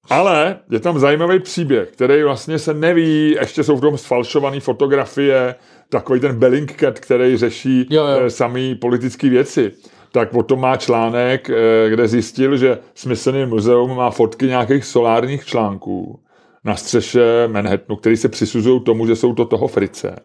[0.09, 5.55] Ale je tam zajímavý příběh, který vlastně se neví, ještě jsou v tom sfalšované fotografie,
[5.89, 8.29] takový ten Bellingcat, který řeší Jo, jo.
[8.29, 9.71] samý politické věci.
[10.15, 15.45] Tak o tom má článek, eh, kde zjistil, že Smithsonian Museum má fotky nějakých solárních
[15.45, 16.19] článků
[16.63, 20.15] na střeše Manhattanu, který se přisuzují tomu, že jsou to toho Frice.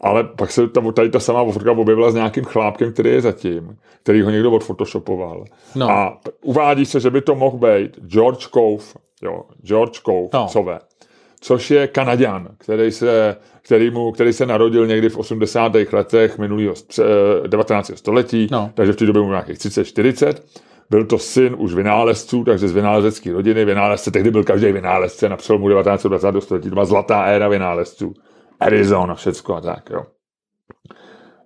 [0.00, 3.76] Ale pak se tam tady ta samá fotka objevila s nějakým chlápkem, který je zatím,
[4.02, 5.44] který ho někdo odfotoshopoval.
[5.74, 5.90] No.
[5.90, 8.84] A uvádí se, že by to mohl být George Cove,
[9.22, 10.48] jo, George Cove, no.
[10.48, 10.78] Cove,
[11.40, 13.36] což je Kanaďan, který se,
[13.70, 15.92] který, mu, který se narodil někdy v 80.
[15.92, 17.04] letech minulého stře-
[17.44, 17.96] eh, 19.
[17.96, 18.70] století, No.
[18.74, 20.42] takže v té době mu nějakých 30-40.
[20.90, 23.64] Byl to syn už vynálezců, takže z vynálezecké rodiny.
[23.64, 26.04] Vynálezce, tehdy byl každý vynálezce na přelomu 19.
[26.06, 26.40] a 20.
[26.40, 26.68] století.
[26.68, 28.14] To byla zlatá éra vynálezců.
[28.60, 30.02] Arizona, všecko a tak, jo.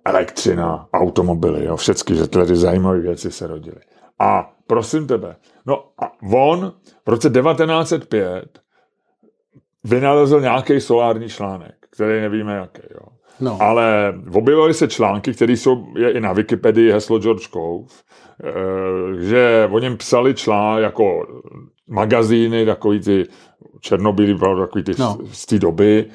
[0.05, 3.77] Elektřina, automobily, jo, všechny, že tyhle ty zajímavé věci se rodily.
[4.19, 6.73] A prosím tebe, no a on
[7.05, 8.45] v roce 1905
[9.83, 13.07] vynalezl nějaký solární článek, který nevíme jaký, jo.
[13.39, 13.57] No.
[13.61, 17.85] Ale objevily se články, které jsou je i na Wikipedii heslo George Cove,
[18.43, 21.27] eh, že o něm psali člán jako
[21.87, 23.23] magazíny, takový ty
[23.81, 25.17] černobílý, takový ty No.
[25.31, 26.05] z té doby.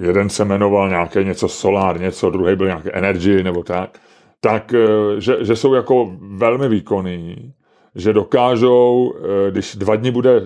[0.00, 3.98] Jeden se jmenoval nějaké něco Solar, něco, druhý byl nějaké Energy nebo tak.
[4.40, 7.52] Tak, eh, že, že jsou jako velmi výkonný,
[7.94, 10.40] že dokážou, eh, když dva dny bude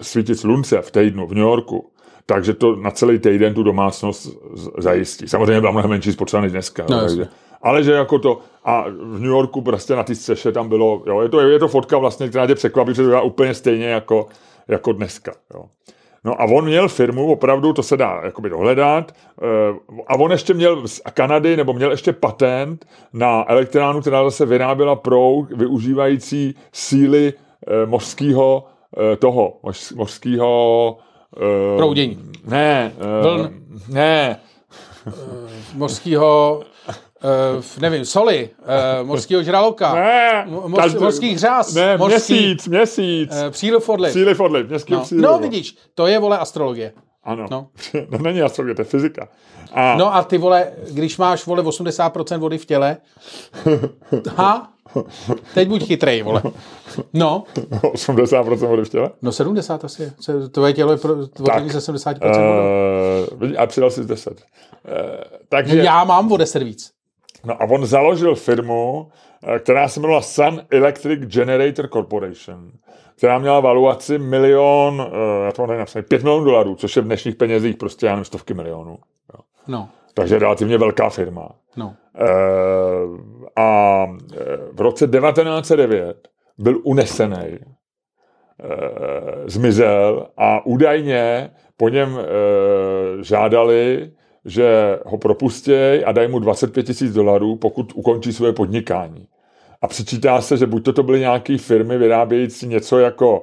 [0.00, 1.91] svítit slunce v týdnu v New Yorku,
[2.26, 4.38] takže to na celý týden tu domácnost
[4.78, 5.28] zajistí.
[5.28, 6.84] Samozřejmě byla mnohem menší spotřeba než dneska.
[6.90, 7.28] No, takže,
[7.62, 11.20] ale že jako to, a v New Yorku prostě na té střeše tam bylo, jo,
[11.20, 14.26] je to, je to fotka vlastně, která tě překvapí, protože to byla úplně stejně jako,
[14.68, 15.32] jako dneska.
[15.54, 15.64] Jo.
[16.24, 19.12] No a on měl firmu, opravdu, to se dá jakoby dohledat,
[19.42, 19.46] eh,
[20.06, 24.96] a on ještě měl z Kanady, nebo měl ještě patent na elektránu, která zase vyráběla
[24.96, 28.64] proud využívající síly eh, mořského
[29.12, 30.98] eh, toho, moř- mořského
[31.36, 32.18] eh, Proudění.
[32.44, 33.50] Ne, eh, Vln.
[33.88, 34.40] ne,
[35.74, 38.50] Mořskýho, uh, nevím, soli,
[39.00, 44.12] uh, mořského žraloka, ne, Mo- moř- mořský hřás, ne, mořský- měsíc, měsíc, uh, příliv odliv.
[44.12, 45.04] síly odliv, městský No.
[45.04, 46.92] síly no vidíš, to je, vole, astrologie.
[47.24, 47.68] Ano, No.
[47.94, 48.06] no.
[48.16, 49.28] to není astrologie, to je fyzika.
[49.72, 52.96] A, No a ty vole, když máš vole 80% vody v těle,
[54.36, 54.71] ha,
[55.54, 56.42] teď buď chytrej, vole.
[57.12, 57.44] No,
[57.82, 59.10] 80% vody v těle.
[59.22, 60.12] no 70 asi
[60.52, 62.18] Tvoje tělo je pro, tvořený ze 70%
[63.34, 63.52] vody.
[63.54, 64.30] Uh, a přidal si 10.
[64.30, 64.36] Uh,
[65.48, 66.90] takže, No, Já mám o 10 víc.
[67.44, 69.10] no a on založil firmu,
[69.46, 72.70] eh, která se jmenovala Sun Electric Generator Corporation,
[73.16, 77.02] která měla valuaci milion, uh, já to mám tady napsané, 5 milionů dolarů, což je
[77.02, 78.98] v dnešních penězích prostě, já nevím, stovky milionů.
[79.34, 79.40] Jo.
[79.68, 81.48] No, Takže relativně velká firma.
[81.76, 81.94] no.
[82.20, 86.28] Uh, a eh, v roce 1909
[86.58, 87.58] byl unesený, uh,
[89.46, 92.20] zmizel a údajně po něm uh,
[93.22, 94.12] žádali,
[94.44, 99.28] že ho propustěj a dají mu 25 tisíc dolarů, pokud ukončí svoje podnikání.
[99.82, 103.42] a přičítá se, že buď to, to byly nějaké firmy vyrábějící něco jako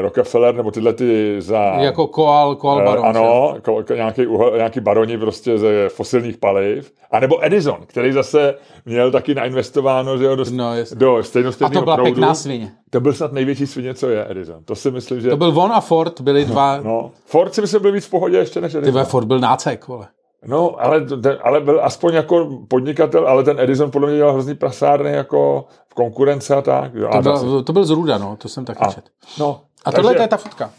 [0.00, 1.58] Rockefeller nebo tyhle ty za...
[1.62, 3.04] Jako koal, koal Eh, baron.
[3.06, 6.92] ano, ko, nějaký, uhel, nějaký baroni prostě ze fosilních paliv.
[7.10, 8.54] A nebo Edison, který zase
[8.86, 12.12] měl taky nainvestováno že jo, do, No, do A stejnostejného to byla proudu.
[12.12, 12.72] pěkná svině.
[12.90, 14.64] To byl snad největší svině, co je Edison.
[14.64, 15.30] To si myslím, že...
[15.30, 16.80] To byl on a Ford, byli dva...
[16.80, 18.92] No, Ford si myslím, byl víc v pohodě ještě než Ty Edison.
[18.92, 20.06] vole, Ford byl nácek, vole.
[20.46, 24.54] No, ale, ten, ale byl aspoň jako podnikatel, ale ten Edison podle mě dělal hrozný
[24.54, 26.94] prasárny jako v konkurence a tak.
[26.94, 29.04] Jo, To byl, to byl z Ruda, no, to jsem taky a, čet.
[29.38, 30.70] no, A takže- tohle to je ta fotka.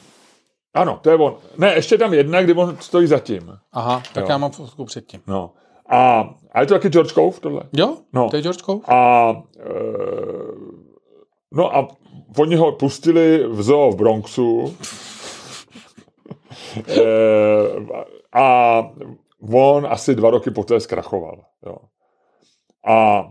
[0.73, 1.35] Ano, to je on.
[1.57, 3.57] Ne, ještě tam jedna, kdy on stojí zatím.
[3.73, 4.29] Aha, tak Jo.
[4.29, 5.21] já mám fotku předtím.
[5.27, 5.51] No.
[5.89, 7.61] A, a je to taky George Cove, tohle?
[7.73, 8.29] Jo, No.
[8.29, 8.79] to je George Cole?
[8.87, 9.29] A
[9.59, 9.69] e,
[11.51, 11.87] no a
[12.39, 14.75] oni ho pustili v zoo v Bronxu
[16.87, 17.01] e,
[18.33, 18.77] a
[19.51, 21.43] on asi dva roky poté zkrachoval.
[21.65, 21.75] Jo.
[22.87, 23.27] A,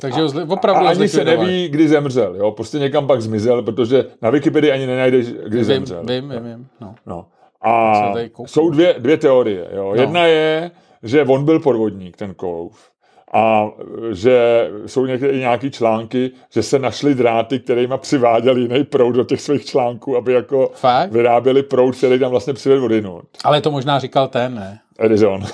[0.00, 2.36] Takže ho zli, a opravdu ho ani se neví, kdy zemřel.
[2.36, 2.50] Jo.
[2.50, 6.02] Prostě někam pak zmizel, protože na Wikipedii ani nenajdeš, kdy Vím, zemřel.
[6.04, 6.68] vím, vím, vím.
[6.80, 6.94] No.
[7.06, 7.26] No.
[7.60, 8.12] A
[8.46, 9.68] jsou dvě, dvě teorie.
[9.72, 9.84] Jo.
[9.84, 9.94] No.
[9.94, 10.70] Jedna je,
[11.02, 12.90] že on byl podvodník, ten Kouv.
[13.36, 13.68] A
[14.12, 19.24] že jsou někde i nějaký články, že se našly dráty, kterými přiváděli jiný proud do
[19.24, 21.12] těch svých článků, aby jako Fakt?
[21.12, 23.24] vyráběli proud, který tam vlastně přivedl odinut.
[23.44, 24.78] Ale to možná říkal ten, ne?
[24.98, 25.44] Edison.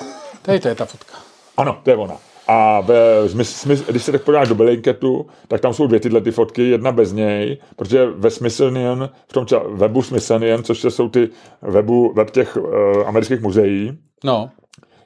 [0.43, 1.13] Tady to je ta fotka.
[1.57, 2.17] ano, to je ona.
[2.49, 6.21] A ve, smys, smys, když se tak podíváš do Bellingcatu, tak tam jsou dvě tyhle
[6.21, 11.09] ty fotky, jedna bez něj, protože ve Smithsonian, v tom ča, webu Smithsonian, což jsou
[11.09, 11.29] ty
[11.63, 12.69] webu, web těch uh,
[13.09, 14.51] amerických muzeí, No,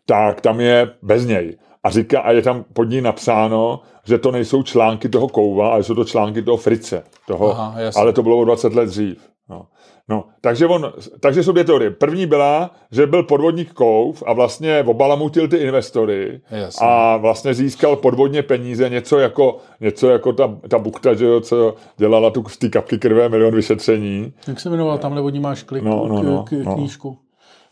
[0.07, 1.57] tak tam je bez něj.
[1.87, 5.83] A říká, a je tam pod ní napsáno, že to nejsou články toho Kouva, ale
[5.83, 7.03] jsou to články toho Frice.
[7.27, 9.19] Toho, Aha, ale to bylo o 20 let dřív.
[9.49, 9.67] No.
[10.09, 11.91] No, takže, on, takže jsou dvě teorie.
[11.91, 16.87] První byla, že byl podvodník Kouv a vlastně obalamutil ty investory Jasně.
[16.87, 21.75] a vlastně získal podvodně peníze, něco jako, něco jako ta, ta bukta, že jo, co
[21.97, 24.33] dělala tu z té kapky krve milion vyšetření.
[24.49, 26.75] jak se jmenoval, tamhle od ní máš klik, No, no, no, k, k, no.
[26.75, 27.19] knížku.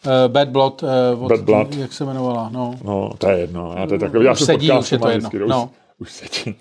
[0.07, 1.75] Uh, Bad Blood, uh, od, Bad Blood.
[1.75, 2.75] jak se jmenovala, no.
[2.85, 3.75] No, to je jedno.
[3.77, 5.29] Já to je takový, já sedí, už je to jedno.
[5.29, 5.71] vždycky, No.
[5.99, 6.57] Už, už sedí.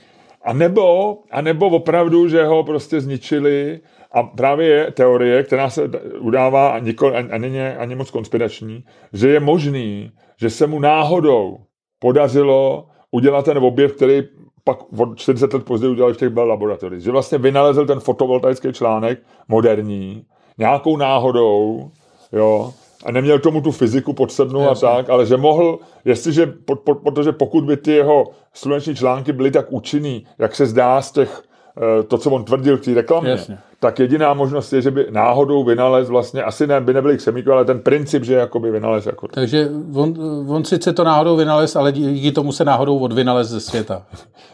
[0.46, 3.80] A nebo, a nebo opravdu, že ho prostě zničili
[4.12, 5.90] a právě je teorie, která se
[6.20, 8.84] udává a, nikol, a, a není ani moc konspirační,
[9.14, 11.58] že je možný, že se mu náhodou
[12.00, 14.24] podařilo udělat ten objev, který
[14.64, 17.04] pak od 40 let později udělali v těch Bell Laboratories.
[17.04, 20.26] Že vlastně vynalezl ten fotovoltaický článek moderní,
[20.58, 21.92] nějakou náhodou,
[22.32, 22.74] jo,
[23.06, 24.40] a neměl tomu tu fyziku pod
[24.70, 29.34] a tak, ale že mohl, jestliže, po, po, protože pokud by ty jeho sluneční články
[29.34, 31.44] byly tak účinný, jak se zdá z těch,
[31.78, 33.58] eh, to, co on tvrdil v té reklamě, Jasně.
[33.80, 37.66] tak jediná možnost je, že by náhodou vynalez vlastně, asi ne, by nebyly chemiků, ale
[37.66, 40.14] ten princip, že jakoby vynalez jako Takže on,
[40.48, 44.06] on sice to náhodou vynalez, ale díky tomu se náhodou odvynalez ze světa.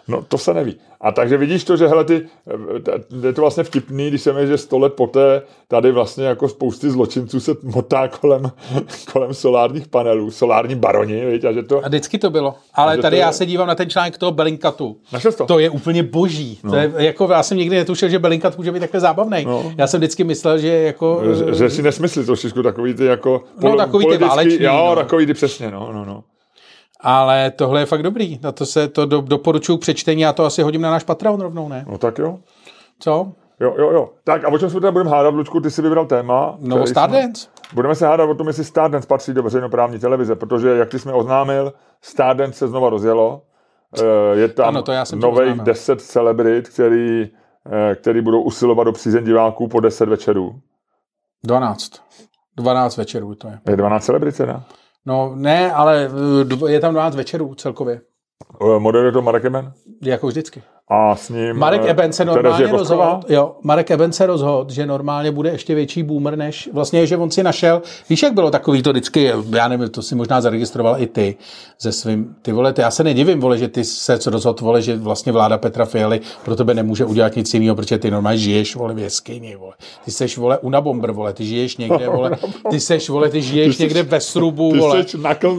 [0.08, 0.78] No, to se neví.
[1.02, 2.22] A takže vidíš to, že hele, ty,
[2.88, 6.50] eh, je to vlastně vtipný, když se mi, že sto let poté tady vlastně jako
[6.50, 8.52] spousty zločinců se motá kolem,
[9.14, 11.86] kolem solárních panelů, solární baroni, viď, a že to...
[11.86, 12.56] A vždycky to bylo.
[12.74, 14.36] Ale tady to je- já se dívám na ten článek toho.
[15.14, 15.46] Našel jsi to?
[15.46, 16.60] To je úplně boží.
[16.64, 16.72] No.
[16.72, 19.46] To je, jako, já jsem nikdy netušil, že Bellingcat může být takhle zábavný.
[19.46, 19.74] No.
[19.78, 21.22] Já jsem vždycky myslel, že jako...
[21.34, 23.44] Že, že si nesmysli trošičku takový ty jako...
[23.64, 24.96] No, takový ty váleční, Jo, no.
[24.96, 26.24] takový ty přesně, no, no, no.
[27.00, 28.40] Ale tohle je fakt dobrý.
[28.44, 31.42] Na to se to do, doporučuji k přečtení a to asi hodím na náš Patreon
[31.42, 31.86] rovnou, ne?
[31.88, 32.40] No tak jo.
[33.00, 33.32] Co?
[33.60, 34.10] Jo, jo, jo.
[34.24, 36.58] Tak a o čem se teda budeme hádat, Lučku, ty si vybral téma.
[36.60, 37.42] No, který Stardance.
[37.44, 37.52] Jsme...
[37.74, 41.14] Budeme se hádat o tom, jestli Stardance patří do veřejnoprávní televize, protože, jak ty jsme
[41.14, 43.42] oznámil, Stardance se znova rozjelo.
[44.00, 45.66] Eh, Je tam Ano, to já jsem nových oznámil.
[45.66, 47.30] 10 celebrit, který,
[47.92, 50.56] eh, který budou usilovat do přízeň diváků po 10 večerů.
[51.44, 51.92] 12.
[52.58, 53.60] 12 večerů to je.
[53.70, 54.64] Je 12 celebrit teda?
[55.06, 56.10] No ne, ale
[56.68, 58.02] eh, je tam 12 večerů celkově.
[58.62, 59.74] Eh, Moderuje to Marek Eben
[60.04, 60.64] Jako vždycky.
[60.90, 64.66] A s ním Marek eh, Eben se Terezie normálně rozhodl, jo, Marek Eben se rozhodl,
[64.74, 68.52] že normálně bude ještě větší boomer, než vlastně, že on si našel, víš, jak bylo
[68.52, 71.36] takový to vždycky, já nevím, to si možná zaregistroval i ty
[71.80, 74.98] ze svým, ty vole, ty, já se nedivím, vole, že ty se rozhodl, vole, že
[74.98, 78.94] vlastně vláda Petra Fialy pro tebe nemůže udělat nic jiného, protože ty normálně žiješ, vole,
[78.94, 79.74] v jeskyni, vole.
[80.06, 82.32] Ty seš, vole, unabomber, vole, ty žiješ někde, vole,
[82.70, 85.06] ty seš, vole, ty žiješ Ty někde jsi- ve srubu, Ty vole.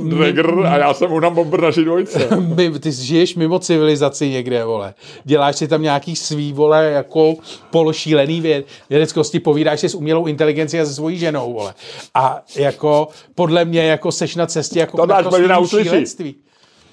[0.09, 2.29] Dragger a já jsem Unam Bomber naší dvojce.
[2.57, 4.95] My, ty žiješ mimo civilizaci někde, vole.
[5.25, 7.35] Děláš si tam nějaký svý, vole, jako
[7.71, 11.75] pološílený věd, vědeckosti, povídáš si s umělou inteligencí a se svojí ženou, vole.
[12.15, 15.27] A jako, podle mě, jako seš na cestě, jako To dáš,
[15.61, 15.89] uslyší.
[15.89, 16.35] šílenství.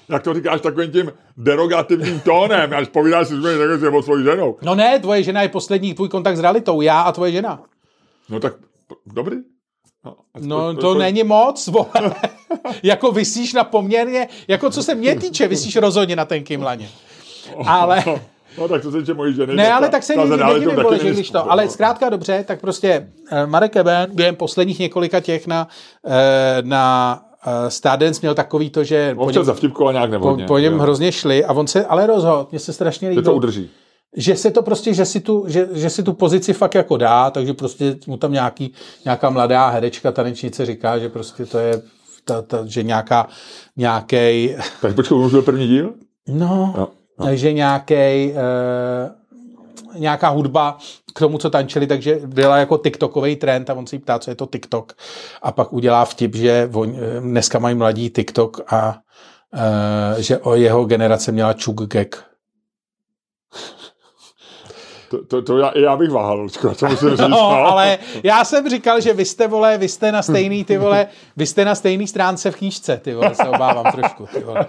[0.08, 4.56] Jak to říkáš takovým tím derogativním tónem, až povídáš si s o svojí ženou.
[4.62, 7.62] No ne, tvoje žena je poslední tvůj kontakt s realitou, já a tvoje žena.
[8.28, 8.54] No tak,
[9.06, 9.36] dobrý.
[10.04, 12.14] No, No to není moc, vole.
[12.82, 16.88] jako vysíš na poměrně, jako co se mě týče, vysíš rozhodně na tenkým laně.
[17.66, 18.04] Ale,
[18.58, 19.54] No tak to se týče mojí ženy.
[19.56, 21.70] Ne, tak ale ta- tak se nikdy nedivím, není když to, ale no.
[21.70, 25.68] zkrátka dobře, tak prostě eh, Marek Eben během posledních několika těch na,
[26.06, 30.46] eh, na eh, Stardance měl takový to, že po Občas něm, zavtipkoval nějak po, nevhodně.
[30.46, 30.78] po něm jo.
[30.78, 33.70] hrozně šli a on se ale rozhodl, mně se strašně Že to líbilo, udrží.
[34.16, 37.30] že se to prostě, že si, tu, že, že si tu pozici fakt jako dá,
[37.30, 38.72] takže prostě mu tam nějaký,
[39.04, 41.82] nějaká mladá herečka, tanečnice říká, že prostě to je
[42.24, 43.28] ta, ta, že nějaká,
[43.76, 45.92] nějaký, Tak počkej, už byl první díl?
[46.28, 46.88] no, Jo.
[47.18, 47.36] No.
[47.36, 48.34] že nějaký, e,
[49.94, 50.78] nějaká hudba
[51.14, 54.30] k tomu, co tančili, takže byla jako TikTokový trend a on se jí ptá, co
[54.30, 54.92] je to TikTok
[55.42, 58.98] a pak udělá vtip, že on, eh, dneska mají mladí TikTok a
[60.18, 62.24] e, že o jeho generace měla čuk gag.
[65.10, 67.28] To, to, to já, já bych váhal, Lučko, co musím říct.
[67.28, 71.06] No, ale já jsem říkal, že vy jste, vole, vy jste na stejný, ty vole,
[71.36, 74.66] vy jste na stejný stránce v knížce, ty vole, se obávám trošku, ty vole.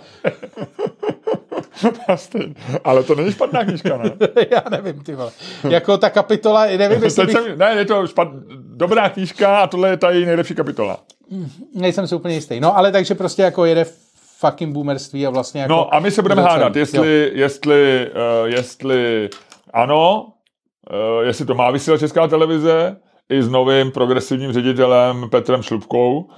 [2.10, 2.42] Jasně.
[2.84, 4.12] ale to není špatná knižka, ne?
[4.52, 5.32] Já nevím, ty vole.
[5.70, 8.28] Jako ta kapitola, nevím, jestli bych, jsem, ne, je to špat,
[8.76, 11.00] dobrá knížka a tohle je ta její nejlepší kapitola.
[11.76, 12.60] nejsem si úplně jistý.
[12.60, 13.86] No, ale takže prostě jako jede
[14.38, 15.74] fucking boomerství a vlastně jako...
[15.74, 19.30] No a my se budeme hádat, jestli, jestli, uh, jestli
[19.74, 20.34] ano,
[20.92, 22.98] uh, jestli to má vysílat Česká televize
[23.30, 26.30] i s novým progresivním ředitelem Petrem Šlupkou,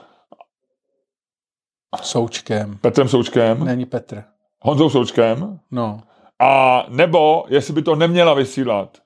[1.98, 2.04] Jo.
[2.04, 2.78] Součkem.
[2.82, 4.24] Petrem Součkem, Není Petr.
[4.62, 6.00] Honzou Součkem, No.
[6.40, 8.98] a nebo jestli by to neměla vysílat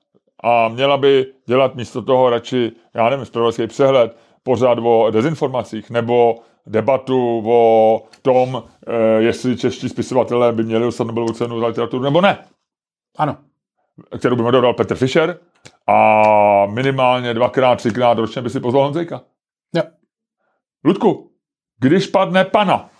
[0.42, 6.34] a měla by dělat místo toho radši, já nevím, zpravodajský přehled, pořád o dezinformacích, nebo
[6.66, 12.20] debatu o tom, eh, jestli čeští spisovatelé by měli dostat Nobelovu cenu za literaturu, nebo
[12.20, 12.38] ne.
[13.18, 13.36] Ano.
[14.18, 15.38] kterou by moderoval Petr Fischer
[15.86, 19.20] a minimálně dvakrát, třikrát ročně by si pozval Honzejka.
[19.74, 19.82] Jo.
[20.84, 21.30] Ludku,
[21.80, 22.90] když padne pana.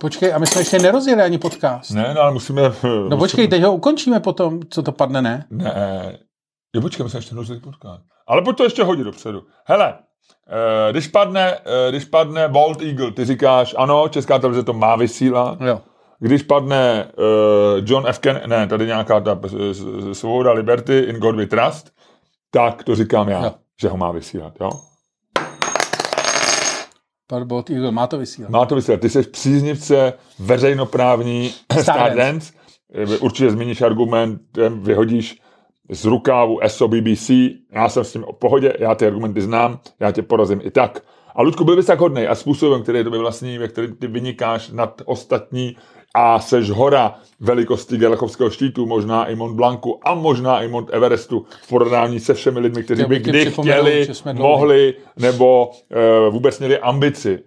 [0.00, 1.90] Počkej, a my jsme ještě nerozjeli ani podcast.
[1.90, 2.62] Ne, no, ale musíme...
[3.08, 5.46] No počkej, teď ho ukončíme potom, co to padne, ne?
[5.50, 6.18] Ne,
[6.74, 8.02] jo, počkej, my jsme ještě nerozjeli podcast.
[8.26, 9.42] Ale pojď to ještě hodit dopředu.
[9.64, 9.94] Hele,
[10.88, 14.96] eh, když padne, eh, když padne Bald Eagle, ty říkáš, ano, Česká televize to má
[14.96, 15.60] vysílat.
[15.60, 15.80] Jo.
[16.22, 18.18] Když padne uh, John F.
[18.18, 21.90] Kennedy, ne, tady nějaká ta eh, svoboda Liberty in God we trust,
[22.50, 23.54] tak to říkám já, Jo.
[23.80, 24.70] že ho má vysílat, jo?
[27.30, 28.50] Pan Bolt Eagle má to vysílat.
[28.50, 29.00] Má to vysvětlit.
[29.00, 31.50] Ty jsi příznivce veřejnoprávní
[31.80, 32.52] Stardance.
[33.20, 34.40] Určitě zmíníš argument,
[34.74, 35.38] vyhodíš
[35.90, 37.30] z rukávu SO BBC.
[37.72, 41.02] Já jsem s tím v pohodě, já ty argumenty znám, já tě porazím i tak.
[41.34, 44.06] A Ludku, byl bys tak hodnej a způsobem, který je tobě vlastní, ve který ty
[44.06, 45.76] vynikáš nad ostatní
[46.14, 51.46] a seš hora velikosti Gelachovského štítu, možná i Mont Blancu a možná i Mont Everestu
[51.62, 57.42] v porovnání se všemi lidmi, kteří by kdy chtěli, mohli nebo uh, vůbec měli ambici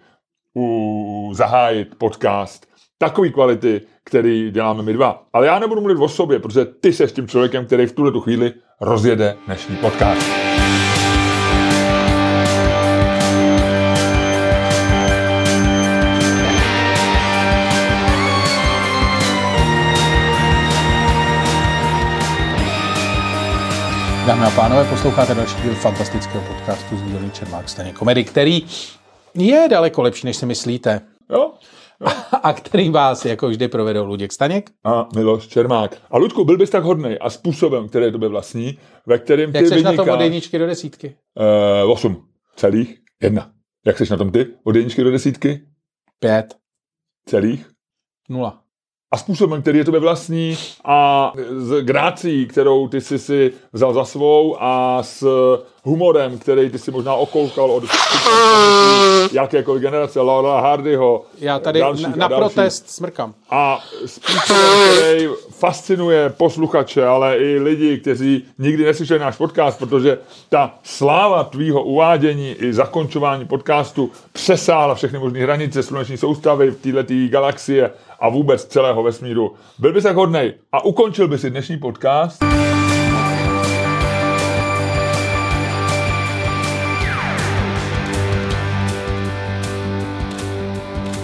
[0.58, 5.24] u, zahájit podcast takový kvality, který děláme my dva.
[5.34, 8.22] Ale já nebudu mluvit o sobě, protože ty seš tím člověkem, který v tuhle tu
[8.22, 10.43] chvíli rozjede dnešní podcast.
[24.28, 28.66] Dámy a pánové, posloucháte další díl fantastického podcastu z dílny Čermák Staně komedy, který
[29.36, 31.02] je daleko lepší, než si myslíte.
[31.32, 31.54] Jo?
[32.44, 34.70] A který vás jako vždy provedou Luděk Staněk.
[34.84, 36.02] A Miloš Čermák.
[36.12, 39.58] A Ludku, byl bys tak hodnej a způsobem, který je tobě vlastní, ve kterém ty
[39.58, 41.16] Jak seš na tom od jedničky do desítky?
[41.84, 43.52] uh, 8 celých jedna.
[43.86, 44.48] Jak seš na tom ty?
[44.64, 45.62] Od jedničky do desítky?
[46.20, 46.56] Pět.
[47.26, 47.70] Celých?
[48.30, 48.63] Nula.
[49.14, 54.06] A způsobem, který je tobě vlastní a s grácí, kterou ty jsi si vzal za
[54.06, 55.28] svou a s
[55.84, 57.84] humorem, který ty si možná okoukal od
[59.32, 62.54] jakékoliv generace, Laura Hardyho, Já tady dalších na, na dalších.
[62.56, 63.34] protest smrkám.
[63.50, 64.62] A způsobem,
[64.98, 70.18] který fascinuje posluchače, ale i lidi, kteří nikdy neslyšeli náš podcast, protože
[70.50, 77.14] ta sláva tvýho uvádění i zakončování podcastu přesáhla všechny možné hranice sluneční soustavy v této
[77.30, 77.92] galaxie
[78.24, 79.54] a vůbec celého vesmíru.
[79.80, 82.44] Byl bys tak hodnej a ukončil by si dnešní podcast.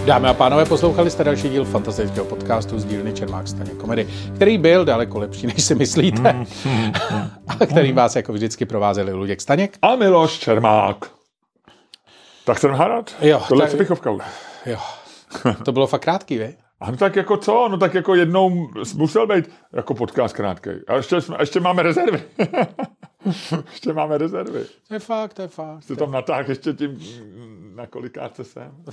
[0.04, 4.58] Dámy a pánové, poslouchali jste další díl fantastického podcastu z dílny Čermák Staně komedy, který
[4.58, 6.46] byl daleko lepší, než si myslíte.
[7.60, 9.78] a který vás jako vždycky provázeli Luděk Staněk.
[9.82, 10.96] A Miloš Čermák.
[12.44, 13.14] Tak jsem hádat?
[13.20, 14.22] Jo, Tohle tak- je už.
[14.66, 14.78] Jo.
[15.64, 16.56] To bylo fakt krátký, vy?
[16.80, 17.68] A no tak jako co?
[17.68, 20.70] No tak jako jednou musel být jako podcast krátký.
[20.88, 22.22] A ještě, jsme, ještě máme rezervy.
[23.70, 24.64] ještě máme rezervy.
[24.88, 25.82] To je fakt, to je fakt.
[25.82, 26.98] Jsi tam natáhl ještě tím,
[27.74, 28.84] na kolikátce jsem.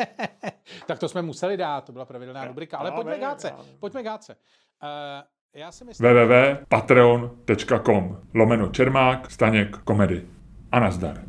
[0.86, 2.78] tak to jsme museli dát, to byla pravidelná rubrika.
[2.78, 4.36] Ale pojďme gáce, pojďme gáce.
[4.82, 4.88] Uh,
[5.54, 6.10] já si myslím...
[6.10, 10.26] www.patreon.com lomeno Čermák, Staněk, Komedy.
[10.72, 11.22] A nazdar.